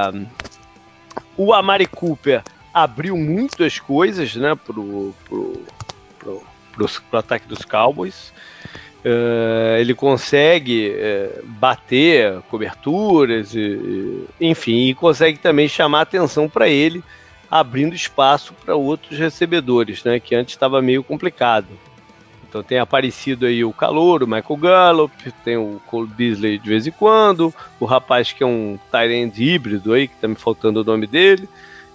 o 1.37 1.53
Amari 1.53 1.87
Cooper 1.87 2.43
abriu 2.73 3.17
muito 3.17 3.63
as 3.63 3.79
coisas, 3.79 4.35
né, 4.35 4.55
pro, 4.55 5.15
pro, 5.29 5.63
pro, 6.19 6.43
pro, 6.73 6.89
pro 7.11 7.19
ataque 7.19 7.47
dos 7.47 7.63
Cowboys. 7.65 8.33
Uh, 9.05 9.77
ele 9.81 9.95
consegue 9.95 10.95
uh, 10.95 11.45
bater 11.45 12.41
coberturas, 12.43 13.53
e, 13.53 13.59
e, 13.59 14.27
enfim, 14.41 14.87
e 14.87 14.95
consegue 14.95 15.39
também 15.39 15.69
chamar 15.69 16.03
atenção 16.03 16.49
para 16.49 16.69
ele, 16.69 17.03
abrindo 17.51 17.97
espaço 17.97 18.55
para 18.65 18.77
outros 18.77 19.19
recebedores, 19.19 20.05
né, 20.05 20.21
que 20.21 20.37
antes 20.37 20.55
estava 20.55 20.81
meio 20.81 21.03
complicado. 21.03 21.67
Então 22.53 22.63
tem 22.63 22.79
aparecido 22.79 23.47
aí 23.47 23.65
o 23.65 23.73
Calor, 23.73 24.23
o 24.23 24.27
Michael 24.27 24.57
Gallup, 24.59 25.33
tem 25.43 25.57
o 25.57 25.81
Cole 25.87 26.07
Beasley 26.07 26.59
de 26.59 26.69
vez 26.69 26.87
em 26.87 26.91
quando, 26.91 27.53
o 27.81 27.87
rapaz 27.87 28.31
que 28.31 28.43
é 28.45 28.47
um 28.47 28.79
Tyrant 28.91 29.39
híbrido 29.39 29.95
aí, 29.95 30.07
que 30.07 30.17
tá 30.17 30.29
me 30.29 30.35
faltando 30.35 30.83
o 30.83 30.85
nome 30.85 31.07
dele, 31.07 31.49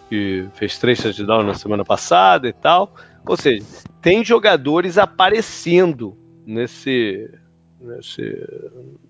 que 0.10 0.48
fez 0.56 0.80
três 0.80 1.00
touchdowns 1.00 1.46
na 1.46 1.54
semana 1.54 1.86
passada 1.86 2.48
e 2.48 2.54
tal. 2.54 2.92
Ou 3.24 3.38
seja, 3.38 3.64
tem 4.02 4.26
jogadores 4.26 4.98
aparecendo 4.98 6.18
nesse. 6.44 7.30
nesse 7.80 8.24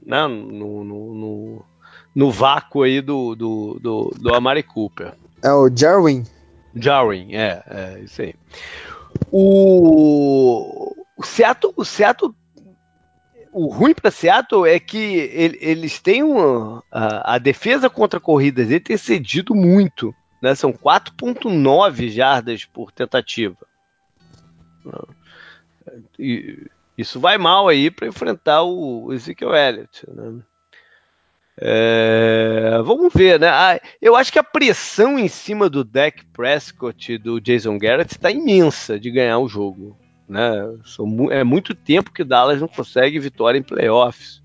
né, 0.05 0.27
no, 0.27 0.83
no, 0.83 1.13
no, 1.13 1.65
no 2.13 2.29
vácuo 2.29 2.83
aí 2.83 2.99
do, 2.99 3.35
do, 3.35 3.79
do, 3.81 4.13
do 4.19 4.35
Amari 4.35 4.63
Cooper. 4.63 5.13
É 5.41 5.53
o 5.53 5.69
Jarwin? 5.73 6.25
Jarwin, 6.75 7.35
é, 7.35 7.63
é 7.69 7.99
isso 8.03 8.21
aí. 8.21 8.35
O, 9.31 10.86
o 11.17 11.23
Seattle, 11.23 11.73
o 11.75 11.83
Seattle 11.83 12.33
o 13.51 13.67
ruim 13.67 13.93
para 13.93 14.11
Seattle 14.11 14.67
é 14.67 14.79
que 14.79 14.97
ele, 14.97 15.57
eles 15.59 15.99
têm 15.99 16.21
uma, 16.21 16.83
a, 16.91 17.35
a, 17.35 17.37
defesa 17.39 17.89
contra 17.89 18.19
corridas 18.19 18.69
ele 18.69 18.79
tem 18.79 18.97
cedido 18.97 19.55
muito, 19.55 20.13
né? 20.41 20.53
São 20.53 20.71
4.9 20.71 22.09
jardas 22.09 22.65
por 22.65 22.91
tentativa. 22.91 23.57
E 26.19 26.67
isso 26.95 27.19
vai 27.19 27.37
mal 27.39 27.67
aí 27.67 27.89
para 27.89 28.07
enfrentar 28.07 28.61
o 28.61 29.11
Ezekiel 29.11 29.55
Elliott, 29.55 30.05
né? 30.07 30.41
É, 31.59 32.79
vamos 32.85 33.11
ver, 33.11 33.39
né? 33.39 33.49
Ah, 33.49 33.81
eu 33.99 34.15
acho 34.15 34.31
que 34.31 34.37
a 34.37 34.43
pressão 34.43 35.17
em 35.17 35.27
cima 35.27 35.67
do 35.67 35.83
Dak 35.83 36.23
Prescott 36.27 37.13
e 37.13 37.17
do 37.17 37.41
Jason 37.41 37.79
Garrett 37.79 38.13
está 38.13 38.29
imensa 38.29 38.99
de 38.99 39.09
ganhar 39.09 39.39
o 39.39 39.47
jogo. 39.47 39.97
Né? 40.27 40.51
É 41.31 41.43
muito 41.43 41.73
tempo 41.73 42.11
que 42.11 42.23
Dallas 42.23 42.59
não 42.59 42.67
consegue 42.67 43.19
vitória 43.19 43.57
em 43.57 43.63
playoffs. 43.63 44.41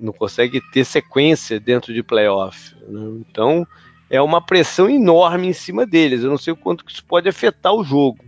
Não 0.00 0.12
consegue 0.12 0.60
ter 0.72 0.84
sequência 0.84 1.58
dentro 1.58 1.92
de 1.92 2.02
playoffs. 2.02 2.76
Né? 2.86 3.22
Então 3.28 3.66
é 4.08 4.20
uma 4.22 4.40
pressão 4.40 4.88
enorme 4.88 5.48
em 5.48 5.52
cima 5.52 5.84
deles. 5.84 6.22
Eu 6.22 6.30
não 6.30 6.38
sei 6.38 6.52
o 6.52 6.56
quanto 6.56 6.84
que 6.84 6.92
isso 6.92 7.04
pode 7.04 7.28
afetar 7.28 7.74
o 7.74 7.84
jogo. 7.84 8.24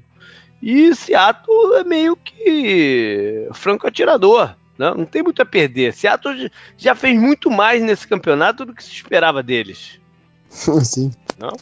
E 0.61 0.95
Seattle 0.95 1.75
é 1.77 1.85
meio 1.85 2.17
que 2.17 3.49
franco 3.53 3.87
atirador. 3.87 4.55
Não, 4.77 4.95
não 4.95 5.05
tem 5.07 5.23
muito 5.23 5.41
a 5.41 5.47
perder. 5.47 5.93
Seattle 5.93 6.51
já 6.77 6.95
fez 6.95 7.19
muito 7.19 7.51
mais 7.51 7.83
nesse 7.83 8.07
campeonato 8.07 8.65
do 8.65 8.75
que 8.75 8.83
se 8.83 8.91
esperava 8.91 9.43
deles. 9.43 10.01
Sim. 10.49 11.13
Não? 11.39 11.53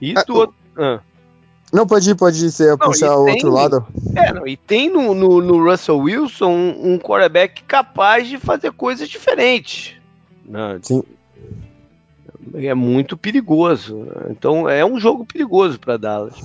E 0.00 0.14
ah, 0.16 0.24
tu... 0.24 0.54
Ah. 0.76 1.00
Não, 1.72 1.86
pode 1.86 2.10
ir, 2.10 2.14
pode 2.14 2.50
ser 2.52 2.70
não, 2.70 2.78
puxar 2.78 3.16
o 3.16 3.26
outro 3.26 3.50
lado. 3.50 3.86
É, 4.14 4.32
não, 4.32 4.46
e 4.46 4.56
tem 4.56 4.88
no, 4.88 5.14
no, 5.14 5.42
no 5.42 5.70
Russell 5.70 5.98
Wilson 5.98 6.50
um, 6.50 6.94
um, 6.94 6.98
quarterback 6.98 7.62
capaz 7.64 8.28
de 8.28 8.38
fazer 8.38 8.72
coisas 8.72 9.08
diferentes. 9.08 9.94
Não, 10.44 10.78
Sim. 10.80 11.02
É 12.54 12.72
muito 12.74 13.16
perigoso. 13.16 14.06
Então 14.30 14.68
é 14.68 14.84
um 14.84 14.98
jogo 15.00 15.26
perigoso 15.26 15.78
para 15.78 15.96
Dallas. 15.96 16.36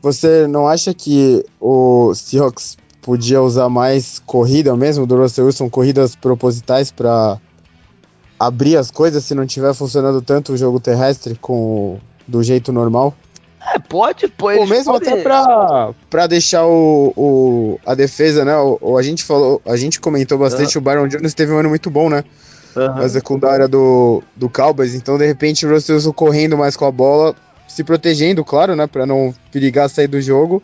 Você 0.00 0.46
não 0.46 0.68
acha 0.68 0.94
que 0.94 1.44
o 1.60 2.14
Seahawks 2.14 2.76
podia 3.02 3.42
usar 3.42 3.68
mais 3.68 4.18
corrida 4.20 4.74
mesmo 4.76 5.06
do 5.06 5.16
Russell 5.16 5.46
Wilson, 5.46 5.68
corridas 5.68 6.14
propositais 6.14 6.90
para 6.92 7.38
abrir 8.38 8.76
as 8.76 8.90
coisas 8.90 9.24
se 9.24 9.34
não 9.34 9.46
tiver 9.46 9.74
funcionando 9.74 10.22
tanto 10.22 10.52
o 10.52 10.56
jogo 10.56 10.78
terrestre 10.78 11.36
com 11.40 11.98
do 12.26 12.42
jeito 12.42 12.72
normal? 12.72 13.14
É, 13.72 13.78
pode, 13.78 14.28
pode. 14.28 14.58
Ou 14.58 14.66
mesmo 14.66 14.92
pode... 14.92 15.08
até 15.08 15.22
pra, 15.22 15.90
pra 16.10 16.26
deixar 16.26 16.66
o, 16.66 17.12
o, 17.16 17.80
a 17.86 17.94
defesa, 17.94 18.44
né? 18.44 18.56
O, 18.56 18.78
o, 18.80 18.98
a 18.98 19.02
gente 19.02 19.24
falou, 19.24 19.60
a 19.64 19.76
gente 19.76 20.00
comentou 20.00 20.38
bastante, 20.38 20.76
uhum. 20.76 20.82
o 20.82 20.84
Byron 20.84 21.08
Jones 21.08 21.34
teve 21.34 21.52
um 21.52 21.58
ano 21.58 21.68
muito 21.68 21.90
bom, 21.90 22.10
né? 22.10 22.24
Uhum. 22.76 22.94
Na 22.94 23.08
secundária 23.08 23.68
do, 23.68 24.22
do 24.34 24.48
Cowboys, 24.48 24.94
então 24.94 25.16
de 25.16 25.24
repente 25.24 25.64
o 25.64 25.70
Russell 25.70 26.12
correndo 26.12 26.58
mais 26.58 26.76
com 26.76 26.84
a 26.84 26.90
bola, 26.90 27.34
se 27.68 27.84
protegendo, 27.84 28.44
claro, 28.44 28.74
né? 28.74 28.86
Pra 28.86 29.06
não 29.06 29.34
perigar 29.50 29.88
sair 29.88 30.08
do 30.08 30.20
jogo 30.20 30.62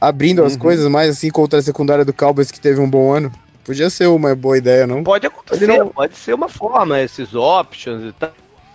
abrindo 0.00 0.40
uhum. 0.40 0.46
as 0.46 0.56
coisas 0.56 0.86
mais 0.88 1.10
assim 1.10 1.30
contra 1.30 1.58
a 1.58 1.62
secundária 1.62 2.04
do 2.04 2.12
Cowboys 2.12 2.50
que 2.50 2.60
teve 2.60 2.80
um 2.80 2.88
bom 2.88 3.12
ano. 3.12 3.32
Podia 3.64 3.88
ser 3.88 4.06
uma 4.06 4.34
boa 4.34 4.58
ideia, 4.58 4.86
não? 4.86 5.02
Pode 5.02 5.26
acontecer, 5.26 5.66
não... 5.66 5.88
pode 5.88 6.16
ser 6.16 6.34
uma 6.34 6.48
forma, 6.48 7.00
esses 7.00 7.34
options 7.34 8.10
e 8.10 8.12
tal. 8.12 8.30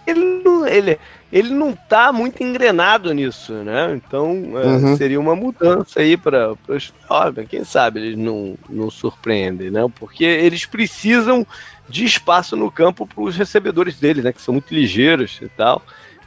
Ele 0.10 0.42
não, 0.44 0.68
ele, 0.68 1.00
ele 1.32 1.54
não 1.54 1.74
tá 1.74 2.12
muito 2.12 2.44
engrenado 2.44 3.14
nisso, 3.14 3.54
né? 3.54 3.94
Então 3.96 4.32
é, 4.56 4.66
uhum. 4.66 4.98
seria 4.98 5.20
uma 5.20 5.36
mudança 5.36 6.02
aí 6.02 6.18
para 6.18 6.54
os 6.68 6.94
quem 7.50 7.64
sabe 7.64 8.00
eles 8.00 8.18
não, 8.18 8.56
não 8.70 8.90
surpreendem, 8.90 9.70
né? 9.70 9.86
Porque 10.00 10.24
eles 10.24 10.66
precisam 10.66 11.46
de 11.88 12.06
espaço 12.06 12.56
no 12.56 12.72
campo 12.72 13.08
para 13.08 13.24
os 13.24 13.36
recebedores 13.36 14.00
deles, 14.00 14.24
né? 14.24 14.32
Que 14.34 14.42
são 14.42 14.54
muito 14.54 14.74
ligeiros 14.74 15.40
e 15.42 15.50
tal, 15.50 15.82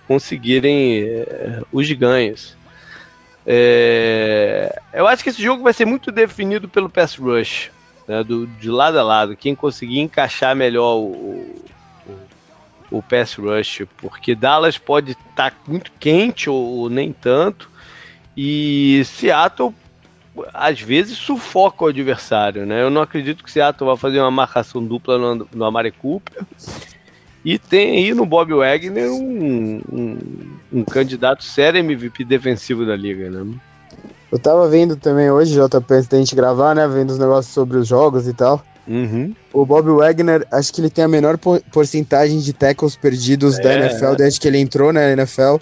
conseguirem 0.07 1.05
é, 1.05 1.62
os 1.72 1.91
ganhos. 1.93 2.57
É, 3.47 4.80
eu 4.93 5.07
acho 5.07 5.22
que 5.22 5.30
esse 5.30 5.43
jogo 5.43 5.62
vai 5.62 5.72
ser 5.72 5.85
muito 5.85 6.12
definido 6.12 6.68
pelo 6.68 6.89
pass 6.89 7.16
rush, 7.16 7.70
né, 8.07 8.22
do, 8.22 8.47
de 8.47 8.70
lado 8.70 8.99
a 8.99 9.03
lado. 9.03 9.37
Quem 9.37 9.55
conseguir 9.55 10.01
encaixar 10.01 10.55
melhor 10.55 10.97
o, 10.97 11.64
o, 12.93 13.03
pass 13.03 13.34
rush, 13.34 13.82
porque 13.97 14.34
Dallas 14.34 14.78
pode 14.78 15.12
estar 15.12 15.51
tá 15.51 15.57
muito 15.66 15.90
quente 15.99 16.49
ou, 16.49 16.57
ou, 16.57 16.90
nem 16.90 17.12
tanto, 17.12 17.70
e 18.36 19.03
Seattle 19.05 19.74
às 20.55 20.80
vezes 20.80 21.18
sufoca 21.18 21.84
o 21.84 21.88
adversário. 21.88 22.64
Né? 22.64 22.82
Eu 22.82 22.90
não 22.90 23.03
acredito 23.03 23.45
que 23.45 23.51
Seattle 23.51 23.88
vai 23.88 23.97
fazer 23.97 24.20
uma 24.20 24.30
marcação 24.30 24.82
dupla 24.84 25.18
no, 25.18 25.49
no 25.53 25.64
Amari 25.64 25.93
Cooper. 25.93 26.43
E 27.45 27.59
tem 27.59 27.97
aí 27.97 28.14
no 28.14 28.24
Bob 28.24 28.55
Wagner 28.55 29.11
um, 29.11 29.82
um, 29.93 30.18
um 30.72 30.84
candidato 30.84 31.45
sério 31.45 31.80
MVP 31.80 32.24
defensivo 32.24 32.86
da 32.86 32.95
liga, 32.95 33.28
né? 33.28 33.59
Eu 34.30 34.38
tava 34.38 34.66
vendo 34.68 34.97
também 34.97 35.30
hoje, 35.30 35.53
JP, 35.53 35.93
antes 35.93 36.07
da 36.07 36.16
gente 36.16 36.34
gravar, 36.34 36.74
né? 36.74 36.86
Vendo 36.88 37.11
os 37.11 37.18
negócios 37.18 37.53
sobre 37.53 37.76
os 37.76 37.86
jogos 37.86 38.26
e 38.26 38.32
tal. 38.32 38.64
Uhum. 38.87 39.35
O 39.53 39.64
Bob 39.64 39.91
Wagner, 39.91 40.47
acho 40.51 40.72
que 40.72 40.80
ele 40.80 40.91
tem 40.91 41.05
a 41.05 41.09
menor 41.09 41.39
porcentagem 41.39 42.41
de 42.41 42.53
tackles 42.53 42.97
perdidos 42.97 43.59
é. 43.59 43.62
da 43.62 43.74
NFL 43.74 44.14
desde 44.16 44.41
que 44.41 44.49
ele 44.49 44.59
entrou 44.59 44.93
na 44.93 45.12
NFL. 45.12 45.57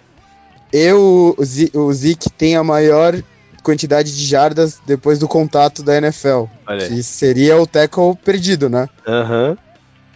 Eu, 0.73 1.37
o 1.75 1.93
Zeke 1.93 2.31
tem 2.31 2.57
a 2.57 2.64
maior 2.64 3.21
quantidade 3.62 4.16
de 4.16 4.25
jardas 4.25 4.79
depois 4.87 5.18
do 5.18 5.29
contato 5.29 5.83
da 5.83 5.97
NFL. 5.97 6.45
Que 6.89 7.03
seria 7.03 7.61
o 7.61 7.66
tackle 7.66 8.16
perdido, 8.16 8.68
né? 8.68 8.89
Uhum. 9.07 9.57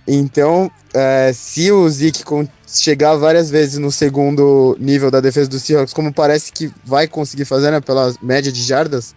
Então, 0.06 0.70
é, 0.92 1.32
se 1.32 1.72
o 1.72 1.88
Zeke 1.88 2.22
chegar 2.66 3.16
várias 3.16 3.50
vezes 3.50 3.78
no 3.78 3.90
segundo 3.90 4.76
nível 4.78 5.10
da 5.10 5.20
defesa 5.20 5.48
do 5.48 5.58
Seahawks, 5.58 5.94
como 5.94 6.12
parece 6.12 6.52
que 6.52 6.70
vai 6.84 7.06
conseguir 7.06 7.44
fazer, 7.44 7.70
né, 7.70 7.80
pela 7.80 8.14
média 8.22 8.52
de 8.52 8.62
jardas 8.62 9.14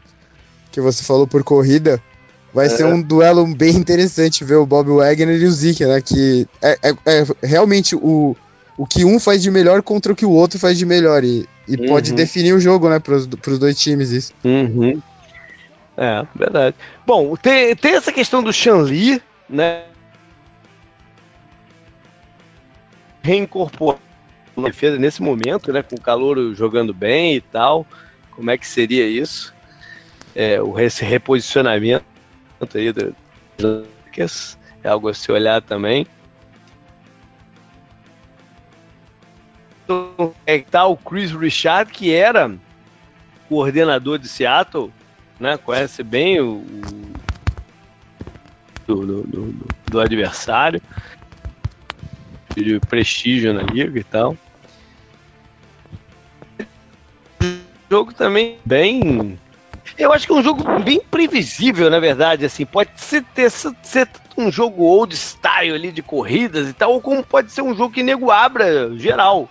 que 0.72 0.80
você 0.80 1.04
falou 1.04 1.28
por 1.28 1.44
corrida, 1.44 2.02
vai 2.58 2.66
é. 2.66 2.70
ser 2.70 2.86
um 2.86 3.00
duelo 3.00 3.46
bem 3.46 3.76
interessante 3.76 4.44
ver 4.44 4.56
o 4.56 4.66
Bob 4.66 4.90
Wagner 4.90 5.40
e 5.40 5.46
o 5.46 5.52
Zeke, 5.52 5.86
né, 5.86 6.02
que 6.02 6.48
é, 6.60 6.90
é, 6.90 6.90
é, 7.06 7.26
realmente 7.44 7.96
o, 7.96 8.36
o 8.76 8.88
que 8.88 9.06
um 9.06 9.20
faz 9.20 9.44
de 9.44 9.52
melhor 9.52 9.84
contra 9.84 10.12
o 10.12 10.16
que 10.16 10.26
o 10.26 10.32
outro 10.32 10.58
faz 10.58 10.76
de 10.76 10.84
melhor, 10.84 11.24
e, 11.24 11.48
e 11.68 11.76
uhum. 11.76 11.86
pode 11.86 12.14
definir 12.14 12.54
o 12.54 12.60
jogo, 12.60 12.90
né, 12.90 12.98
pros, 12.98 13.28
pros 13.28 13.60
dois 13.60 13.80
times 13.80 14.10
isso. 14.10 14.34
Uhum. 14.44 15.00
É, 15.96 16.26
verdade. 16.36 16.76
Bom, 17.06 17.36
tem, 17.36 17.76
tem 17.76 17.94
essa 17.94 18.12
questão 18.12 18.42
do 18.42 18.52
Shanli, 18.52 19.22
né, 19.48 19.84
reincorporar 23.22 24.00
a 24.58 24.62
defesa 24.62 24.98
nesse 24.98 25.22
momento, 25.22 25.72
né? 25.72 25.84
Com 25.84 25.96
o 25.96 26.02
calor 26.02 26.56
jogando 26.56 26.92
bem 26.92 27.36
e 27.36 27.42
tal. 27.42 27.86
Como 28.32 28.50
é 28.50 28.58
que 28.58 28.66
seria 28.66 29.06
isso? 29.06 29.54
É, 30.34 30.60
o 30.60 30.80
esse 30.80 31.06
reposicionamento 31.06 32.17
aí 32.76 32.92
do, 32.92 33.16
é 34.84 34.90
algo 34.90 35.10
a 35.10 35.14
se 35.14 35.32
olhar 35.32 35.62
também. 35.62 36.08
Então, 39.84 40.34
é 40.46 40.60
tá 40.60 40.86
o 40.86 40.98
Chris 40.98 41.32
Richard, 41.32 41.92
que 41.92 42.14
era 42.14 42.54
coordenador 43.48 44.18
de 44.18 44.28
Seattle, 44.28 44.92
né? 45.40 45.58
Conhece 45.58 46.04
bem 46.04 46.40
o, 46.42 46.58
o 46.58 47.18
do, 48.86 49.24
do, 49.24 49.54
do 49.90 50.00
adversário 50.00 50.82
de 52.56 52.80
prestígio 52.82 53.54
na 53.54 53.62
liga 53.62 54.00
e 54.00 54.04
tal. 54.04 54.36
jogo 57.90 58.14
também 58.14 58.58
bem. 58.66 59.40
Eu 59.98 60.14
acho 60.14 60.28
que 60.28 60.34
é 60.34 60.36
um 60.36 60.44
jogo 60.44 60.64
bem 60.84 61.00
previsível, 61.00 61.90
na 61.90 62.00
verdade. 62.00 62.46
Assim, 62.46 62.66
pode 62.66 62.92
ser, 62.98 63.24
ter, 63.34 63.50
ser 63.50 64.08
um 64.38 64.52
jogo 64.52 64.84
old 64.84 65.16
style 65.16 65.74
ali 65.74 65.92
de 65.92 66.02
corridas 66.02 66.70
e 66.70 66.74
tal, 66.74 66.94
ou 66.94 67.02
como 67.02 67.24
pode 67.24 67.52
ser 67.52 67.62
um 67.62 67.76
jogo 67.76 67.94
que 67.94 68.04
nego 68.04 68.30
abra 68.30 68.96
geral, 68.98 69.50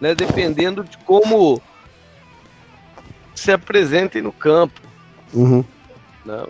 né? 0.00 0.14
Dependendo 0.14 0.82
de 0.82 0.98
como 0.98 1.62
se 3.34 3.52
apresentem 3.52 4.20
no 4.20 4.32
campo. 4.32 4.80
Uhum. 5.32 5.64
Não, 6.24 6.44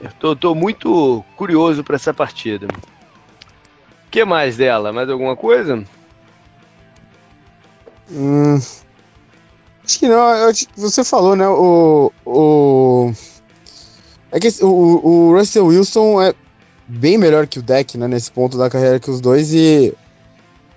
eu 0.00 0.10
tô, 0.18 0.34
tô 0.34 0.54
muito 0.54 1.24
curioso 1.36 1.84
para 1.84 1.96
essa 1.96 2.14
partida 2.14 2.66
que 4.14 4.24
mais 4.24 4.56
dela? 4.56 4.92
Mais 4.92 5.10
alguma 5.10 5.34
coisa? 5.34 5.84
Hum, 8.08 8.60
acho 9.84 9.98
que 9.98 10.08
não. 10.08 10.34
Eu, 10.34 10.52
você 10.76 11.04
falou, 11.04 11.36
né? 11.36 11.46
O, 11.48 12.12
o, 12.24 13.12
é 14.32 14.40
que 14.40 14.48
o, 14.62 14.68
o 14.68 15.36
Russell 15.36 15.66
Wilson 15.66 16.22
é 16.22 16.34
bem 16.86 17.18
melhor 17.18 17.46
que 17.46 17.58
o 17.58 17.62
Deck, 17.62 17.96
né? 17.98 18.08
Nesse 18.08 18.30
ponto 18.30 18.56
da 18.56 18.70
carreira 18.70 18.98
que 18.98 19.10
os 19.10 19.20
dois 19.20 19.52
e 19.52 19.94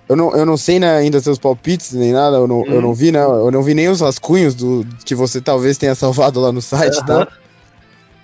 eu 0.09 0.15
não, 0.15 0.31
eu 0.31 0.45
não 0.45 0.55
sei 0.55 0.79
né, 0.79 0.97
ainda 0.97 1.19
seus 1.19 1.37
palpites 1.37 1.91
nem 1.91 2.13
nada, 2.13 2.37
eu 2.37 2.47
não, 2.47 2.61
hum. 2.61 2.65
eu 2.67 2.81
não 2.81 2.93
vi, 2.93 3.11
né? 3.11 3.19
Eu 3.19 3.51
não 3.51 3.61
vi 3.61 3.73
nem 3.73 3.89
os 3.89 3.99
rascunhos 3.99 4.55
do 4.55 4.85
que 5.03 5.13
você 5.13 5.41
talvez 5.41 5.77
tenha 5.77 5.93
salvado 5.95 6.39
lá 6.39 6.51
no 6.51 6.61
site, 6.61 7.05
tá? 7.05 7.27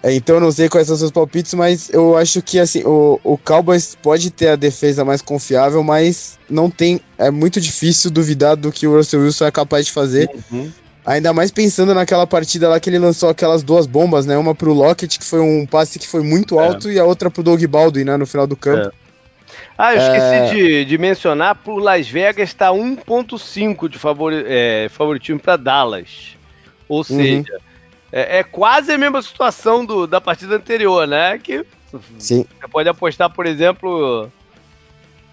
É, 0.03 0.13
então 0.13 0.35
eu 0.35 0.41
não 0.41 0.51
sei 0.51 0.67
quais 0.67 0.85
são 0.85 0.95
os 0.95 0.99
seus 0.99 1.11
palpites, 1.11 1.53
mas 1.53 1.89
eu 1.89 2.17
acho 2.17 2.41
que 2.41 2.59
assim, 2.59 2.83
o, 2.83 3.17
o 3.23 3.37
Cowboys 3.37 3.95
pode 3.95 4.29
ter 4.29 4.49
a 4.49 4.55
defesa 4.57 5.05
mais 5.05 5.21
confiável, 5.21 5.81
mas 5.81 6.37
não 6.49 6.69
tem. 6.69 6.99
É 7.17 7.31
muito 7.31 7.61
difícil 7.61 8.11
duvidar 8.11 8.57
do 8.57 8.69
que 8.69 8.85
o 8.85 8.97
Russell 8.97 9.21
Wilson 9.21 9.45
é 9.45 9.51
capaz 9.51 9.85
de 9.85 9.93
fazer. 9.93 10.29
Uhum. 10.51 10.69
Ainda 11.05 11.31
mais 11.31 11.51
pensando 11.51 11.93
naquela 11.93 12.27
partida 12.27 12.67
lá 12.67 12.79
que 12.81 12.89
ele 12.89 12.99
lançou 12.99 13.29
aquelas 13.29 13.63
duas 13.63 13.85
bombas, 13.85 14.25
né? 14.25 14.37
Uma 14.37 14.53
pro 14.53 14.73
Lockett, 14.73 15.17
que 15.17 15.25
foi 15.25 15.39
um 15.39 15.65
passe 15.65 15.97
que 15.97 16.07
foi 16.07 16.21
muito 16.21 16.59
é. 16.59 16.65
alto, 16.65 16.89
é. 16.89 16.93
e 16.93 16.99
a 16.99 17.05
outra 17.05 17.31
pro 17.31 17.41
Doug 17.41 17.63
Baldwin, 17.63 18.03
né? 18.03 18.17
No 18.17 18.25
final 18.25 18.45
do 18.45 18.57
campo. 18.57 18.93
Ah, 19.77 19.95
eu 19.95 20.01
esqueci 20.01 20.35
é... 20.35 20.53
de, 20.53 20.85
de 20.85 20.97
mencionar, 20.97 21.55
por 21.55 21.79
Las 21.79 22.07
Vegas 22.07 22.49
está 22.49 22.69
1.5 22.69 23.89
de 23.89 23.97
favori, 23.97 24.43
é, 24.47 24.87
favoritismo 24.89 25.39
para 25.39 25.57
Dallas. 25.57 26.37
Ou 26.87 26.99
uhum. 26.99 27.03
seja, 27.03 27.53
uhum. 27.53 27.72
É, 28.15 28.37
é, 28.37 28.43
quase 28.43 28.91
a 28.91 28.97
mesma 28.97 29.23
situação 29.23 29.83
do, 29.83 30.05
da 30.05 30.21
partida 30.21 30.55
anterior, 30.55 31.07
né? 31.07 31.39
Que 31.39 31.65
Sim. 32.19 32.45
você 32.61 32.67
pode 32.71 32.87
apostar, 32.87 33.27
por 33.33 33.47
exemplo, 33.47 34.29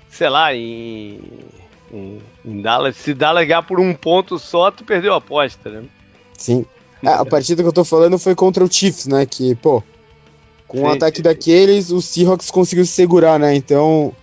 sei 0.08 0.30
lá, 0.30 0.54
em, 0.54 1.20
em, 1.92 2.18
em 2.42 2.62
Dallas. 2.62 2.96
Se 2.96 3.12
Dallas 3.12 3.46
ganhar 3.46 3.62
por 3.62 3.78
um 3.78 3.92
ponto 3.92 4.38
só, 4.38 4.70
tu 4.70 4.82
perdeu 4.82 5.12
a 5.12 5.18
aposta, 5.18 5.68
né? 5.68 5.84
Sim. 6.38 6.64
É, 7.02 7.10
a 7.10 7.24
partida 7.26 7.62
que 7.62 7.68
eu 7.68 7.72
tô 7.72 7.84
falando 7.84 8.18
foi 8.18 8.34
contra 8.34 8.64
o 8.64 8.72
Chiefs, 8.72 9.06
né? 9.06 9.26
Que, 9.26 9.54
pô, 9.54 9.82
com 10.66 10.80
o 10.80 10.88
ataque 10.88 11.18
sim. 11.18 11.22
daqueles, 11.22 11.90
o 11.90 12.00
Seahawks 12.00 12.50
conseguiu 12.50 12.86
se 12.86 12.92
segurar, 12.92 13.38
né? 13.38 13.54
Então, 13.54 14.14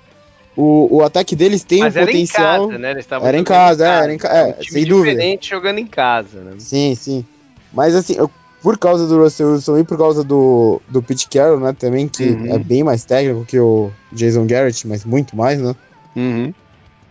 o, 0.55 0.97
o 0.97 1.03
ataque 1.03 1.35
deles 1.35 1.63
tem 1.63 1.81
Mas 1.81 1.95
um 1.95 1.99
era 1.99 2.07
potencial. 2.07 2.55
Em 2.55 2.67
casa, 2.69 2.79
né? 2.79 2.91
Eles 2.91 3.07
era 3.11 3.37
em 3.37 3.43
casa, 3.43 3.83
em 3.83 3.85
casa, 3.85 3.85
é, 3.85 4.03
era 4.03 4.13
em 4.13 4.17
casa, 4.17 4.35
é, 4.35 4.57
um 4.59 4.63
sem 4.63 4.83
dúvida. 4.83 5.11
diferente 5.11 5.49
jogando 5.51 5.77
em 5.77 5.85
casa, 5.85 6.41
né? 6.41 6.55
Sim, 6.57 6.95
sim. 6.95 7.23
Mas 7.71 7.93
assim, 7.93 8.15
eu, 8.15 8.31
por 8.61 8.77
causa 8.77 9.07
do 9.07 9.21
Russell 9.21 9.53
Wilson 9.53 9.79
e 9.79 9.83
por 9.83 9.97
causa 9.97 10.23
do, 10.23 10.81
do 10.89 11.01
Pete 11.01 11.27
Carroll, 11.29 11.59
né, 11.59 11.73
também, 11.77 12.07
que 12.07 12.23
uhum. 12.23 12.55
é 12.55 12.59
bem 12.59 12.83
mais 12.83 13.05
técnico 13.05 13.45
que 13.45 13.59
o 13.59 13.91
Jason 14.11 14.45
Garrett, 14.47 14.87
mas 14.87 15.05
muito 15.05 15.35
mais, 15.35 15.59
né? 15.59 15.75
Uhum. 16.15 16.53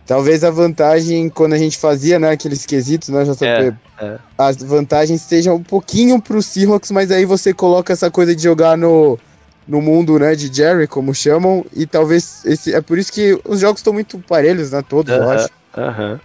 Talvez 0.05 0.43
a 0.43 0.49
vantagem, 0.49 1.29
quando 1.29 1.53
a 1.53 1.57
gente 1.57 1.77
fazia, 1.77 2.19
né, 2.19 2.31
aqueles 2.31 2.65
quesitos, 2.65 3.09
né, 3.09 3.23
JP, 3.23 3.45
é, 3.45 3.73
é. 3.99 4.17
as 4.37 4.57
vantagens 4.57 5.21
sejam 5.21 5.55
um 5.55 5.63
pouquinho 5.63 6.21
pro 6.21 6.41
Seahawks, 6.41 6.91
mas 6.91 7.11
aí 7.11 7.25
você 7.25 7.53
coloca 7.53 7.91
essa 7.91 8.09
coisa 8.11 8.35
de 8.35 8.41
jogar 8.41 8.77
no, 8.77 9.17
no 9.67 9.81
mundo, 9.81 10.17
né, 10.19 10.35
de 10.35 10.53
Jerry, 10.53 10.87
como 10.87 11.13
chamam, 11.13 11.65
e 11.73 11.85
talvez 11.85 12.43
esse, 12.45 12.73
é 12.73 12.81
por 12.81 12.97
isso 12.97 13.11
que 13.11 13.39
os 13.45 13.59
jogos 13.59 13.79
estão 13.79 13.93
muito 13.93 14.19
parelhos, 14.19 14.71
né, 14.71 14.81
todos, 14.81 15.13
uh 15.13 15.17
-huh, 15.17 15.23
eu 15.23 15.29
acho. 15.29 15.49
Uh 15.75 15.79
-huh. 15.79 16.19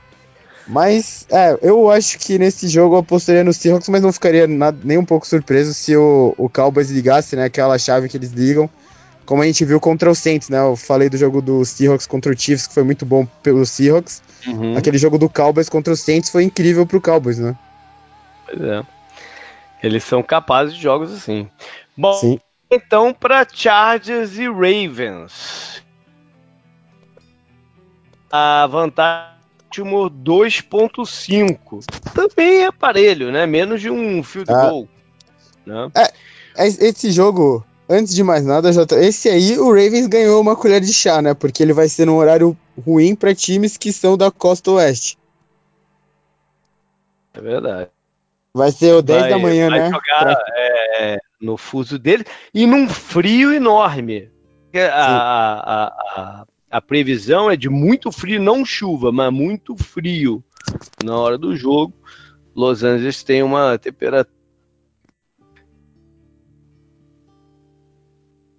Mas, 0.73 1.27
é, 1.31 1.59
eu 1.61 1.91
acho 1.91 2.19
que 2.19 2.39
nesse 2.39 2.67
jogo 2.67 2.95
eu 2.95 3.01
apostaria 3.01 3.45
no 3.45 3.53
Seahawks, 3.53 3.91
mas 3.91 4.01
não 4.01 4.11
ficaria 4.11 4.47
nada, 4.47 4.79
nem 4.83 4.97
um 4.97 5.05
pouco 5.05 5.27
surpreso 5.27 5.75
se 5.75 5.95
o, 5.95 6.35
o 6.39 6.49
Cowboys 6.49 6.91
ligasse, 6.91 7.37
né, 7.37 7.45
aquela 7.45 7.79
chave 7.79 8.09
que 8.09 8.17
eles 8.17 8.31
ligam, 8.33 8.71
como 9.27 9.43
a 9.43 9.45
gente 9.45 9.67
viu 9.67 9.79
contra 9.79 10.11
o 10.11 10.15
Saints, 10.15 10.49
né? 10.49 10.59
Eu 10.59 10.75
falei 10.75 11.11
do 11.11 11.19
jogo 11.19 11.43
do 11.43 11.63
Seahawks 11.63 12.07
contra 12.07 12.33
o 12.33 12.39
Chiefs, 12.39 12.67
que 12.67 12.73
foi 12.73 12.85
muito 12.85 13.05
bom 13.05 13.27
pelo 13.43 13.67
Seahawks. 13.67 14.23
Uhum. 14.47 14.75
Aquele 14.75 14.97
jogo 14.97 15.19
do 15.19 15.29
Cowboys 15.29 15.69
contra 15.69 15.93
o 15.93 15.97
Saints 15.97 16.31
foi 16.31 16.43
incrível 16.45 16.87
pro 16.87 17.03
Cowboys, 17.03 17.39
né? 17.39 17.55
Pois 18.47 18.63
é. 18.63 18.83
Eles 19.83 20.05
são 20.05 20.23
capazes 20.23 20.75
de 20.75 20.81
jogos 20.81 21.13
assim. 21.13 21.49
Bom, 21.95 22.15
Sim. 22.15 22.41
então 22.71 23.13
para 23.13 23.47
Chargers 23.53 24.39
e 24.39 24.47
Ravens. 24.49 25.83
A 28.31 28.67
vantagem 28.67 29.42
2.5. 29.81 31.85
Também 32.15 32.63
é 32.63 32.67
aparelho, 32.67 33.33
né? 33.33 33.47
Menos 33.47 33.81
de 33.81 33.91
um 33.91 34.23
field 34.23 34.53
ah. 34.53 34.69
goal. 34.69 34.89
Né? 35.65 35.91
É, 35.95 36.13
é 36.57 36.67
esse 36.67 37.11
jogo 37.11 37.65
antes 37.89 38.15
de 38.15 38.23
mais 38.23 38.45
nada, 38.45 38.73
Jota, 38.73 39.03
esse 39.05 39.29
aí 39.29 39.59
o 39.59 39.69
Ravens 39.69 40.07
ganhou 40.07 40.41
uma 40.41 40.57
colher 40.57 40.81
de 40.81 40.93
chá, 40.93 41.21
né? 41.21 41.35
Porque 41.35 41.63
ele 41.63 41.73
vai 41.73 41.89
ser 41.89 42.07
num 42.07 42.17
horário 42.17 42.57
ruim 42.85 43.15
para 43.15 43.35
times 43.35 43.77
que 43.77 43.93
são 43.93 44.17
da 44.17 44.31
costa 44.31 44.71
oeste. 44.73 45.19
É 47.35 47.41
verdade. 47.41 47.91
Vai 48.55 48.71
ser 48.71 48.95
o 48.95 49.03
10 49.03 49.21
vai, 49.21 49.31
da 49.31 49.39
manhã, 49.39 49.71
vai 49.71 49.81
né? 49.81 49.87
jogar 49.87 50.21
pra... 50.21 50.45
é, 50.57 51.19
no 51.41 51.57
fuso 51.57 51.99
dele 51.99 52.25
e 52.53 52.67
num 52.67 52.89
frio 52.89 53.53
enorme. 53.53 54.31
A, 54.75 54.89
a, 54.89 55.87
a, 55.87 56.47
a, 56.73 56.81
previsão 56.81 57.51
é 57.51 57.57
de 57.57 57.69
muito 57.69 58.11
frio, 58.11 58.41
não 58.41 58.65
chuva, 58.65 59.13
mas 59.13 59.33
muito 59.33 59.77
frio 59.77 60.43
na 61.05 61.17
hora 61.17 61.37
do 61.39 61.55
jogo. 61.55 61.95
Los 62.55 62.83
Angeles 62.83 63.23
tem 63.23 63.43
uma 63.43 63.79
temperatura 63.79 64.43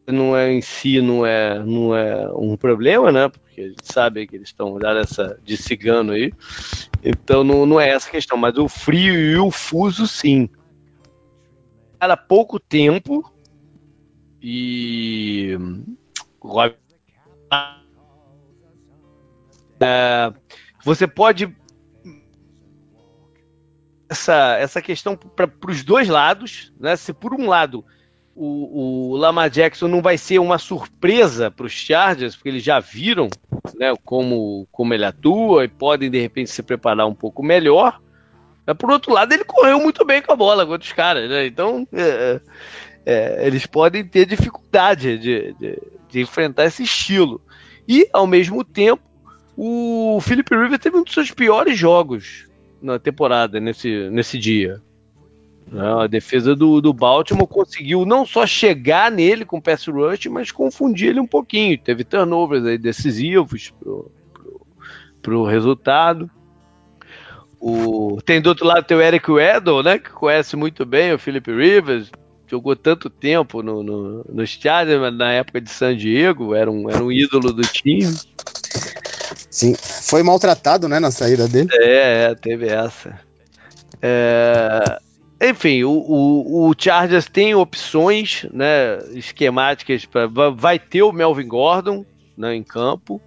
não 0.08 0.36
é 0.36 0.52
em 0.52 0.62
si 0.62 1.00
não 1.00 1.26
é, 1.26 1.64
não 1.64 1.96
é 1.96 2.30
um 2.34 2.58
problema, 2.58 3.12
né? 3.12 3.30
Porque 3.30 3.62
a 3.62 3.68
gente 3.70 3.86
sabe 3.94 4.28
que 4.28 4.36
eles 4.36 4.50
estão 4.50 4.78
dando 4.78 5.00
essa 5.00 5.40
de 5.44 5.56
cigano 5.56 6.12
aí. 6.12 6.34
Então 7.04 7.44
não, 7.44 7.66
não 7.66 7.80
é 7.80 7.90
essa 7.90 8.10
a 8.10 8.12
questão, 8.12 8.38
mas 8.38 8.58
o 8.58 8.68
frio 8.68 9.14
e 9.14 9.38
o 9.38 9.50
fuso 9.50 10.08
sim. 10.08 10.50
Era 12.00 12.18
pouco 12.18 12.60
tempo 12.60 13.32
e 14.42 15.58
é, 19.84 20.34
você 20.84 21.08
pode 21.08 21.56
essa, 24.10 24.58
essa 24.58 24.82
questão 24.82 25.16
para 25.16 25.50
os 25.68 25.84
dois 25.84 26.08
lados, 26.08 26.72
né? 26.80 26.96
Se 26.96 27.12
por 27.14 27.34
um 27.34 27.48
lado 27.48 27.84
o, 28.36 29.12
o 29.12 29.18
Lamar 29.18 29.50
Jackson 29.50 29.88
não 29.88 30.02
vai 30.02 30.18
ser 30.18 30.40
uma 30.40 30.58
surpresa 30.58 31.52
para 31.52 31.66
os 31.66 31.72
Chargers, 31.72 32.36
porque 32.36 32.50
eles 32.50 32.64
já 32.64 32.80
viram 32.80 33.30
né, 33.76 33.94
como, 34.04 34.68
como 34.72 34.94
ele 34.94 35.06
atua 35.06 35.66
e 35.66 35.68
podem 35.68 36.10
de 36.10 36.20
repente 36.20 36.50
se 36.50 36.64
preparar 36.64 37.08
um 37.08 37.14
pouco 37.16 37.44
melhor. 37.44 38.00
Mas, 38.66 38.78
por 38.78 38.90
outro 38.90 39.12
lado, 39.12 39.34
ele 39.34 39.44
correu 39.44 39.80
muito 39.80 40.06
bem 40.06 40.22
com 40.22 40.32
a 40.32 40.36
bola 40.36 40.66
contra 40.66 40.86
os 40.86 40.94
caras, 40.94 41.30
né? 41.30 41.46
Então 41.46 41.88
é, 41.94 42.40
é, 43.06 43.48
eles 43.48 43.66
podem 43.66 44.04
ter 44.06 44.26
dificuldade 44.26 45.18
de, 45.18 45.54
de, 45.54 45.82
de, 46.10 46.22
enfrentar 46.22 46.66
esse 46.66 46.84
estilo. 46.84 47.42
E, 47.88 48.08
ao 48.14 48.26
mesmo 48.26 48.64
tempo, 48.64 49.04
o 49.56 50.20
Philip 50.22 50.56
Rivers 50.56 50.82
teve 50.82 50.98
um 50.98 51.04
dos 51.04 51.14
seus 51.14 51.32
piores 51.32 51.78
jogos 51.78 52.48
na 52.82 53.00
temporada 53.00 53.60
nesse, 53.60 54.10
nesse 54.10 54.38
dia. 54.38 54.82
A 55.72 56.08
defesa 56.08 56.56
do, 56.56 56.82
do 56.82 56.94
Baltimore 56.94 57.48
conseguiu 57.48 58.06
não 58.06 58.26
só 58.26 58.46
chegar 58.46 59.10
nele 59.10 59.46
com 59.46 59.62
pass 59.62 59.88
rush, 59.88 60.26
mas 60.28 60.52
confundir 60.52 61.10
ele 61.10 61.20
um 61.20 61.28
pouquinho. 61.28 61.78
Teve 61.78 62.04
turnovers 62.04 62.66
aí 62.66 62.78
decisivos 62.78 63.74
pro, 63.80 64.12
pro, 64.34 64.68
pro 65.22 65.46
resultado. 65.46 66.30
O, 67.60 68.20
tem 68.26 68.42
do 68.42 68.50
outro 68.50 68.68
lado 68.68 68.84
tem 68.84 68.98
o 68.98 69.02
Eric 69.02 69.32
Weddle, 69.32 69.82
né, 69.82 69.98
que 69.98 70.10
conhece 70.10 70.56
muito 70.58 70.86
bem 70.86 71.14
o 71.14 71.18
Philip 71.18 71.50
Rivers, 71.50 72.12
jogou 72.46 72.76
tanto 72.76 73.10
tempo 73.10 73.64
no, 73.64 73.82
no, 73.82 74.26
no 74.26 74.44
estádio, 74.44 75.10
na 75.12 75.32
época 75.32 75.62
de 75.62 75.70
San 75.70 75.96
Diego, 75.96 76.54
era 76.54 76.70
um, 76.70 76.90
era 76.90 77.02
um 77.02 77.10
ídolo 77.10 77.54
do 77.54 77.62
time. 77.62 78.14
Sim, 79.54 79.76
foi 79.76 80.24
maltratado, 80.24 80.90
né, 80.90 81.00
na 81.00 81.12
saída 81.12 81.48
dele. 81.48 81.70
É, 81.74 82.32
é 82.32 82.36
teve 82.36 82.70
essa. 82.70 83.20
É, 84.02 85.00
enfim, 85.40 85.84
o, 85.84 85.92
o, 85.92 86.70
o, 86.70 86.74
Chargers 86.76 87.28
tem 87.28 87.54
opções 87.54 88.48
né, 88.52 88.98
esquemáticas. 89.14 90.06
Pra, 90.06 90.26
vai 90.26 90.80
ter 90.80 91.04
o 91.04 91.12
Melvin 91.12 91.48
Gordon 91.48 92.04
né, 92.36 92.56
em 92.56 92.64
campo. 92.64 93.22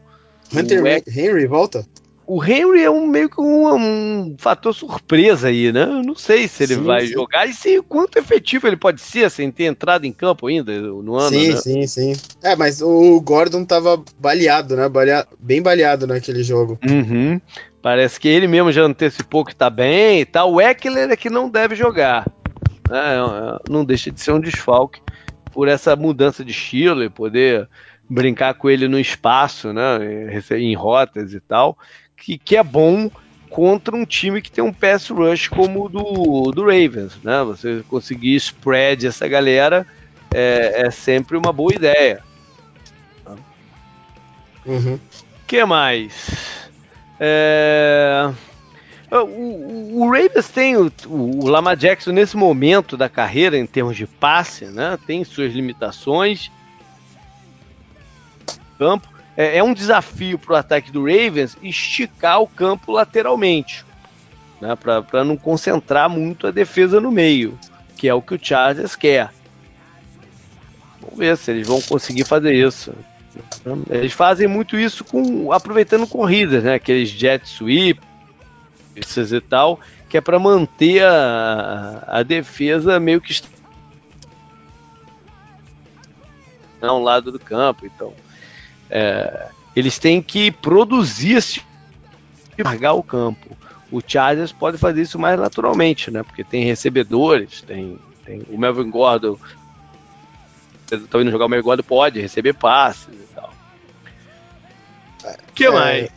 Hunter 0.52 0.82
o, 0.82 0.86
Henry 0.88 1.46
volta? 1.46 1.86
O 2.26 2.42
Henry 2.44 2.82
é 2.82 2.90
um, 2.90 3.06
meio 3.06 3.30
que 3.30 3.40
um, 3.40 3.74
um, 3.74 4.36
fator 4.36 4.74
surpresa 4.74 5.46
aí, 5.46 5.72
né? 5.72 5.84
Eu 5.84 6.02
não 6.02 6.16
sei 6.16 6.48
se 6.48 6.64
ele 6.64 6.74
sim, 6.74 6.82
vai 6.82 7.06
sim. 7.06 7.12
jogar 7.12 7.46
e 7.46 7.54
se 7.54 7.80
quanto 7.82 8.18
efetivo 8.18 8.66
ele 8.66 8.76
pode 8.76 9.00
ser 9.00 9.30
sem 9.30 9.50
ter 9.50 9.64
entrado 9.64 10.04
em 10.04 10.12
campo 10.12 10.48
ainda 10.48 10.76
no 10.80 11.16
ano. 11.16 11.30
Sim, 11.30 11.50
né? 11.50 11.56
sim, 11.56 11.86
sim. 11.86 12.12
É, 12.42 12.56
mas 12.56 12.82
o 12.82 13.20
Gordon 13.20 13.64
tava 13.64 14.02
baleado, 14.18 14.74
né? 14.74 14.88
Balea... 14.88 15.24
Bem 15.38 15.62
baleado 15.62 16.04
naquele 16.04 16.42
jogo. 16.42 16.78
Uhum. 16.88 17.40
Parece 17.80 18.18
que 18.18 18.26
ele 18.26 18.48
mesmo 18.48 18.72
já 18.72 18.82
antecipou 18.82 19.44
que 19.44 19.54
tá 19.54 19.70
bem 19.70 20.20
e 20.20 20.24
tal. 20.24 20.52
O 20.52 20.60
Eckler 20.60 21.08
é 21.08 21.16
que 21.16 21.30
não 21.30 21.48
deve 21.48 21.76
jogar. 21.76 22.26
É, 22.90 23.70
não 23.70 23.84
deixa 23.84 24.10
de 24.10 24.20
ser 24.20 24.32
um 24.32 24.40
desfalque 24.40 25.00
por 25.52 25.68
essa 25.68 25.94
mudança 25.94 26.44
de 26.44 26.50
estilo 26.50 27.04
e 27.04 27.08
poder 27.08 27.68
brincar 28.10 28.54
com 28.54 28.68
ele 28.68 28.88
no 28.88 28.98
espaço, 28.98 29.72
né? 29.72 29.98
Em 30.50 30.74
rotas 30.74 31.32
e 31.32 31.40
tal. 31.40 31.78
Que, 32.16 32.38
que 32.38 32.56
é 32.56 32.62
bom 32.62 33.10
contra 33.50 33.94
um 33.94 34.04
time 34.04 34.42
que 34.42 34.50
tem 34.50 34.62
um 34.62 34.72
pass 34.72 35.08
rush 35.08 35.48
como 35.48 35.84
o 35.84 35.88
do, 35.88 36.50
do 36.52 36.62
Ravens, 36.62 37.16
né? 37.22 37.42
Você 37.44 37.84
conseguir 37.88 38.34
spread 38.36 39.06
essa 39.06 39.26
galera 39.28 39.86
é, 40.34 40.86
é 40.86 40.90
sempre 40.90 41.36
uma 41.36 41.52
boa 41.52 41.74
ideia. 41.74 42.22
Uhum. 44.66 44.98
que 45.46 45.64
mais? 45.64 46.68
É... 47.20 48.32
O, 49.10 50.02
o, 50.02 50.10
Ravens 50.10 50.48
tem 50.48 50.76
o, 50.76 50.90
o 51.06 51.46
Lamar 51.46 51.76
Jackson 51.76 52.10
nesse 52.10 52.36
momento 52.36 52.96
da 52.96 53.08
carreira, 53.08 53.56
em 53.56 53.64
termos 53.64 53.96
de 53.96 54.06
passe, 54.06 54.64
né? 54.64 54.98
Tem 55.06 55.22
suas 55.22 55.52
limitações. 55.52 56.50
Campo. 58.76 59.15
É, 59.36 59.58
é 59.58 59.62
um 59.62 59.74
desafio 59.74 60.38
para 60.38 60.54
o 60.54 60.56
ataque 60.56 60.90
do 60.90 61.04
Ravens 61.04 61.56
esticar 61.62 62.40
o 62.40 62.46
campo 62.46 62.92
lateralmente, 62.92 63.84
né? 64.60 64.76
Para 64.76 65.24
não 65.24 65.36
concentrar 65.36 66.08
muito 66.08 66.46
a 66.46 66.50
defesa 66.50 67.00
no 67.00 67.12
meio, 67.12 67.58
que 67.96 68.08
é 68.08 68.14
o 68.14 68.22
que 68.22 68.34
o 68.34 68.40
Chargers 68.40 68.96
quer. 68.96 69.30
Vamos 71.00 71.18
ver 71.18 71.36
se 71.36 71.50
eles 71.50 71.66
vão 71.66 71.80
conseguir 71.82 72.24
fazer 72.24 72.54
isso. 72.54 72.92
Eles 73.90 74.12
fazem 74.12 74.48
muito 74.48 74.78
isso 74.78 75.04
com 75.04 75.52
aproveitando 75.52 76.06
corridas, 76.06 76.64
né? 76.64 76.74
Aqueles 76.74 77.10
jet 77.10 77.46
sweep 77.46 78.00
e 78.96 79.40
tal, 79.42 79.78
que 80.08 80.16
é 80.16 80.20
para 80.22 80.38
manter 80.38 81.04
a, 81.04 82.02
a 82.06 82.22
defesa 82.22 82.98
meio 82.98 83.20
que 83.20 83.34
um 86.82 87.02
lado 87.02 87.32
do 87.32 87.38
campo. 87.38 87.84
Então, 87.84 88.14
é, 88.90 89.48
eles 89.74 89.98
têm 89.98 90.22
que 90.22 90.50
produzir 90.50 91.36
esse 91.36 91.62
largar 92.62 92.94
o 92.94 93.02
campo. 93.02 93.56
O 93.90 94.00
Chargers 94.04 94.52
pode 94.52 94.78
fazer 94.78 95.02
isso 95.02 95.18
mais 95.18 95.38
naturalmente, 95.38 96.10
né? 96.10 96.22
Porque 96.22 96.42
tem 96.42 96.64
recebedores, 96.64 97.62
tem, 97.62 97.98
tem 98.24 98.42
o 98.48 98.58
Melvin 98.58 98.90
Gordon. 98.90 99.38
Tá 100.88 101.20
indo 101.20 101.30
jogar 101.30 101.46
o 101.46 101.48
Melvin 101.48 101.64
Gordon, 101.64 101.82
pode 101.82 102.20
receber 102.20 102.54
passes 102.54 103.08
e 103.12 103.34
tal. 103.34 103.52
O 105.48 105.52
que 105.52 105.66
é, 105.66 105.70
mais? 105.70 106.10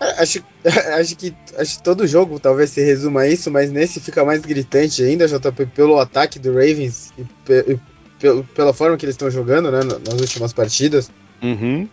É, 0.00 0.22
acho, 0.22 0.44
acho, 0.98 1.16
que, 1.16 1.34
acho 1.58 1.76
que 1.76 1.82
todo 1.82 2.06
jogo 2.06 2.40
talvez 2.40 2.70
se 2.70 2.82
resuma 2.84 3.22
a 3.22 3.28
isso, 3.28 3.50
mas 3.50 3.70
nesse 3.70 4.00
fica 4.00 4.24
mais 4.24 4.40
gritante 4.40 5.02
ainda, 5.02 5.28
JP, 5.28 5.66
pelo 5.66 5.98
ataque 5.98 6.38
do 6.38 6.52
Ravens 6.52 7.12
e, 7.18 7.22
e, 7.48 7.78
e 8.26 8.42
pela 8.54 8.72
forma 8.72 8.96
que 8.96 9.04
eles 9.04 9.14
estão 9.14 9.30
jogando 9.30 9.70
né, 9.70 9.80
nas 9.82 10.20
últimas 10.20 10.52
partidas. 10.52 11.10
Uhum 11.44 11.88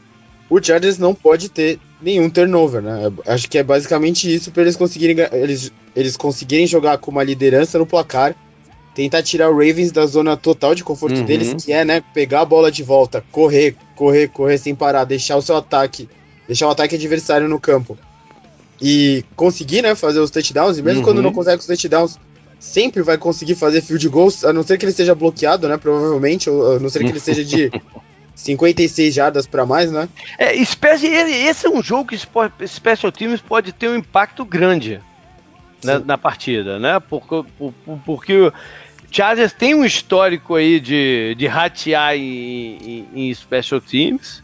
o 0.51 0.61
Chargers 0.61 0.97
não 0.97 1.15
pode 1.15 1.47
ter 1.47 1.79
nenhum 2.01 2.29
turnover, 2.29 2.81
né? 2.81 3.09
Acho 3.25 3.49
que 3.49 3.57
é 3.57 3.63
basicamente 3.63 4.31
isso 4.31 4.51
para 4.51 4.63
eles 4.63 4.75
conseguirem 4.75 5.15
eles, 5.31 5.71
eles 5.95 6.17
conseguirem 6.17 6.67
jogar 6.67 6.97
com 6.97 7.09
uma 7.09 7.23
liderança 7.23 7.79
no 7.79 7.85
placar, 7.85 8.35
tentar 8.93 9.23
tirar 9.23 9.49
o 9.49 9.53
Ravens 9.53 9.93
da 9.93 10.05
zona 10.05 10.35
total 10.35 10.75
de 10.75 10.83
conforto 10.83 11.19
uhum. 11.19 11.25
deles, 11.25 11.63
que 11.63 11.71
é, 11.71 11.85
né, 11.85 12.03
pegar 12.13 12.41
a 12.41 12.45
bola 12.45 12.69
de 12.69 12.83
volta, 12.83 13.23
correr, 13.31 13.77
correr, 13.95 14.27
correr 14.27 14.57
sem 14.57 14.75
parar, 14.75 15.05
deixar 15.05 15.37
o 15.37 15.41
seu 15.41 15.55
ataque, 15.55 16.09
deixar 16.45 16.67
o 16.67 16.71
ataque 16.71 16.95
adversário 16.95 17.47
no 17.47 17.57
campo. 17.57 17.97
E 18.81 19.23
conseguir, 19.37 19.81
né, 19.81 19.95
fazer 19.95 20.19
os 20.19 20.31
touchdowns, 20.31 20.77
e 20.77 20.81
mesmo 20.81 20.99
uhum. 20.99 21.05
quando 21.05 21.21
não 21.21 21.31
consegue 21.31 21.61
os 21.61 21.65
touchdowns, 21.65 22.19
sempre 22.59 23.01
vai 23.01 23.17
conseguir 23.17 23.55
fazer 23.55 23.81
field 23.81 24.09
goals, 24.09 24.43
a 24.43 24.51
não 24.51 24.63
ser 24.63 24.77
que 24.77 24.83
ele 24.83 24.91
seja 24.91 25.15
bloqueado, 25.15 25.69
né, 25.69 25.77
provavelmente, 25.77 26.49
ou 26.49 26.75
a 26.75 26.79
não 26.79 26.89
ser 26.89 26.99
que 26.99 27.09
ele 27.09 27.21
seja 27.21 27.45
de 27.45 27.71
56 28.35 29.13
jardas 29.13 29.45
para 29.45 29.65
mais, 29.65 29.91
né? 29.91 30.09
É, 30.37 30.55
esse 30.55 31.65
é 31.65 31.69
um 31.69 31.81
jogo 31.81 32.09
que 32.09 32.67
Special 32.67 33.11
Teams 33.11 33.41
pode 33.41 33.71
ter 33.71 33.89
um 33.89 33.95
impacto 33.95 34.43
grande 34.43 34.99
na, 35.83 35.99
na, 35.99 36.17
partida, 36.17 36.79
né? 36.79 36.99
Porque, 36.99 37.45
porque 38.05 38.33
o 38.39 38.53
Chargers 39.11 39.53
tem 39.53 39.75
um 39.75 39.83
histórico 39.83 40.55
aí 40.55 40.79
de, 40.79 41.35
de 41.37 41.47
ratear 41.47 42.15
em, 42.15 42.77
em, 43.13 43.29
em 43.29 43.33
Special 43.33 43.81
Teams. 43.81 44.41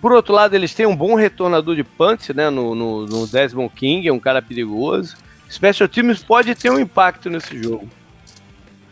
Por 0.00 0.12
outro 0.12 0.32
lado, 0.32 0.54
eles 0.54 0.72
têm 0.72 0.86
um 0.86 0.96
bom 0.96 1.14
retornador 1.14 1.76
de 1.76 1.84
punch, 1.84 2.32
né? 2.32 2.48
No, 2.50 2.74
no, 2.74 3.06
no 3.06 3.26
Desmond 3.26 3.72
King, 3.74 4.08
é 4.08 4.12
um 4.12 4.20
cara 4.20 4.40
perigoso. 4.40 5.16
Special 5.50 5.88
Teams 5.88 6.22
pode 6.22 6.54
ter 6.54 6.70
um 6.70 6.78
impacto 6.78 7.28
nesse 7.28 7.60
jogo. 7.60 7.88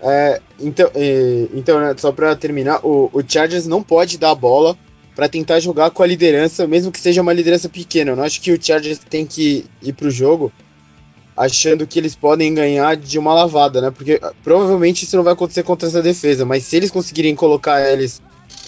É, 0.00 0.40
então, 0.60 0.90
é, 0.94 1.48
então 1.54 1.80
né, 1.80 1.94
só 1.96 2.12
para 2.12 2.34
terminar, 2.36 2.84
o, 2.84 3.10
o, 3.12 3.22
Chargers 3.26 3.66
não 3.66 3.82
pode 3.82 4.16
dar 4.16 4.30
a 4.30 4.34
bola 4.34 4.76
para 5.14 5.28
tentar 5.28 5.58
jogar 5.58 5.90
com 5.90 6.02
a 6.02 6.06
liderança, 6.06 6.66
mesmo 6.66 6.92
que 6.92 7.00
seja 7.00 7.20
uma 7.20 7.32
liderança 7.32 7.68
pequena. 7.68 8.12
Eu 8.12 8.16
não 8.16 8.22
acho 8.22 8.40
que 8.40 8.52
o 8.52 8.62
Chargers 8.62 8.98
tem 8.98 9.26
que 9.26 9.66
ir 9.82 9.92
pro 9.92 10.10
jogo 10.10 10.52
achando 11.36 11.86
que 11.86 11.98
eles 11.98 12.16
podem 12.16 12.52
ganhar 12.52 12.96
de 12.96 13.18
uma 13.18 13.32
lavada, 13.32 13.80
né? 13.80 13.90
Porque 13.90 14.18
ah, 14.22 14.32
provavelmente 14.42 15.04
isso 15.04 15.16
não 15.16 15.22
vai 15.22 15.32
acontecer 15.32 15.62
contra 15.62 15.88
essa 15.88 16.02
defesa, 16.02 16.44
mas 16.44 16.64
se 16.64 16.76
eles 16.76 16.90
conseguirem 16.90 17.34
colocar 17.34 17.80
eles 17.80 18.20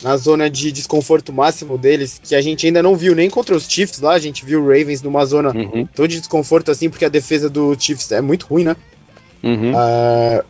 na 0.02 0.16
zona 0.16 0.48
de 0.48 0.72
desconforto 0.72 1.32
máximo 1.32 1.76
deles, 1.76 2.20
que 2.22 2.34
a 2.34 2.40
gente 2.40 2.66
ainda 2.66 2.82
não 2.82 2.96
viu 2.96 3.14
nem 3.14 3.28
contra 3.28 3.54
os 3.54 3.68
Chiefs 3.68 4.00
lá, 4.00 4.12
a 4.12 4.18
gente 4.18 4.44
viu 4.44 4.62
o 4.62 4.66
Ravens 4.66 5.02
numa 5.02 5.24
zona 5.26 5.54
uhum. 5.54 5.86
tão 5.94 6.06
de 6.06 6.18
desconforto 6.18 6.70
assim, 6.70 6.88
porque 6.88 7.04
a 7.04 7.08
defesa 7.08 7.50
do 7.50 7.76
Chiefs 7.78 8.10
é 8.12 8.20
muito 8.20 8.46
ruim, 8.46 8.64
né? 8.64 8.76
Uhum. 9.42 9.72
Uh, 9.72 10.44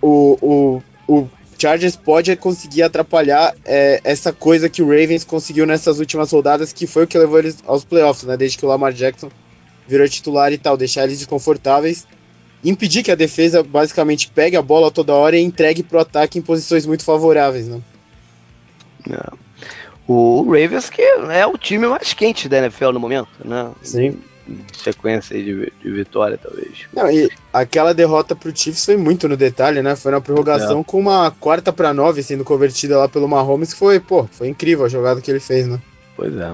o, 0.00 0.38
o, 0.40 0.82
o 1.08 1.28
Chargers 1.58 1.94
pode 1.94 2.34
conseguir 2.36 2.82
atrapalhar 2.82 3.54
é, 3.64 4.00
essa 4.02 4.32
coisa 4.32 4.68
que 4.68 4.82
o 4.82 4.86
Ravens 4.86 5.24
conseguiu 5.24 5.66
nessas 5.66 5.98
últimas 5.98 6.32
rodadas, 6.32 6.72
que 6.72 6.86
foi 6.86 7.04
o 7.04 7.06
que 7.06 7.18
levou 7.18 7.38
eles 7.38 7.58
aos 7.66 7.84
playoffs, 7.84 8.24
né? 8.24 8.36
Desde 8.36 8.56
que 8.56 8.64
o 8.64 8.68
Lamar 8.68 8.92
Jackson 8.92 9.30
virou 9.86 10.08
titular 10.08 10.52
e 10.52 10.58
tal, 10.58 10.76
deixar 10.76 11.04
eles 11.04 11.18
desconfortáveis, 11.18 12.06
impedir 12.64 13.02
que 13.02 13.10
a 13.10 13.16
defesa 13.16 13.62
basicamente 13.62 14.30
pegue 14.30 14.56
a 14.56 14.62
bola 14.62 14.90
toda 14.90 15.12
hora 15.12 15.36
e 15.36 15.42
entregue 15.42 15.82
pro 15.82 16.00
ataque 16.00 16.38
em 16.38 16.42
posições 16.42 16.86
muito 16.86 17.04
favoráveis, 17.04 17.68
né? 17.68 17.80
É. 19.10 19.50
O 20.06 20.42
Ravens 20.44 20.88
que 20.88 21.02
é 21.02 21.46
o 21.46 21.56
time 21.56 21.86
mais 21.86 22.12
quente 22.14 22.48
da 22.48 22.58
NFL 22.58 22.92
no 22.92 23.00
momento, 23.00 23.28
né? 23.44 23.70
Sim 23.82 24.18
sequência 24.72 25.36
de, 25.36 25.72
de 25.82 25.90
vitória, 25.90 26.38
talvez. 26.38 26.86
Não, 26.92 27.10
e 27.10 27.28
aquela 27.52 27.92
derrota 27.92 28.34
pro 28.34 28.54
Chiefs 28.54 28.84
foi 28.84 28.96
muito 28.96 29.28
no 29.28 29.36
detalhe, 29.36 29.82
né? 29.82 29.96
Foi 29.96 30.12
na 30.12 30.20
prorrogação 30.20 30.80
é. 30.80 30.84
com 30.84 30.98
uma 30.98 31.30
quarta 31.30 31.72
para 31.72 31.94
nove 31.94 32.22
sendo 32.22 32.44
convertida 32.44 32.98
lá 32.98 33.08
pelo 33.08 33.28
Mahomes, 33.28 33.72
que 33.72 33.78
foi, 33.78 34.00
pô, 34.00 34.26
foi 34.30 34.48
incrível 34.48 34.84
a 34.84 34.88
jogada 34.88 35.20
que 35.20 35.30
ele 35.30 35.40
fez, 35.40 35.66
né? 35.66 35.80
Pois 36.16 36.36
é. 36.36 36.52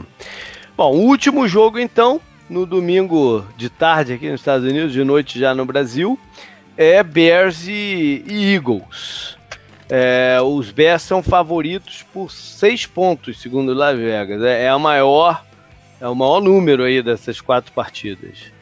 Bom, 0.76 0.94
o 0.94 1.00
último 1.06 1.48
jogo 1.48 1.78
então, 1.78 2.20
no 2.50 2.66
domingo 2.66 3.44
de 3.56 3.70
tarde 3.70 4.12
aqui 4.12 4.30
nos 4.30 4.40
Estados 4.40 4.68
Unidos, 4.68 4.92
de 4.92 5.02
noite 5.04 5.38
já 5.38 5.54
no 5.54 5.64
Brasil, 5.64 6.18
é 6.76 7.02
Bears 7.02 7.66
e, 7.66 8.24
e 8.26 8.54
Eagles. 8.54 9.36
É, 9.88 10.38
os 10.42 10.72
Bears 10.72 11.02
são 11.02 11.22
favoritos 11.22 12.04
por 12.12 12.30
seis 12.30 12.84
pontos, 12.86 13.40
segundo 13.40 13.72
Las 13.72 13.96
Vegas. 13.96 14.42
É, 14.42 14.64
é 14.64 14.68
a 14.68 14.78
maior 14.78 15.45
é 16.00 16.08
o 16.08 16.14
maior 16.14 16.40
número 16.40 16.84
aí 16.84 17.02
dessas 17.02 17.40
quatro 17.40 17.72
partidas. 17.72 18.52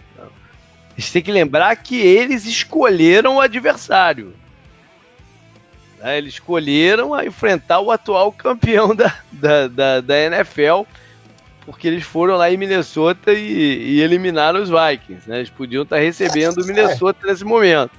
A 0.97 1.01
gente 1.01 1.13
tem 1.13 1.23
que 1.23 1.33
lembrar 1.33 1.75
que 1.77 1.97
eles 1.97 2.47
escolheram 2.47 3.37
o 3.37 3.41
adversário. 3.41 4.33
Né? 5.99 6.19
Eles 6.19 6.35
escolheram 6.35 7.13
a 7.13 7.27
enfrentar 7.27 7.81
o 7.81 7.91
atual 7.91 8.31
campeão 8.31 8.95
da, 8.95 9.13
da, 9.33 9.67
da, 9.67 10.01
da 10.01 10.19
NFL, 10.19 10.83
porque 11.67 11.89
eles 11.89 12.05
foram 12.05 12.37
lá 12.37 12.49
em 12.53 12.57
Minnesota 12.57 13.33
e, 13.33 13.97
e 13.97 14.01
eliminaram 14.03 14.63
os 14.63 14.71
Vikings. 14.71 15.29
Né? 15.29 15.39
Eles 15.39 15.51
podiam 15.51 15.83
estar 15.83 15.99
recebendo 15.99 16.59
o 16.59 16.67
Minnesota 16.67 17.19
é. 17.25 17.31
nesse 17.31 17.45
momento. 17.45 17.91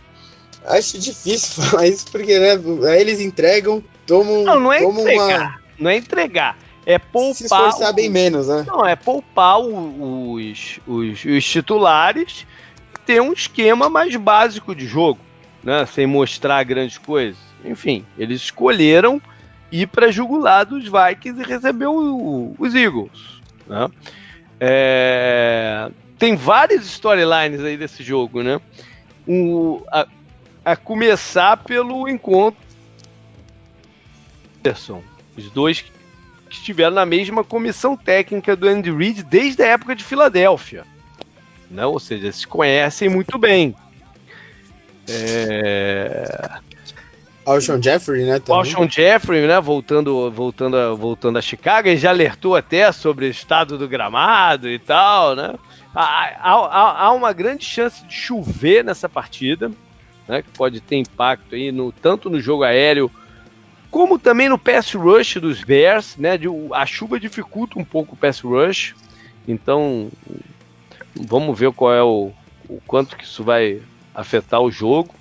Acho 0.66 0.98
difícil 0.98 1.64
falar 1.66 1.88
isso, 1.88 2.06
porque 2.10 2.40
né, 2.40 2.58
eles 3.00 3.20
entregam, 3.20 3.84
tomam, 4.08 4.44
não, 4.44 4.60
não 4.62 4.74
é 4.74 4.80
tomam 4.80 5.02
entregar, 5.02 5.42
uma... 5.42 5.62
Não 5.78 5.90
é 5.90 5.98
entregar 5.98 6.65
é 6.86 7.00
poupar. 7.00 7.36
Se 7.36 7.46
esforçar 7.46 7.94
bem 7.94 8.10
menos, 8.10 8.48
né? 8.48 8.64
Não, 8.68 8.86
é 8.86 8.96
poupar 8.96 9.60
os, 9.60 10.80
os, 10.86 11.26
os 11.26 11.46
titulares, 11.46 12.46
ter 13.06 13.22
um 13.22 13.34
esquema 13.34 13.90
mais 13.90 14.16
básico 14.16 14.76
de 14.76 14.86
jogo, 14.86 15.20
né? 15.64 15.86
Sem 15.86 16.06
mostrar 16.06 16.64
grandes 16.64 16.98
coisas. 16.98 17.38
Enfim, 17.64 18.06
eles 18.18 18.42
escolheram 18.42 19.22
ir 19.72 19.88
para 19.88 20.12
jugular 20.12 20.66
dos 20.66 20.84
Vikings 20.84 21.42
e 21.42 21.44
receber 21.44 21.88
o, 21.88 22.56
os 22.58 22.76
Eagles. 22.76 23.42
Né? 23.68 23.90
É, 24.60 25.90
tem 26.20 26.36
várias 26.36 26.86
storylines 26.86 27.62
aí 27.62 27.76
desse 27.76 28.04
jogo, 28.04 28.44
né? 28.44 28.62
O, 29.28 29.82
a, 29.92 30.08
a 30.64 30.76
começar 30.76 31.58
pelo 31.58 32.08
encontro. 32.08 32.64
Os 35.38 35.50
dois 35.52 35.84
que 36.50 36.56
estiveram 36.56 36.96
na 36.96 37.06
mesma 37.06 37.44
comissão 37.44 37.96
técnica 37.98 38.56
do 38.56 38.68
Andy 38.68 38.92
Reid 38.92 39.24
desde 39.24 39.64
a 39.64 39.68
época 39.68 39.96
de 39.96 40.04
Filadélfia. 40.04 40.86
Né? 41.70 41.86
Ou 41.86 42.00
seja, 42.00 42.32
se 42.32 42.46
conhecem 42.46 43.10
muito 43.10 43.38
bem. 43.38 43.76
É... 45.10 46.60
Alshon 47.46 47.82
Jeffrey, 47.82 48.26
né? 48.26 48.40
Também. 48.40 48.58
Alshon 48.58 48.90
Jeffrey, 48.90 49.46
né? 49.46 49.62
Voltando, 49.62 50.32
voltando, 50.32 50.78
a, 50.78 50.94
voltando 50.94 51.38
a 51.38 51.42
Chicago, 51.42 51.88
ele 51.88 51.98
já 51.98 52.10
alertou 52.10 52.56
até 52.56 52.92
sobre 52.92 53.28
o 53.28 53.30
estado 53.30 53.78
do 53.78 53.88
gramado 53.88 54.68
e 54.68 54.80
tal, 54.80 55.36
né? 55.36 55.54
Há, 55.94 56.32
há, 56.40 57.06
há 57.06 57.12
uma 57.14 57.32
grande 57.32 57.64
chance 57.64 58.04
de 58.06 58.14
chover 58.14 58.84
nessa 58.84 59.08
partida, 59.08 59.72
né? 60.28 60.42
Que 60.42 60.50
pode 60.50 60.82
ter 60.82 60.98
impacto 60.98 61.54
aí 61.54 61.72
no, 61.72 61.92
tanto 61.92 62.30
no 62.30 62.40
jogo 62.42 62.64
aéreo 62.64 63.12
como 63.96 64.20
também 64.20 64.50
no 64.50 64.60
pass 64.60 64.94
rush 64.94 65.36
dos 65.36 65.64
Bears, 65.64 66.18
né? 66.18 66.32
A 66.74 66.86
chuva 66.86 67.18
dificulta 67.18 67.80
um 67.80 67.86
pouco 67.86 68.14
o 68.14 68.18
pass 68.18 68.42
rush. 68.42 68.94
Então, 69.48 70.12
vamos 71.16 71.58
ver 71.58 71.72
qual 71.72 71.94
é 71.94 72.04
o, 72.04 72.34
o 72.68 72.82
quanto 72.86 73.16
que 73.16 73.24
isso 73.24 73.42
vai 73.42 73.82
afetar 74.14 74.60
o 74.60 74.70
jogo. 74.70 75.16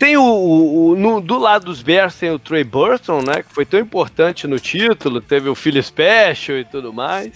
Tem 0.00 0.16
o, 0.16 0.24
o, 0.24 0.96
no, 0.96 1.20
do 1.20 1.38
lado 1.38 1.66
dos 1.66 1.80
Bears 1.80 2.16
tem 2.16 2.32
o 2.32 2.40
Trey 2.40 2.64
Burton, 2.64 3.22
né? 3.22 3.44
Que 3.44 3.54
foi 3.54 3.64
tão 3.64 3.78
importante 3.78 4.48
no 4.48 4.58
título, 4.58 5.20
teve 5.20 5.48
o 5.48 5.54
Philly 5.54 5.80
Special 5.80 6.58
e 6.58 6.64
tudo 6.64 6.92
mais. 6.92 7.34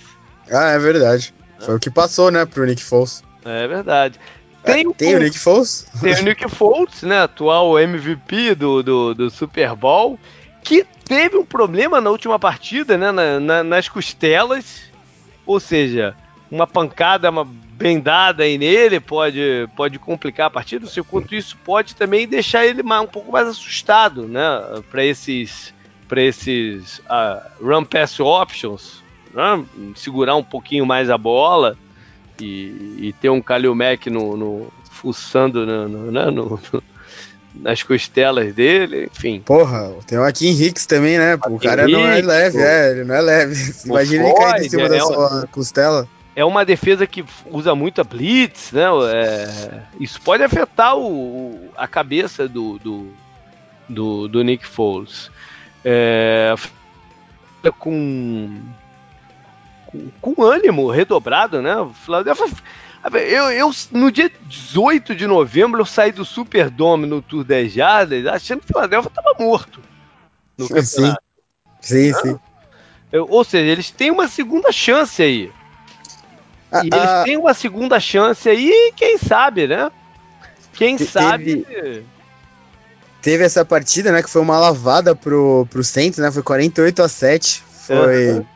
Ah, 0.51 0.71
é 0.71 0.81
verdade. 0.81 1.33
Foi 1.61 1.77
o 1.77 1.79
que 1.79 1.93
passou, 1.93 2.29
né, 2.29 2.45
pro 2.45 2.67
Nick 2.67 2.83
Foles. 2.83 3.23
É 3.45 3.69
verdade. 3.69 4.19
Tem, 4.63 4.87
o, 4.87 4.95
tem 4.95 5.17
o 5.17 5.19
Nick 5.19 5.39
Foles? 5.39 5.87
Tem 6.01 6.15
o 6.15 6.23
Nick 6.25 6.49
Foles, 6.49 7.03
né? 7.03 7.23
Atual 7.23 7.79
MVP 7.79 8.55
do, 8.55 8.83
do, 8.83 9.15
do 9.15 9.31
Super 9.31 9.75
Bowl. 9.75 10.19
que 10.63 10.87
teve 11.05 11.37
um 11.37 11.45
problema 11.45 12.01
na 12.01 12.11
última 12.11 12.39
partida, 12.39 12.97
né, 12.97 13.11
na, 13.11 13.41
na, 13.41 13.65
nas 13.65 13.89
costelas, 13.89 14.83
ou 15.45 15.61
seja, 15.61 16.17
uma 16.51 16.67
pancada 16.67 17.29
uma 17.29 17.45
bem 17.45 18.01
dada 18.01 18.45
aí 18.45 18.57
nele 18.57 19.01
pode, 19.01 19.69
pode 19.77 19.99
complicar 19.99 20.47
a 20.47 20.51
partida, 20.51 20.87
enquanto 20.97 21.35
isso 21.35 21.57
pode 21.65 21.97
também 21.97 22.29
deixar 22.29 22.65
ele 22.65 22.83
um 22.83 23.07
pouco 23.07 23.33
mais 23.33 23.49
assustado, 23.49 24.29
né, 24.29 24.41
para 24.91 25.05
esses 25.05 25.75
para 26.09 26.23
esses 26.23 26.99
uh, 27.01 27.41
run 27.63 27.85
pass 27.85 28.21
options, 28.21 29.03
né, 29.33 29.65
segurar 29.95 30.37
um 30.37 30.45
pouquinho 30.45 30.85
mais 30.85 31.09
a 31.09 31.17
bola 31.17 31.77
e, 32.43 33.09
e 33.09 33.14
ter 33.20 33.30
um 33.30 33.40
Kalil 33.40 33.74
Mack 33.74 34.09
no, 34.09 34.36
no 34.36 34.72
fuçando 34.90 35.66
no, 35.66 35.88
no, 35.88 36.12
né, 36.12 36.30
no, 36.30 36.61
nas 37.55 37.82
costelas 37.82 38.55
dele, 38.55 39.11
enfim. 39.12 39.40
Porra, 39.40 39.93
tem 40.07 40.18
o 40.18 40.24
Akin 40.24 40.51
Hicks 40.51 40.86
também, 40.86 41.18
né? 41.18 41.34
O 41.47 41.59
cara 41.59 41.86
não 41.86 42.01
é 42.01 42.20
leve, 42.20 42.59
é, 42.59 42.90
ele 42.90 43.05
não 43.05 43.14
é 43.14 43.20
leve. 43.20 43.74
Imagina 43.84 44.24
ele 44.24 44.34
cair 44.34 44.66
em 44.66 44.70
cima 44.70 44.82
é, 44.82 44.88
da 44.88 45.01
sua 45.01 45.49
costela. 45.51 46.09
É 46.34 46.45
uma 46.45 46.64
defesa 46.64 47.07
que 47.07 47.24
usa 47.51 47.74
muito 47.74 48.01
a 48.01 48.05
blitz, 48.05 48.72
né? 48.72 48.84
É, 49.12 49.82
isso 50.01 50.20
pode 50.22 50.43
afetar 50.43 50.97
o, 50.97 51.70
a 51.76 51.86
cabeça 51.86 52.49
do, 52.49 52.78
do, 52.78 53.12
do, 53.88 54.28
do 54.28 54.43
Nick 54.43 54.66
Foles. 54.66 55.30
É, 55.84 56.55
com, 57.78 58.61
com, 59.93 60.11
com 60.34 60.43
ânimo 60.43 60.90
redobrado, 60.90 61.61
né? 61.61 61.74
Eu, 63.28 63.51
eu, 63.51 63.70
no 63.90 64.11
dia 64.11 64.30
18 64.47 65.14
de 65.14 65.26
novembro, 65.26 65.80
eu 65.80 65.86
saí 65.86 66.12
do 66.12 66.24
Superdome 66.24 67.07
no 67.07 67.20
Tour 67.20 67.45
10 67.45 67.72
Jardas 67.72 68.26
achando 68.26 68.61
que 68.61 68.66
o 68.66 68.68
Philadelphia 68.68 69.09
estava 69.09 69.34
morto. 69.38 69.80
No 70.57 70.66
sim, 70.82 71.14
sim, 71.80 72.12
sim. 72.12 72.38
Eu, 73.11 73.26
ou 73.28 73.45
seja, 73.45 73.70
eles 73.70 73.90
têm 73.90 74.11
uma 74.11 74.28
segunda 74.28 74.72
chance 74.72 75.22
aí. 75.22 75.53
Ah, 76.70 76.82
e 76.84 76.86
eles 76.86 77.11
ah, 77.11 77.22
têm 77.24 77.36
uma 77.36 77.53
segunda 77.53 78.01
chance 78.01 78.49
aí, 78.49 78.93
quem 78.97 79.18
sabe, 79.18 79.66
né? 79.66 79.90
Quem 80.72 80.97
teve, 80.97 81.11
sabe. 81.11 81.66
Teve 83.20 83.45
essa 83.45 83.64
partida, 83.64 84.11
né? 84.11 84.22
Que 84.22 84.30
foi 84.30 84.40
uma 84.40 84.59
lavada 84.59 85.14
pro, 85.14 85.66
pro 85.68 85.84
Saints, 85.84 86.18
né? 86.18 86.30
Foi 86.30 86.43
48 86.43 87.03
a 87.03 87.09
7. 87.09 87.62
Foi. 87.86 88.30
Uhum. 88.30 88.47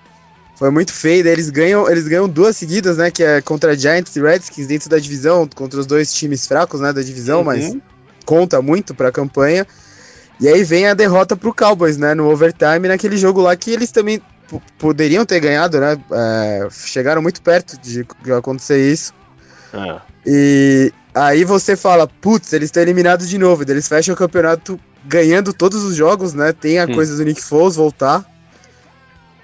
Foi 0.57 0.71
muito 0.71 0.93
feio, 0.93 1.23
daí 1.23 1.35
eles 1.35 1.51
ganham, 1.51 1.89
eles 1.89 2.09
ganham 2.09 2.27
duas 2.29 2.57
seguidas, 2.57 2.97
né? 2.97 3.11
Que 3.11 3.23
é 3.23 3.41
contra 3.43 3.77
Giants 3.77 4.17
e 4.17 4.21
Redskins 4.21 4.67
dentro 4.67 4.89
da 4.89 4.99
divisão, 4.99 5.47
contra 5.55 5.79
os 5.79 5.87
dois 5.87 6.13
times 6.13 6.47
fracos, 6.47 6.81
né, 6.81 6.93
da 6.93 7.03
divisão, 7.03 7.39
uhum. 7.41 7.45
mas 7.45 7.77
conta 8.25 8.63
muito 8.63 8.95
pra 8.95 9.13
campanha. 9.13 9.67
E 10.41 10.49
aí 10.49 10.65
vem 10.65 10.87
a 10.87 10.95
derrota 10.95 11.37
pro 11.37 11.55
Cowboys, 11.55 11.99
né, 11.99 12.15
no 12.15 12.31
overtime, 12.31 12.89
naquele 12.89 13.19
jogo 13.19 13.41
lá 13.41 13.55
que 13.55 13.71
eles 13.71 13.91
também 13.91 14.21
poderiam 14.79 15.27
ter 15.27 15.41
ganhado, 15.41 15.79
né? 15.79 15.99
É, 16.11 16.69
chegaram 16.71 17.21
muito 17.21 17.43
perto 17.43 17.79
de, 17.79 18.07
de 18.23 18.33
acontecer 18.33 18.79
isso. 18.79 19.13
Ah. 19.75 20.01
E 20.25 20.93
aí 21.15 21.45
você 21.45 21.77
fala, 21.77 22.07
putz, 22.07 22.53
eles 22.53 22.69
estão 22.69 22.83
eliminados 22.83 23.29
de 23.29 23.39
novo. 23.39 23.63
Eles 23.69 23.89
fecham 23.89 24.15
o 24.15 24.19
campeonato 24.19 24.79
ganhando 25.05 25.53
todos 25.53 25.85
os 25.85 25.97
jogos, 25.97 26.33
né? 26.33 26.53
Tem 26.53 26.79
a 26.79 26.85
hum. 26.85 26.95
coisa 26.95 27.17
do 27.17 27.25
Nick 27.25 27.43
Foles 27.43 27.77
voltar. 27.77 28.25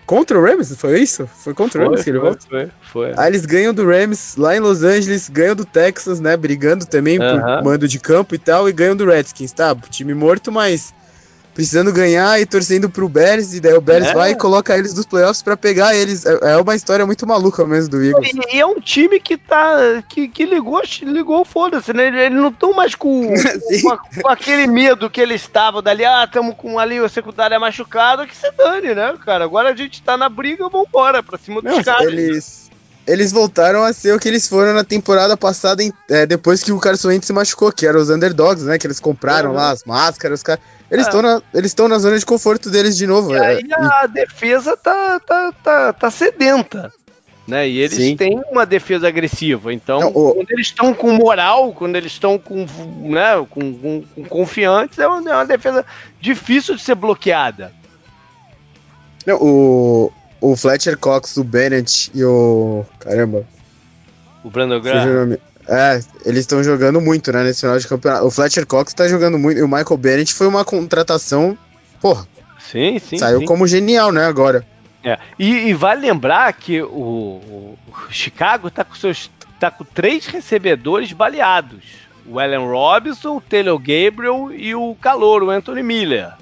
Contra 0.06 0.38
o 0.38 0.42
Rams? 0.42 0.74
Foi 0.76 1.00
isso? 1.00 1.26
Foi 1.26 1.54
contra 1.54 1.80
foi, 1.80 1.86
o 1.86 1.90
Rams 1.90 2.04
que 2.04 2.10
ele 2.10 2.20
foi, 2.20 2.36
foi, 2.48 2.70
foi. 2.92 3.12
Aí 3.16 3.28
eles 3.28 3.46
ganham 3.46 3.72
do 3.72 3.86
Rams 3.86 4.36
lá 4.36 4.56
em 4.56 4.60
Los 4.60 4.82
Angeles, 4.82 5.28
ganham 5.28 5.54
do 5.54 5.64
Texas, 5.64 6.20
né? 6.20 6.36
Brigando 6.36 6.84
também 6.84 7.18
uh 7.18 7.22
-huh. 7.22 7.56
por 7.58 7.64
mando 7.64 7.88
de 7.88 7.98
campo 7.98 8.34
e 8.34 8.38
tal, 8.38 8.68
e 8.68 8.72
ganham 8.72 8.96
do 8.96 9.06
Redskins, 9.06 9.52
tá? 9.52 9.74
Time 9.90 10.12
morto, 10.14 10.50
mas 10.50 10.92
precisando 11.54 11.92
ganhar 11.92 12.40
e 12.40 12.46
torcendo 12.46 12.88
pro 12.88 13.08
Bears, 13.08 13.54
e 13.54 13.60
daí 13.60 13.74
o 13.74 13.80
Bears 13.80 14.08
é. 14.08 14.14
vai 14.14 14.30
e 14.32 14.36
coloca 14.36 14.76
eles 14.76 14.94
dos 14.94 15.06
playoffs 15.06 15.42
para 15.42 15.56
pegar 15.56 15.94
eles. 15.94 16.24
É, 16.24 16.52
é 16.52 16.56
uma 16.56 16.74
história 16.74 17.04
muito 17.04 17.26
maluca 17.26 17.64
mesmo 17.66 17.90
do 17.90 18.02
Eagles. 18.02 18.32
E, 18.32 18.56
e 18.56 18.60
é 18.60 18.66
um 18.66 18.80
time 18.80 19.20
que 19.20 19.36
tá. 19.36 20.02
que, 20.08 20.28
que 20.28 20.44
ligou, 20.44 20.80
ligou 21.02 21.44
foda-se, 21.44 21.92
né? 21.92 22.08
Eles 22.26 22.38
não 22.38 22.48
estão 22.48 22.72
mais 22.72 22.94
com, 22.94 23.28
com, 23.82 24.22
com, 24.22 24.28
aquele 24.28 24.66
medo 24.66 25.10
que 25.10 25.20
eles 25.20 25.42
estavam 25.42 25.82
dali, 25.82 26.04
ah, 26.04 26.24
estamos 26.24 26.54
com 26.56 26.78
ali 26.78 27.00
o 27.00 27.08
secundário 27.08 27.60
machucado, 27.60 28.26
que 28.26 28.36
se 28.36 28.50
dane, 28.52 28.94
né, 28.94 29.14
cara? 29.24 29.44
Agora 29.44 29.70
a 29.70 29.76
gente 29.76 30.02
tá 30.02 30.16
na 30.16 30.28
briga, 30.28 30.68
vambora, 30.68 31.22
pra 31.22 31.38
cima 31.38 31.60
dos 31.60 31.82
caras. 31.84 32.06
Eles 32.06 32.61
eles 33.06 33.32
voltaram 33.32 33.82
a 33.82 33.92
ser 33.92 34.14
o 34.14 34.18
que 34.18 34.28
eles 34.28 34.48
foram 34.48 34.72
na 34.72 34.84
temporada 34.84 35.36
passada, 35.36 35.82
em, 35.82 35.92
é, 36.08 36.24
depois 36.24 36.62
que 36.62 36.72
o 36.72 36.78
Carson 36.78 37.08
Wentz 37.08 37.26
se 37.26 37.32
machucou, 37.32 37.72
que 37.72 37.86
eram 37.86 38.00
os 38.00 38.10
underdogs, 38.10 38.64
né? 38.64 38.78
Que 38.78 38.86
eles 38.86 39.00
compraram 39.00 39.50
uhum. 39.50 39.56
lá 39.56 39.70
as 39.70 39.84
máscaras, 39.84 40.40
os 40.40 40.42
caras. 40.42 40.62
Eles 40.90 41.06
estão 41.06 41.20
é. 41.20 41.22
na, 41.22 41.88
na 41.88 41.98
zona 41.98 42.18
de 42.18 42.26
conforto 42.26 42.70
deles 42.70 42.96
de 42.96 43.06
novo. 43.06 43.34
E 43.34 43.38
é, 43.38 43.46
aí 43.46 43.62
a 43.72 44.06
defesa 44.06 44.76
tá, 44.76 45.18
tá, 45.20 45.52
tá, 45.62 45.92
tá 45.92 46.10
sedenta. 46.10 46.92
Né? 47.46 47.68
E 47.68 47.78
eles 47.78 47.96
Sim. 47.96 48.16
têm 48.16 48.40
uma 48.50 48.64
defesa 48.64 49.08
agressiva. 49.08 49.72
Então, 49.72 49.98
Não, 49.98 50.08
o... 50.10 50.34
quando 50.34 50.50
eles 50.50 50.66
estão 50.68 50.94
com 50.94 51.12
moral, 51.12 51.72
quando 51.72 51.96
eles 51.96 52.12
estão 52.12 52.38
com, 52.38 52.66
né, 53.00 53.44
com, 53.50 53.74
com, 53.74 54.04
com 54.14 54.24
confiantes, 54.24 54.98
é 54.98 55.08
uma, 55.08 55.30
é 55.30 55.34
uma 55.34 55.46
defesa 55.46 55.84
difícil 56.20 56.76
de 56.76 56.82
ser 56.82 56.94
bloqueada. 56.94 57.72
Não, 59.26 59.36
o, 59.40 60.12
o 60.42 60.56
Fletcher 60.56 60.98
Cox, 60.98 61.36
o 61.36 61.44
Bennett 61.44 62.10
e 62.12 62.24
o. 62.24 62.84
Caramba. 62.98 63.46
O 64.42 64.50
Brandon 64.50 64.80
Graham. 64.80 65.38
É, 65.68 66.00
eles 66.24 66.40
estão 66.40 66.64
jogando 66.64 67.00
muito, 67.00 67.30
né, 67.32 67.44
nesse 67.44 67.60
final 67.60 67.78
de 67.78 67.86
campeonato. 67.86 68.26
O 68.26 68.30
Fletcher 68.30 68.66
Cox 68.66 68.92
tá 68.92 69.06
jogando 69.06 69.38
muito. 69.38 69.58
E 69.58 69.62
o 69.62 69.68
Michael 69.68 69.96
Bennett 69.96 70.34
foi 70.34 70.48
uma 70.48 70.64
contratação. 70.64 71.56
Porra. 72.00 72.26
Sim, 72.58 72.98
sim. 72.98 73.18
Saiu 73.18 73.38
sim. 73.38 73.46
como 73.46 73.68
genial, 73.68 74.10
né, 74.10 74.26
agora. 74.26 74.66
É. 75.04 75.16
E, 75.38 75.68
e 75.68 75.74
vale 75.74 76.00
lembrar 76.00 76.52
que 76.52 76.82
o, 76.82 76.88
o, 76.88 77.78
Chicago 78.10 78.68
tá 78.68 78.82
com 78.84 78.96
seus. 78.96 79.30
tá 79.60 79.70
com 79.70 79.84
três 79.84 80.26
recebedores 80.26 81.12
baleados. 81.12 81.84
O 82.26 82.40
Allen 82.40 82.66
Robinson, 82.66 83.36
o 83.36 83.40
Taylor 83.40 83.78
Gabriel 83.78 84.50
e 84.52 84.74
o 84.74 84.96
calor, 85.00 85.44
o 85.44 85.50
Anthony 85.50 85.84
Miller. 85.84 86.32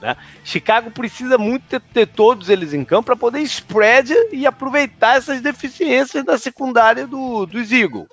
Né? 0.00 0.16
Chicago 0.44 0.90
precisa 0.90 1.36
muito 1.36 1.64
ter, 1.64 1.80
ter, 1.80 2.06
todos 2.06 2.48
eles 2.48 2.72
em 2.72 2.84
campo 2.84 3.06
para 3.06 3.16
poder 3.16 3.40
spread 3.40 4.14
e 4.32 4.46
aproveitar 4.46 5.16
essas 5.16 5.40
deficiências 5.40 6.24
da 6.24 6.38
secundária 6.38 7.06
do, 7.06 7.46
dos 7.46 7.72
Eagles. 7.72 8.08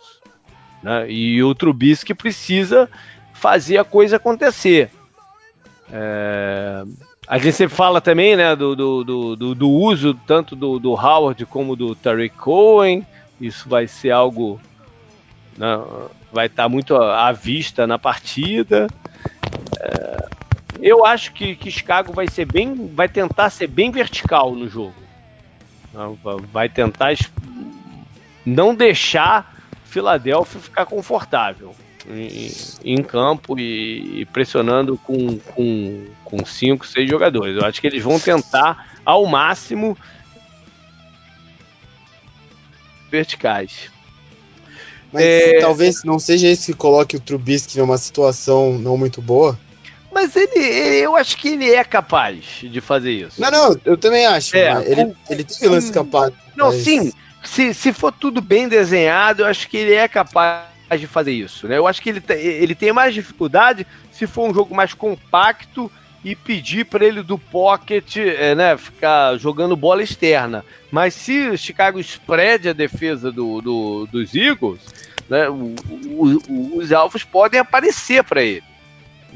Né? 0.81 1.11
E 1.11 1.43
o 1.43 1.53
Trubisky 1.53 2.13
precisa 2.13 2.89
fazer 3.33 3.77
a 3.77 3.83
coisa 3.83 4.15
acontecer. 4.15 4.89
É... 5.91 6.83
A 7.27 7.39
gente 7.39 7.53
sempre 7.53 7.75
fala 7.75 7.99
também 7.99 8.35
né, 8.35 8.55
do, 8.55 8.75
do, 8.75 9.35
do, 9.35 9.55
do 9.55 9.69
uso 9.69 10.13
tanto 10.27 10.55
do, 10.55 10.77
do, 10.77 10.93
Howard 10.93 11.43
como 11.47 11.75
do 11.75 11.95
Tariq 11.95 12.35
Cohen. 12.35 13.05
Isso 13.41 13.67
vai 13.67 13.87
ser 13.87 14.11
algo. 14.11 14.59
Né, 15.57 15.83
vai 16.31 16.45
estar 16.45 16.69
muito 16.69 16.95
à 16.95 17.31
vista 17.31 17.87
na 17.87 17.97
partida. 17.97 18.87
É... 19.79 20.34
Eu 20.85 21.03
acho 21.03 21.33
que, 21.33 21.55
que 21.55 21.71
Chicago 21.71 22.13
vai 22.13 22.27
ser 22.27 22.45
bem. 22.45 22.91
vai 22.93 23.09
tentar 23.09 23.49
ser 23.49 23.65
bem 23.65 23.89
vertical 23.89 24.53
no 24.53 24.69
jogo. 24.69 24.93
Vai 26.53 26.69
tentar 26.69 27.15
não 28.45 28.75
deixar 28.75 29.51
Filadélfia 29.85 30.61
ficar 30.61 30.85
confortável 30.85 31.75
em, 32.07 32.51
em 32.83 33.01
campo 33.01 33.57
e, 33.57 34.21
e, 34.21 34.25
pressionando 34.25 34.95
com, 34.95 35.39
com, 35.39 36.05
com 36.23 36.45
cinco, 36.45 36.85
seis 36.85 37.09
jogadores. 37.09 37.57
Eu 37.57 37.65
acho 37.65 37.81
que 37.81 37.87
eles 37.87 38.03
vão 38.03 38.19
tentar 38.19 38.99
ao 39.03 39.25
máximo 39.25 39.97
verticais. 43.09 43.89
Mas 45.11 45.23
é... 45.23 45.59
talvez 45.61 46.03
não 46.03 46.19
seja 46.19 46.47
esse 46.47 46.73
que 46.73 46.77
coloque 46.77 47.15
o 47.15 47.19
Trubisky 47.19 47.79
numa 47.79 47.97
situação 47.97 48.77
não 48.77 48.95
muito 48.95 49.19
boa. 49.19 49.57
Mas 50.15 50.33
ele, 50.33 50.59
eu 50.97 51.13
acho 51.17 51.35
que 51.35 51.49
ele 51.49 51.69
é 51.69 51.83
capaz 51.83 52.61
de 52.63 52.79
fazer 52.79 53.11
isso. 53.11 53.41
Não, 53.41 53.51
não, 53.51 53.77
eu 53.83 53.97
também 53.97 54.25
acho. 54.25 54.55
É, 54.55 54.71
ele, 54.89 55.07
com, 55.07 55.15
ele 55.29 55.43
tem 55.43 55.67
lance 55.67 55.91
capaz. 55.91 56.31
Não, 56.55 56.67
mas... 56.67 56.83
sim, 56.85 57.11
se, 57.43 57.73
se 57.73 57.91
for 57.91 58.13
tudo 58.13 58.39
bem 58.39 58.69
desenhado, 58.69 59.41
eu 59.41 59.45
acho 59.45 59.67
que 59.67 59.75
ele 59.75 59.93
é 59.93 60.07
capaz 60.07 60.69
de 60.97 61.05
fazer 61.05 61.33
isso. 61.33 61.67
Né? 61.67 61.77
Eu 61.77 61.85
acho 61.85 62.01
que 62.01 62.11
ele, 62.11 62.23
ele 62.29 62.73
tem 62.73 62.93
mais 62.93 63.13
dificuldade 63.13 63.85
se 64.09 64.25
for 64.25 64.49
um 64.49 64.53
jogo 64.53 64.73
mais 64.73 64.93
compacto 64.93 65.91
e 66.23 66.33
pedir 66.33 66.85
para 66.85 67.03
ele 67.03 67.21
do 67.21 67.37
pocket, 67.37 68.15
é, 68.15 68.55
né, 68.55 68.77
ficar 68.77 69.37
jogando 69.37 69.75
bola 69.75 70.01
externa. 70.01 70.63
Mas 70.89 71.13
se 71.13 71.49
o 71.49 71.57
Chicago 71.57 71.99
spread 71.99 72.69
a 72.69 72.73
defesa 72.73 73.33
do, 73.33 73.59
do 73.59 74.07
dos 74.09 74.33
Eagles, 74.33 74.79
né, 75.29 75.49
o, 75.49 75.75
o, 76.07 76.77
os 76.77 76.93
alvos 76.93 77.25
podem 77.25 77.59
aparecer 77.59 78.23
para 78.23 78.41
ele 78.41 78.63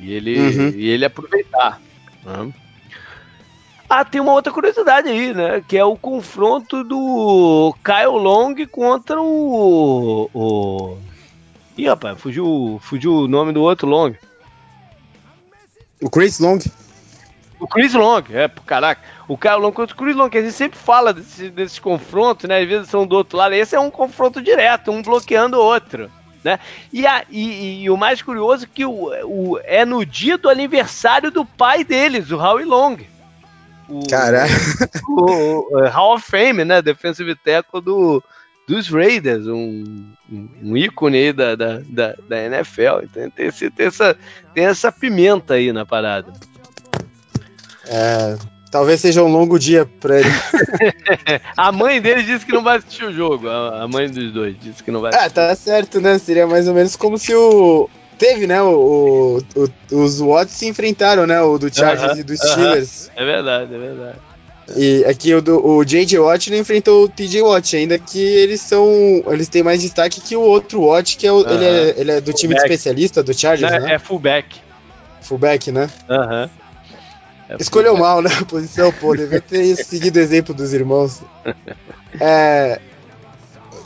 e 0.02 0.14
ele, 0.14 0.40
uhum. 0.40 0.70
e 0.70 0.88
ele 0.88 1.06
aproveitar. 1.06 1.82
Né? 2.24 2.54
Ah, 3.90 4.06
tem 4.06 4.22
uma 4.22 4.34
outra 4.34 4.54
curiosidade 4.54 5.10
aí, 5.10 5.34
né? 5.34 5.64
Que 5.68 5.76
é 5.76 5.84
o 5.84 5.98
confronto 5.98 6.84
do 6.84 7.74
Kyle 7.84 8.20
Long 8.20 8.56
contra 8.68 9.20
o. 9.20 10.30
o... 10.32 10.98
Ih, 11.76 11.88
rapaz, 11.88 12.20
fugiu, 12.20 12.80
fugiu 12.84 13.14
o 13.14 13.28
nome 13.28 13.52
do 13.52 13.64
outro 13.64 13.88
Long. 13.88 14.14
O 16.02 16.10
Chris 16.10 16.40
Long. 16.40 16.60
O 17.60 17.68
Chris 17.68 17.94
Long, 17.94 18.24
é, 18.30 18.48
caraca. 18.66 19.02
O 19.28 19.38
cara 19.38 19.58
Long 19.58 19.72
contra 19.72 19.96
o 19.96 19.98
Chris 19.98 20.16
Long, 20.16 20.30
que 20.30 20.38
a 20.38 20.42
gente 20.42 20.54
sempre 20.54 20.78
fala 20.78 21.12
desses, 21.12 21.52
desses 21.52 21.80
confrontos, 21.80 22.48
né? 22.48 22.62
Às 22.62 22.70
vezes 22.70 22.90
são 22.90 23.08
do 23.08 23.16
outro 23.16 23.38
lado. 23.38 23.54
Esse 23.54 23.76
é 23.76 23.80
um 23.80 23.90
confronto 23.90 24.40
direto, 24.40 24.92
um 24.92 25.02
bloqueando 25.02 25.58
o 25.58 25.64
outro. 25.64 26.10
Né? 26.44 26.60
E, 26.92 27.06
a, 27.06 27.26
e, 27.30 27.84
e, 27.84 27.90
o 27.90 27.98
mais 27.98 28.22
curioso 28.22 28.66
é 28.66 28.70
que 28.74 28.86
o, 28.86 29.12
o, 29.26 29.60
é 29.64 29.84
no 29.84 30.06
dia 30.06 30.38
do 30.38 30.50
aniversário 30.50 31.32
do 31.32 31.44
pai 31.44 31.84
deles, 31.84 32.32
o 32.32 32.38
Howie 32.38 32.66
Long. 32.66 32.98
Caralho. 34.10 34.52
O, 35.08 35.78
o, 35.78 35.88
Hall 35.88 36.16
of 36.16 36.26
Fame, 36.26 36.64
né? 36.64 36.82
Defensive 36.82 37.36
tackle 37.36 37.82
do, 37.82 38.24
dos 38.68 38.88
Raiders, 38.88 39.48
um, 39.48 40.06
um 40.32 40.78
ícone 40.78 41.18
aí 41.18 41.34
da, 41.34 41.56
da, 41.56 41.80
da, 41.80 42.16
da 42.28 42.46
NFL. 42.46 43.04
Então 43.04 43.30
tem, 43.32 43.52
tem, 43.52 43.72
tem, 43.72 43.88
essa, 43.88 44.18
tem 44.54 44.66
essa 44.66 44.92
pimenta 44.92 45.56
aí 45.56 45.74
na 45.74 45.86
parada. 45.86 46.32
É, 47.88 48.38
talvez 48.72 49.00
seja 49.02 49.24
um 49.24 49.32
longo 49.32 49.58
dia 49.60 49.86
pra 50.00 50.20
ele. 50.20 50.30
a 51.58 51.72
mãe 51.72 52.02
dele 52.02 52.24
disse 52.24 52.46
que 52.46 52.52
não 52.52 52.64
vai 52.64 52.78
assistir 52.78 53.06
o 53.06 53.14
jogo. 53.14 53.50
A, 53.50 53.88
mãe 53.88 54.10
dos 54.10 54.32
dois 54.32 54.56
disse 54.60 54.84
que 54.84 54.92
não 54.92 55.02
vai 55.02 55.10
assistir. 55.10 55.28
Ah, 55.28 55.30
tá 55.30 55.56
certo, 55.56 56.00
né? 56.00 56.18
Seria 56.18 56.48
mais 56.48 56.68
ou 56.68 56.74
menos 56.74 56.96
como 56.96 57.18
se 57.18 57.34
o. 57.34 57.90
Teve, 58.18 58.48
né? 58.48 58.62
O, 58.62 59.42
o 59.56 59.96
os 59.96 60.20
Watts 60.20 60.54
se 60.54 60.68
enfrentaram, 60.68 61.26
né? 61.26 61.42
O 61.42 61.58
do 61.58 61.74
Chargers 61.74 62.12
uh 62.12 62.16
-huh, 62.16 62.20
e 62.20 62.24
dos 62.24 62.38
Steelers. 62.38 63.08
Uh 63.08 63.10
-huh. 63.10 63.22
É 63.22 63.26
verdade, 63.26 63.76
é 63.76 63.78
verdade. 63.78 64.18
E 64.76 65.04
aqui 65.06 65.34
o, 65.34 65.42
do, 65.42 65.66
o 65.66 65.84
J.J. 65.84 66.20
Watt 66.20 66.52
não 66.52 66.58
enfrentou 66.58 67.06
o 67.06 67.10
T.J. 67.10 67.42
Watt, 67.42 67.76
ainda 67.76 67.98
que 67.98 68.20
eles 68.20 68.62
são. 68.62 68.86
Eles 69.28 69.48
têm 69.48 69.64
mais 69.64 69.82
destaque 69.82 70.22
que 70.22 70.36
o 70.36 70.42
outro 70.42 70.86
Watt, 70.86 71.18
que 71.18 71.26
é 71.26 71.32
o, 71.32 71.40
uh 71.40 71.44
-huh. 71.46 71.54
ele, 71.54 71.66
é, 71.66 71.94
ele 71.98 72.12
é 72.12 72.22
do 72.22 72.34
time 72.34 72.54
de 72.54 72.62
especialista 72.62 73.24
do 73.24 73.34
Chargers, 73.34 73.72
não, 73.72 73.80
né? 73.80 73.96
É 73.96 74.00
fullback. 74.00 74.58
Fullback, 75.22 75.72
né? 75.72 75.90
Aham. 76.10 76.50
É 77.50 77.56
Escolheu 77.60 77.98
mal, 77.98 78.22
né? 78.22 78.30
A 78.40 78.46
posição, 78.46 78.94
pô, 78.94 79.16
devia 79.16 79.42
ter 79.42 79.76
seguido 79.76 80.20
o 80.20 80.22
exemplo 80.22 80.54
dos 80.54 80.72
irmãos. 80.72 81.20
É. 82.20 82.80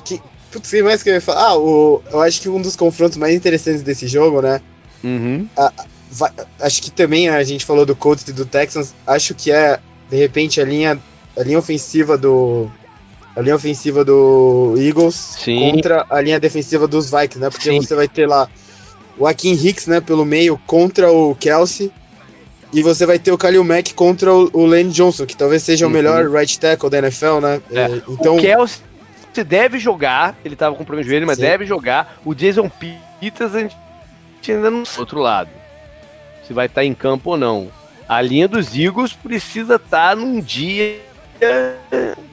Que, 0.03 0.21
putz, 0.51 0.69
que 0.69 0.83
mais 0.83 1.01
que 1.01 1.09
eu 1.09 1.13
ia 1.13 1.21
falar? 1.21 1.47
Ah, 1.47 1.57
o, 1.57 2.03
eu 2.11 2.21
acho 2.21 2.41
que 2.41 2.49
um 2.49 2.61
dos 2.61 2.75
confrontos 2.75 3.17
mais 3.17 3.33
interessantes 3.33 3.81
desse 3.81 4.05
jogo, 4.05 4.41
né? 4.41 4.59
Uhum. 5.01 5.47
A, 5.57 5.71
acho 6.59 6.81
que 6.81 6.91
também 6.91 7.29
a 7.29 7.41
gente 7.43 7.65
falou 7.65 7.85
do 7.85 7.95
Colts 7.95 8.27
e 8.27 8.33
do 8.33 8.45
Texans. 8.45 8.93
Acho 9.07 9.33
que 9.33 9.49
é, 9.49 9.79
de 10.09 10.17
repente, 10.17 10.59
a 10.59 10.65
linha, 10.65 10.99
a 11.37 11.43
linha 11.43 11.59
ofensiva 11.59 12.17
do. 12.17 12.69
A 13.35 13.41
linha 13.41 13.55
ofensiva 13.55 14.05
do 14.05 14.75
Eagles 14.77 15.15
Sim. 15.15 15.71
contra 15.71 16.05
a 16.07 16.21
linha 16.21 16.39
defensiva 16.39 16.87
dos 16.87 17.09
Vikings, 17.09 17.39
né? 17.39 17.49
Porque 17.49 17.69
Sim. 17.69 17.81
você 17.81 17.95
vai 17.95 18.07
ter 18.07 18.27
lá 18.27 18.47
o 19.17 19.25
Akin 19.25 19.53
Hicks, 19.53 19.87
né, 19.87 20.01
pelo 20.01 20.25
meio 20.25 20.59
contra 20.67 21.11
o 21.11 21.33
Kelsey. 21.35 21.91
E 22.73 22.81
você 22.81 23.05
vai 23.05 23.19
ter 23.19 23.31
o 23.31 23.37
Kalil 23.37 23.63
Mack 23.63 23.93
contra 23.93 24.33
o, 24.33 24.49
o 24.51 24.65
Lane 24.65 24.89
Johnson, 24.91 25.25
que 25.25 25.37
talvez 25.37 25.61
seja 25.63 25.85
Uhum. 25.85 25.91
o 25.91 25.93
melhor 25.93 26.29
right 26.29 26.59
tackle 26.59 26.89
da 26.89 26.97
NFL, 26.97 27.39
né? 27.39 27.61
É. 27.71 28.01
Então, 28.09 28.37
O 28.37 28.41
Kelsey 28.41 28.81
deve 29.45 29.79
jogar, 29.79 30.35
ele 30.43 30.55
tava 30.55 30.75
com 30.75 30.83
problema 30.83 31.03
de 31.03 31.09
joelho, 31.09 31.27
mas 31.27 31.37
Sim. 31.37 31.43
deve 31.43 31.65
jogar. 31.65 32.17
O 32.25 32.33
Jason 32.33 32.69
Peters 33.19 33.55
a 33.55 33.59
gente 33.59 33.75
ainda 34.51 34.69
não 34.71 34.85
sabe 34.85 34.99
outro 34.99 35.19
lado. 35.19 35.49
Se 36.47 36.53
vai 36.53 36.65
estar 36.65 36.83
em 36.83 36.93
campo 36.93 37.31
ou 37.31 37.37
não. 37.37 37.69
A 38.07 38.21
linha 38.21 38.47
dos 38.47 38.75
Eagles 38.75 39.13
precisa 39.13 39.75
estar 39.75 40.15
num 40.15 40.39
dia 40.41 40.99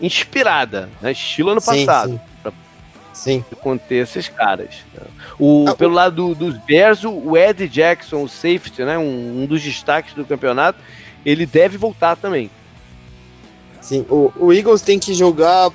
inspirada, 0.00 0.88
né? 1.00 1.12
Estilo 1.12 1.50
ano 1.50 1.60
Sim, 1.60 1.86
passado. 1.86 2.10
sim. 2.12 2.20
Sim. 3.22 3.44
conter 3.60 4.02
esses 4.04 4.28
caras. 4.28 4.76
né? 4.94 5.02
O, 5.38 5.66
Ah, 5.68 5.74
pelo 5.74 5.92
o- 5.92 5.94
lado 5.94 6.14
do- 6.28 6.34
dos 6.34 6.58
Bears, 6.58 7.04
o 7.04 7.36
Ed 7.36 7.68
Jackson, 7.68 8.22
o 8.22 8.28
safety, 8.28 8.82
né? 8.82 8.96
Um, 8.96 9.42
um 9.42 9.46
dos 9.46 9.62
destaques 9.62 10.14
do 10.14 10.24
campeonato, 10.24 10.78
ele 11.24 11.44
deve 11.44 11.76
voltar 11.76 12.16
também. 12.16 12.50
Sim, 13.80 14.04
o, 14.08 14.32
o 14.36 14.52
Eagles 14.52 14.82
tem 14.82 14.98
que 14.98 15.14
jogar. 15.14 15.70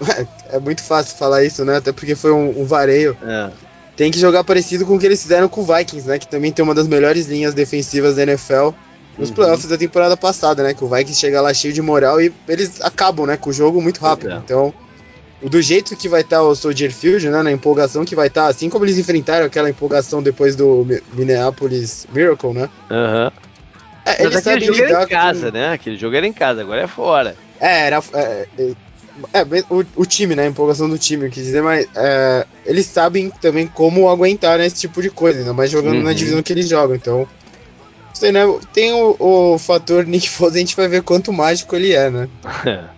É 0.48 0.60
muito 0.60 0.80
fácil 0.80 1.16
falar 1.16 1.42
isso, 1.44 1.64
né? 1.64 1.78
Até 1.78 1.90
porque 1.90 2.14
foi 2.14 2.30
um, 2.30 2.60
um 2.60 2.64
vareio. 2.64 3.16
É. 3.20 3.50
Tem 3.96 4.12
que 4.12 4.18
jogar 4.18 4.44
parecido 4.44 4.86
com 4.86 4.94
o 4.94 4.98
que 4.98 5.04
eles 5.06 5.20
fizeram 5.20 5.48
com 5.48 5.62
o 5.62 5.64
Vikings, 5.64 6.06
né? 6.06 6.20
Que 6.20 6.28
também 6.28 6.52
tem 6.52 6.62
uma 6.62 6.72
das 6.74 6.86
melhores 6.86 7.26
linhas 7.26 7.52
defensivas 7.52 8.14
da 8.14 8.22
NFL 8.22 8.68
nos 9.18 9.30
Uhum. 9.30 9.34
playoffs 9.34 9.66
da 9.68 9.76
temporada 9.76 10.16
passada, 10.16 10.62
né? 10.62 10.72
Que 10.72 10.84
o 10.84 10.88
Vikings 10.88 11.18
chega 11.18 11.40
lá 11.40 11.52
cheio 11.52 11.74
de 11.74 11.82
moral 11.82 12.20
e 12.20 12.32
eles 12.46 12.80
acabam, 12.80 13.26
né? 13.26 13.36
Com 13.36 13.50
o 13.50 13.52
jogo 13.52 13.82
muito 13.82 13.98
rápido. 14.00 14.30
É. 14.30 14.36
Então, 14.36 14.72
do 15.42 15.60
jeito 15.60 15.96
que 15.96 16.08
vai 16.08 16.22
estar 16.22 16.42
o 16.42 16.54
Soldier 16.54 16.92
Field, 16.92 17.28
né? 17.28 17.42
Na 17.42 17.52
empolgação 17.52 18.04
que 18.04 18.14
vai 18.16 18.28
estar, 18.28 18.46
assim 18.46 18.68
como 18.70 18.84
eles 18.84 18.98
enfrentaram 18.98 19.46
aquela 19.46 19.68
empolgação 19.70 20.22
depois 20.22 20.56
do 20.56 20.84
Mi- 20.84 21.02
Minneapolis 21.14 22.06
Miracle, 22.12 22.52
né? 22.54 22.68
Aham. 22.90 23.32
É, 24.04 24.22
Mas 24.24 24.36
aquele 24.46 24.66
jogo 24.66 24.82
era 24.82 25.02
em 25.02 25.06
casa, 25.08 25.50
com... 25.50 25.58
né? 25.58 25.72
Aquele 25.72 25.96
jogo 25.96 26.14
era 26.16 26.26
em 26.26 26.32
casa, 26.32 26.60
agora 26.60 26.82
é 26.82 26.86
fora. 26.86 27.36
É, 27.60 27.86
era. 27.86 28.00
É, 28.14 28.46
é, 29.32 29.40
é, 29.40 29.44
o, 29.68 29.84
o 29.96 30.06
time, 30.06 30.34
né? 30.36 30.44
A 30.44 30.48
empolgação 30.48 30.88
do 30.88 30.98
time, 30.98 31.26
eu 31.26 31.30
quis 31.30 31.44
dizer, 31.44 31.62
mas 31.62 31.86
é, 31.96 32.46
eles 32.64 32.86
sabem 32.86 33.30
também 33.40 33.66
como 33.66 34.08
aguentar 34.08 34.58
né, 34.58 34.66
esse 34.66 34.76
tipo 34.76 35.02
de 35.02 35.10
coisa, 35.10 35.40
ainda 35.40 35.52
mais 35.52 35.70
jogando 35.70 36.02
na 36.02 36.10
Uhum. 36.10 36.14
divisão 36.14 36.42
que 36.42 36.52
eles 36.52 36.68
jogam, 36.68 36.94
então. 36.94 37.18
Não 37.18 38.14
sei, 38.14 38.30
né? 38.32 38.40
Tem 38.72 38.92
o, 38.94 39.16
o 39.18 39.58
fator 39.58 40.06
Nick 40.06 40.28
Foles, 40.30 40.54
a 40.56 40.58
gente 40.58 40.76
vai 40.76 40.86
ver 40.88 41.02
quanto 41.02 41.32
mágico 41.32 41.74
ele 41.76 41.92
é, 41.92 42.08
né? 42.10 42.28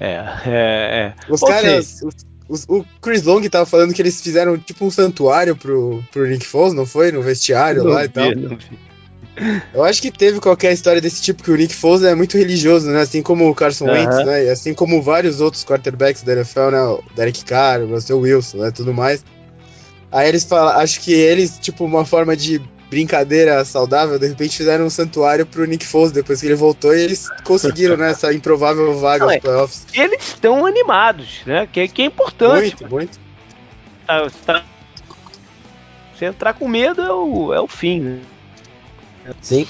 É, 0.00 0.14
é, 0.46 0.50
é. 0.50 1.14
Os 1.28 1.42
Ou 1.42 1.48
caras. 1.48 2.00
os- 2.48 2.64
o 2.68 2.84
Chris 3.00 3.22
Long 3.22 3.42
tava 3.48 3.64
falando 3.66 3.94
que 3.94 4.02
eles 4.02 4.20
fizeram 4.20 4.58
tipo 4.58 4.84
um 4.84 4.90
santuário 4.90 5.54
pro, 5.54 6.02
pro 6.10 6.26
Nick 6.26 6.44
Foles, 6.44 6.74
não 6.74 6.84
foi? 6.84 7.12
No 7.12 7.22
vestiário 7.22 7.84
Não 7.84 7.92
lá 7.92 8.04
e 8.04 8.08
vi, 8.08 8.12
tal. 8.12 8.34
não 8.34 8.56
vi. 8.56 8.90
Eu 9.72 9.84
acho 9.84 10.02
que 10.02 10.10
teve 10.10 10.40
qualquer 10.40 10.72
história 10.72 11.00
desse 11.00 11.22
tipo, 11.22 11.42
que 11.44 11.50
o 11.50 11.56
Nick 11.56 11.72
Foles 11.74 12.02
é 12.02 12.14
muito 12.14 12.36
religioso, 12.36 12.90
né? 12.90 13.00
Assim 13.02 13.22
como 13.22 13.48
o 13.48 13.54
Carson 13.54 13.86
Aham. 13.88 13.94
Wentz, 14.00 14.26
né? 14.26 14.44
E 14.46 14.50
assim 14.50 14.74
como 14.74 15.00
vários 15.00 15.40
outros 15.40 15.64
quarterbacks 15.64 16.22
da 16.22 16.32
NFL, 16.32 16.70
né? 16.72 16.82
O 16.82 17.02
Derek 17.14 17.44
Carr, 17.44 17.80
o 17.82 17.86
Russell 17.90 18.18
Wilson, 18.18 18.58
né? 18.58 18.70
Tudo 18.72 18.92
mais. 18.92 19.24
Aí 20.10 20.28
eles 20.28 20.42
falam, 20.44 20.76
acho 20.80 21.00
que 21.00 21.12
eles, 21.12 21.56
tipo, 21.60 21.84
uma 21.84 22.04
forma 22.04 22.36
de 22.36 22.60
brincadeira 22.90 23.64
saudável, 23.64 24.18
de 24.18 24.26
repente 24.26 24.56
fizeram 24.56 24.84
um 24.84 24.90
santuário 24.90 25.46
pro 25.46 25.64
Nick 25.64 25.86
Foles 25.86 26.10
depois 26.10 26.40
que 26.40 26.46
ele 26.46 26.56
voltou 26.56 26.94
e 26.94 27.00
eles 27.00 27.28
conseguiram, 27.44 27.96
né? 27.96 28.10
Essa 28.10 28.34
improvável 28.34 28.98
vaga 28.98 29.24
Não, 29.26 29.32
é. 29.32 29.38
playoffs. 29.38 29.86
Eles 29.94 30.28
estão 30.28 30.66
animados, 30.66 31.42
né? 31.46 31.68
Que, 31.72 31.86
que 31.86 32.02
é 32.02 32.06
importante. 32.06 32.76
Muito, 32.80 32.90
muito. 32.90 33.18
Tá- 34.06 34.28
tá- 34.44 34.64
Se 36.18 36.24
entrar 36.24 36.52
com 36.54 36.66
medo 36.66 37.00
é 37.00 37.12
o, 37.12 37.54
é 37.54 37.60
o 37.60 37.68
fim, 37.68 38.00
né? 38.00 38.20
Sim. 39.40 39.66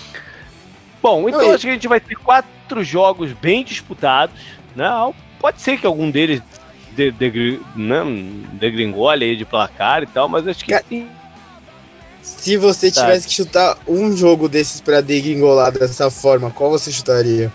Bom, 1.03 1.29
então 1.29 1.43
Não, 1.43 1.53
e- 1.53 1.55
acho 1.55 1.65
que 1.65 1.71
a 1.71 1.75
gente 1.75 1.89
vai 1.89 2.01
ter 2.01 2.15
quatro 2.17 2.83
jogos 2.83 3.33
bem 3.33 3.63
disputados, 3.63 4.41
né? 4.75 4.89
Pode 5.39 5.61
ser 5.61 5.79
que 5.79 5.87
algum 5.87 6.11
deles 6.11 6.43
de, 6.93 7.11
de, 7.11 7.61
né, 7.77 8.03
degringole 8.55 9.25
aí 9.25 9.37
de 9.37 9.45
placar 9.45 10.03
e 10.03 10.07
tal, 10.07 10.29
mas 10.29 10.47
acho 10.47 10.65
que 10.65 10.73
Cara, 10.73 10.85
sim. 10.89 11.09
Se 12.23 12.57
você 12.57 12.91
Tá. 12.91 13.01
tivesse 13.03 13.27
que 13.29 13.35
chutar 13.35 13.77
um 13.87 14.17
jogo 14.17 14.49
desses 14.49 14.81
pra 14.81 15.01
degringolar 15.01 15.73
dessa 15.73 16.11
forma, 16.11 16.51
qual 16.51 16.71
você 16.71 16.91
chutaria? 16.93 17.53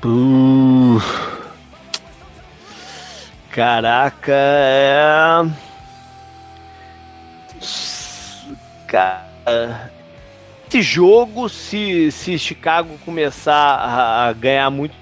Puh. 0.00 1.00
Caraca, 3.50 4.32
é. 4.32 5.46
Cara, 8.86 9.90
esse 10.68 10.82
jogo, 10.82 11.48
se, 11.48 12.10
se 12.10 12.38
Chicago 12.38 12.98
começar 13.04 13.54
a, 13.54 14.28
a 14.28 14.32
ganhar 14.32 14.70
muito, 14.70 14.94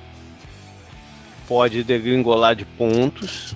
pode 1.48 1.82
degringolar 1.84 2.54
de 2.54 2.64
pontos. 2.64 3.54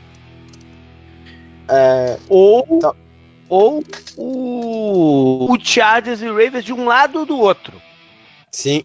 É, 1.68 2.18
Ou, 2.28 2.78
Tá. 2.80 2.94
Ou 3.48 3.84
o, 4.16 5.52
o 5.52 5.58
Chargers 5.60 6.20
e 6.22 6.26
Ravens 6.26 6.64
de 6.64 6.72
um 6.72 6.84
lado 6.86 7.20
ou 7.20 7.26
do 7.26 7.38
outro. 7.38 7.80
sim. 8.50 8.84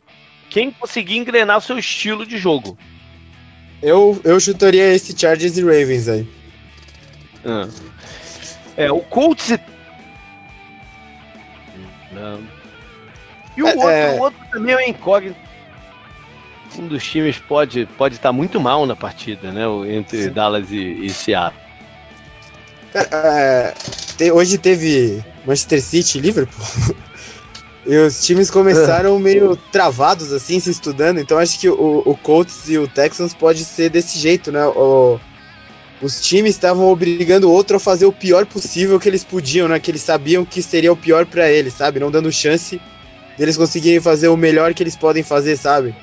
Quem 0.50 0.72
conseguir 0.72 1.18
engrenar 1.18 1.58
o 1.58 1.62
seu 1.62 1.78
estilo 1.78 2.26
de 2.26 2.38
jogo. 2.38 2.78
Eu, 3.82 4.20
eu 4.24 4.40
chutaria 4.40 4.94
esse 4.94 5.18
Chargers 5.18 5.58
e 5.58 5.62
Ravens 5.64 6.08
aí. 6.08 6.28
É, 8.76 8.92
o 8.92 9.02
Colts 9.02 9.52
e. 9.52 9.60
Não. 12.12 12.44
E 13.56 13.64
o 13.64 13.68
É, 13.68 13.76
outro, 13.76 13.90
é. 13.90 14.12
o 14.12 14.20
outro 14.20 14.40
também 14.52 14.74
é 14.74 14.78
um 14.78 14.82
incógnito. 14.82 15.40
Um 16.78 16.88
dos 16.88 17.04
times 17.04 17.38
pode 17.40 17.82
estar 17.82 17.96
pode 17.96 18.20
tá 18.20 18.32
muito 18.32 18.60
mal 18.60 18.86
na 18.86 18.96
partida, 18.96 19.52
né? 19.52 19.64
Entre 19.94 20.24
Sim. 20.24 20.32
Dallas 20.32 20.72
e, 20.72 21.06
e 21.06 21.10
Seattle. 21.10 21.62
Cara, 22.92 23.10
é, 23.40 23.74
te- 24.20 24.32
hoje 24.32 24.58
teve 24.58 25.24
Manchester 25.46 25.82
City 25.82 26.18
e 26.18 26.22
Liverpool. 26.22 26.66
e 27.88 27.96
os 27.98 28.22
times 28.24 28.52
começaram 28.52 29.18
meio 29.18 29.56
travados, 29.72 30.32
assim, 30.34 30.60
se 30.60 30.70
estudando. 30.70 31.20
Então 31.20 31.38
acho 31.38 31.58
que 31.58 31.70
o, 31.70 32.04
o 32.06 32.16
Colts 32.18 32.68
e 32.68 32.78
o 32.78 32.88
Texans 32.88 33.34
pode 33.34 33.64
ser 33.64 33.90
desse 33.90 34.20
jeito, 34.20 34.52
né? 34.52 34.66
O- 34.68 35.18
os 36.02 36.22
times 36.22 36.56
estavam 36.56 36.88
obrigando 36.90 37.50
o 37.50 37.52
outro 37.52 37.76
a 37.78 37.80
fazer 37.80 38.06
o 38.06 38.12
pior 38.14 38.46
possível 38.46 38.98
que 39.00 39.10
eles 39.10 39.24
podiam, 39.24 39.68
né? 39.68 39.80
Que 39.80 39.92
eles 39.92 40.02
sabiam 40.02 40.46
que 40.46 40.62
seria 40.62 40.92
o 40.94 40.98
pior 40.98 41.26
pra 41.26 41.50
eles, 41.52 41.74
sabe? 41.74 42.00
Não 42.00 42.12
dando 42.12 42.32
chance 42.32 42.80
deles 43.38 43.58
conseguirem 43.58 44.00
fazer 44.02 44.28
o 44.28 44.38
melhor 44.38 44.74
que 44.74 44.84
eles 44.84 44.96
podem 44.98 45.24
fazer, 45.24 45.58
sabe? 45.58 45.96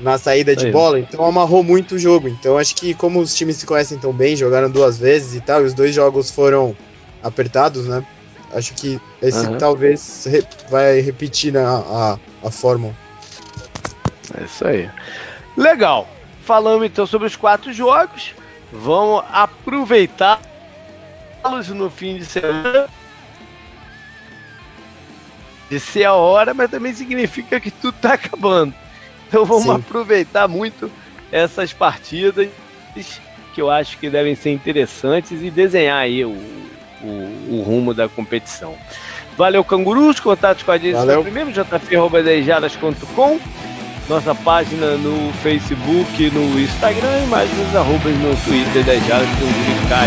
Na 0.00 0.18
saída 0.18 0.54
de 0.54 0.66
bola, 0.72 0.98
então 1.00 1.24
amarrou 1.24 1.62
muito 1.64 1.94
o 1.94 1.98
jogo. 1.98 2.28
Então 2.28 2.58
acho 2.58 2.74
que 2.76 2.94
como 2.94 3.18
os 3.20 3.34
times 3.34 3.56
se 3.56 3.66
conhecem 3.66 3.96
tão 3.98 4.12
bem, 4.12 4.36
jogaram 4.36 4.70
duas 4.70 4.98
vezes 4.98 5.34
e 5.34 5.40
tal, 5.40 5.62
e 5.62 5.64
os 5.64 5.72
dois 5.74 5.94
jogos 5.94 6.30
foram 6.30 6.76
apertados, 7.26 7.86
né? 7.86 8.04
Acho 8.52 8.74
que 8.74 9.00
esse 9.20 9.46
uhum. 9.46 9.58
talvez 9.58 10.24
re 10.24 10.44
vai 10.70 11.00
repetir 11.00 11.52
né, 11.52 11.64
a, 11.64 12.18
a 12.44 12.50
fórmula. 12.50 12.94
É 14.38 14.44
isso 14.44 14.66
aí. 14.66 14.88
Legal. 15.56 16.08
Falamos 16.42 16.86
então 16.86 17.06
sobre 17.06 17.26
os 17.26 17.36
quatro 17.36 17.72
jogos. 17.72 18.34
Vamos 18.72 19.24
aproveitá-los 19.30 21.68
no 21.68 21.90
fim 21.90 22.18
de 22.18 22.24
semana 22.24 22.88
de 25.68 25.80
ser 25.80 26.04
a 26.04 26.14
hora, 26.14 26.54
mas 26.54 26.70
também 26.70 26.94
significa 26.94 27.58
que 27.58 27.70
tudo 27.70 27.96
está 27.96 28.14
acabando. 28.14 28.72
Então 29.28 29.44
vamos 29.44 29.64
Sim. 29.64 29.74
aproveitar 29.74 30.46
muito 30.46 30.90
essas 31.32 31.72
partidas 31.72 32.48
que 33.52 33.60
eu 33.60 33.70
acho 33.70 33.98
que 33.98 34.08
devem 34.08 34.34
ser 34.34 34.52
interessantes 34.52 35.42
e 35.42 35.50
desenhar 35.50 35.98
aí 35.98 36.24
o, 36.24 36.36
o, 37.06 37.56
o 37.56 37.62
rumo 37.62 37.94
da 37.94 38.08
competição. 38.08 38.74
Valeu, 39.36 39.62
cangurus, 39.62 40.18
contatos 40.18 40.62
com 40.62 40.70
a 40.70 40.78
gente 40.78 40.94
Valeu. 40.94 41.22
primeiro, 41.22 41.52
jp.com, 41.52 43.38
nossa 44.08 44.34
página 44.34 44.96
no 44.96 45.32
Facebook, 45.42 46.30
no 46.30 46.58
Instagram 46.58 47.24
e 47.24 47.26
mais 47.26 47.50
nos 47.58 47.76
arrobas 47.76 48.16
no 48.16 48.34
Twitter 48.44 48.82
das 48.84 49.06
Jadas 49.06 49.28
com 49.28 49.44
2000. 49.44 50.06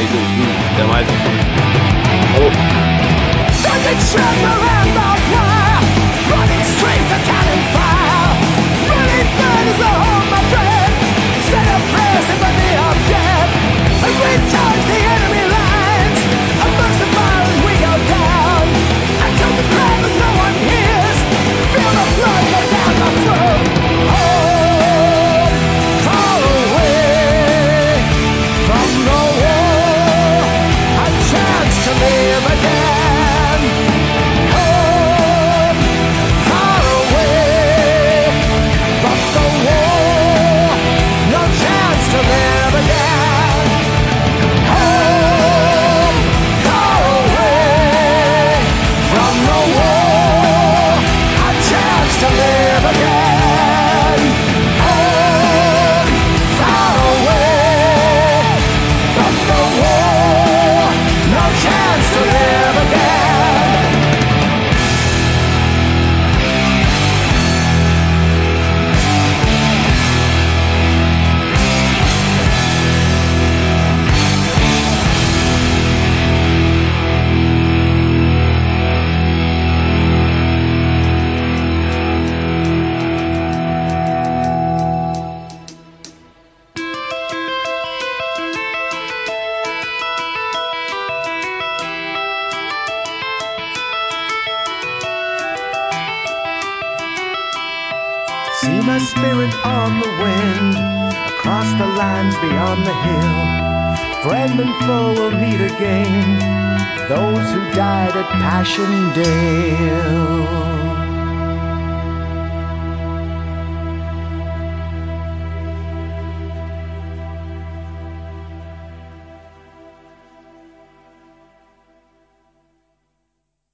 Até 0.73 0.83
mais. 0.83 1.07
Falou. 2.33 2.51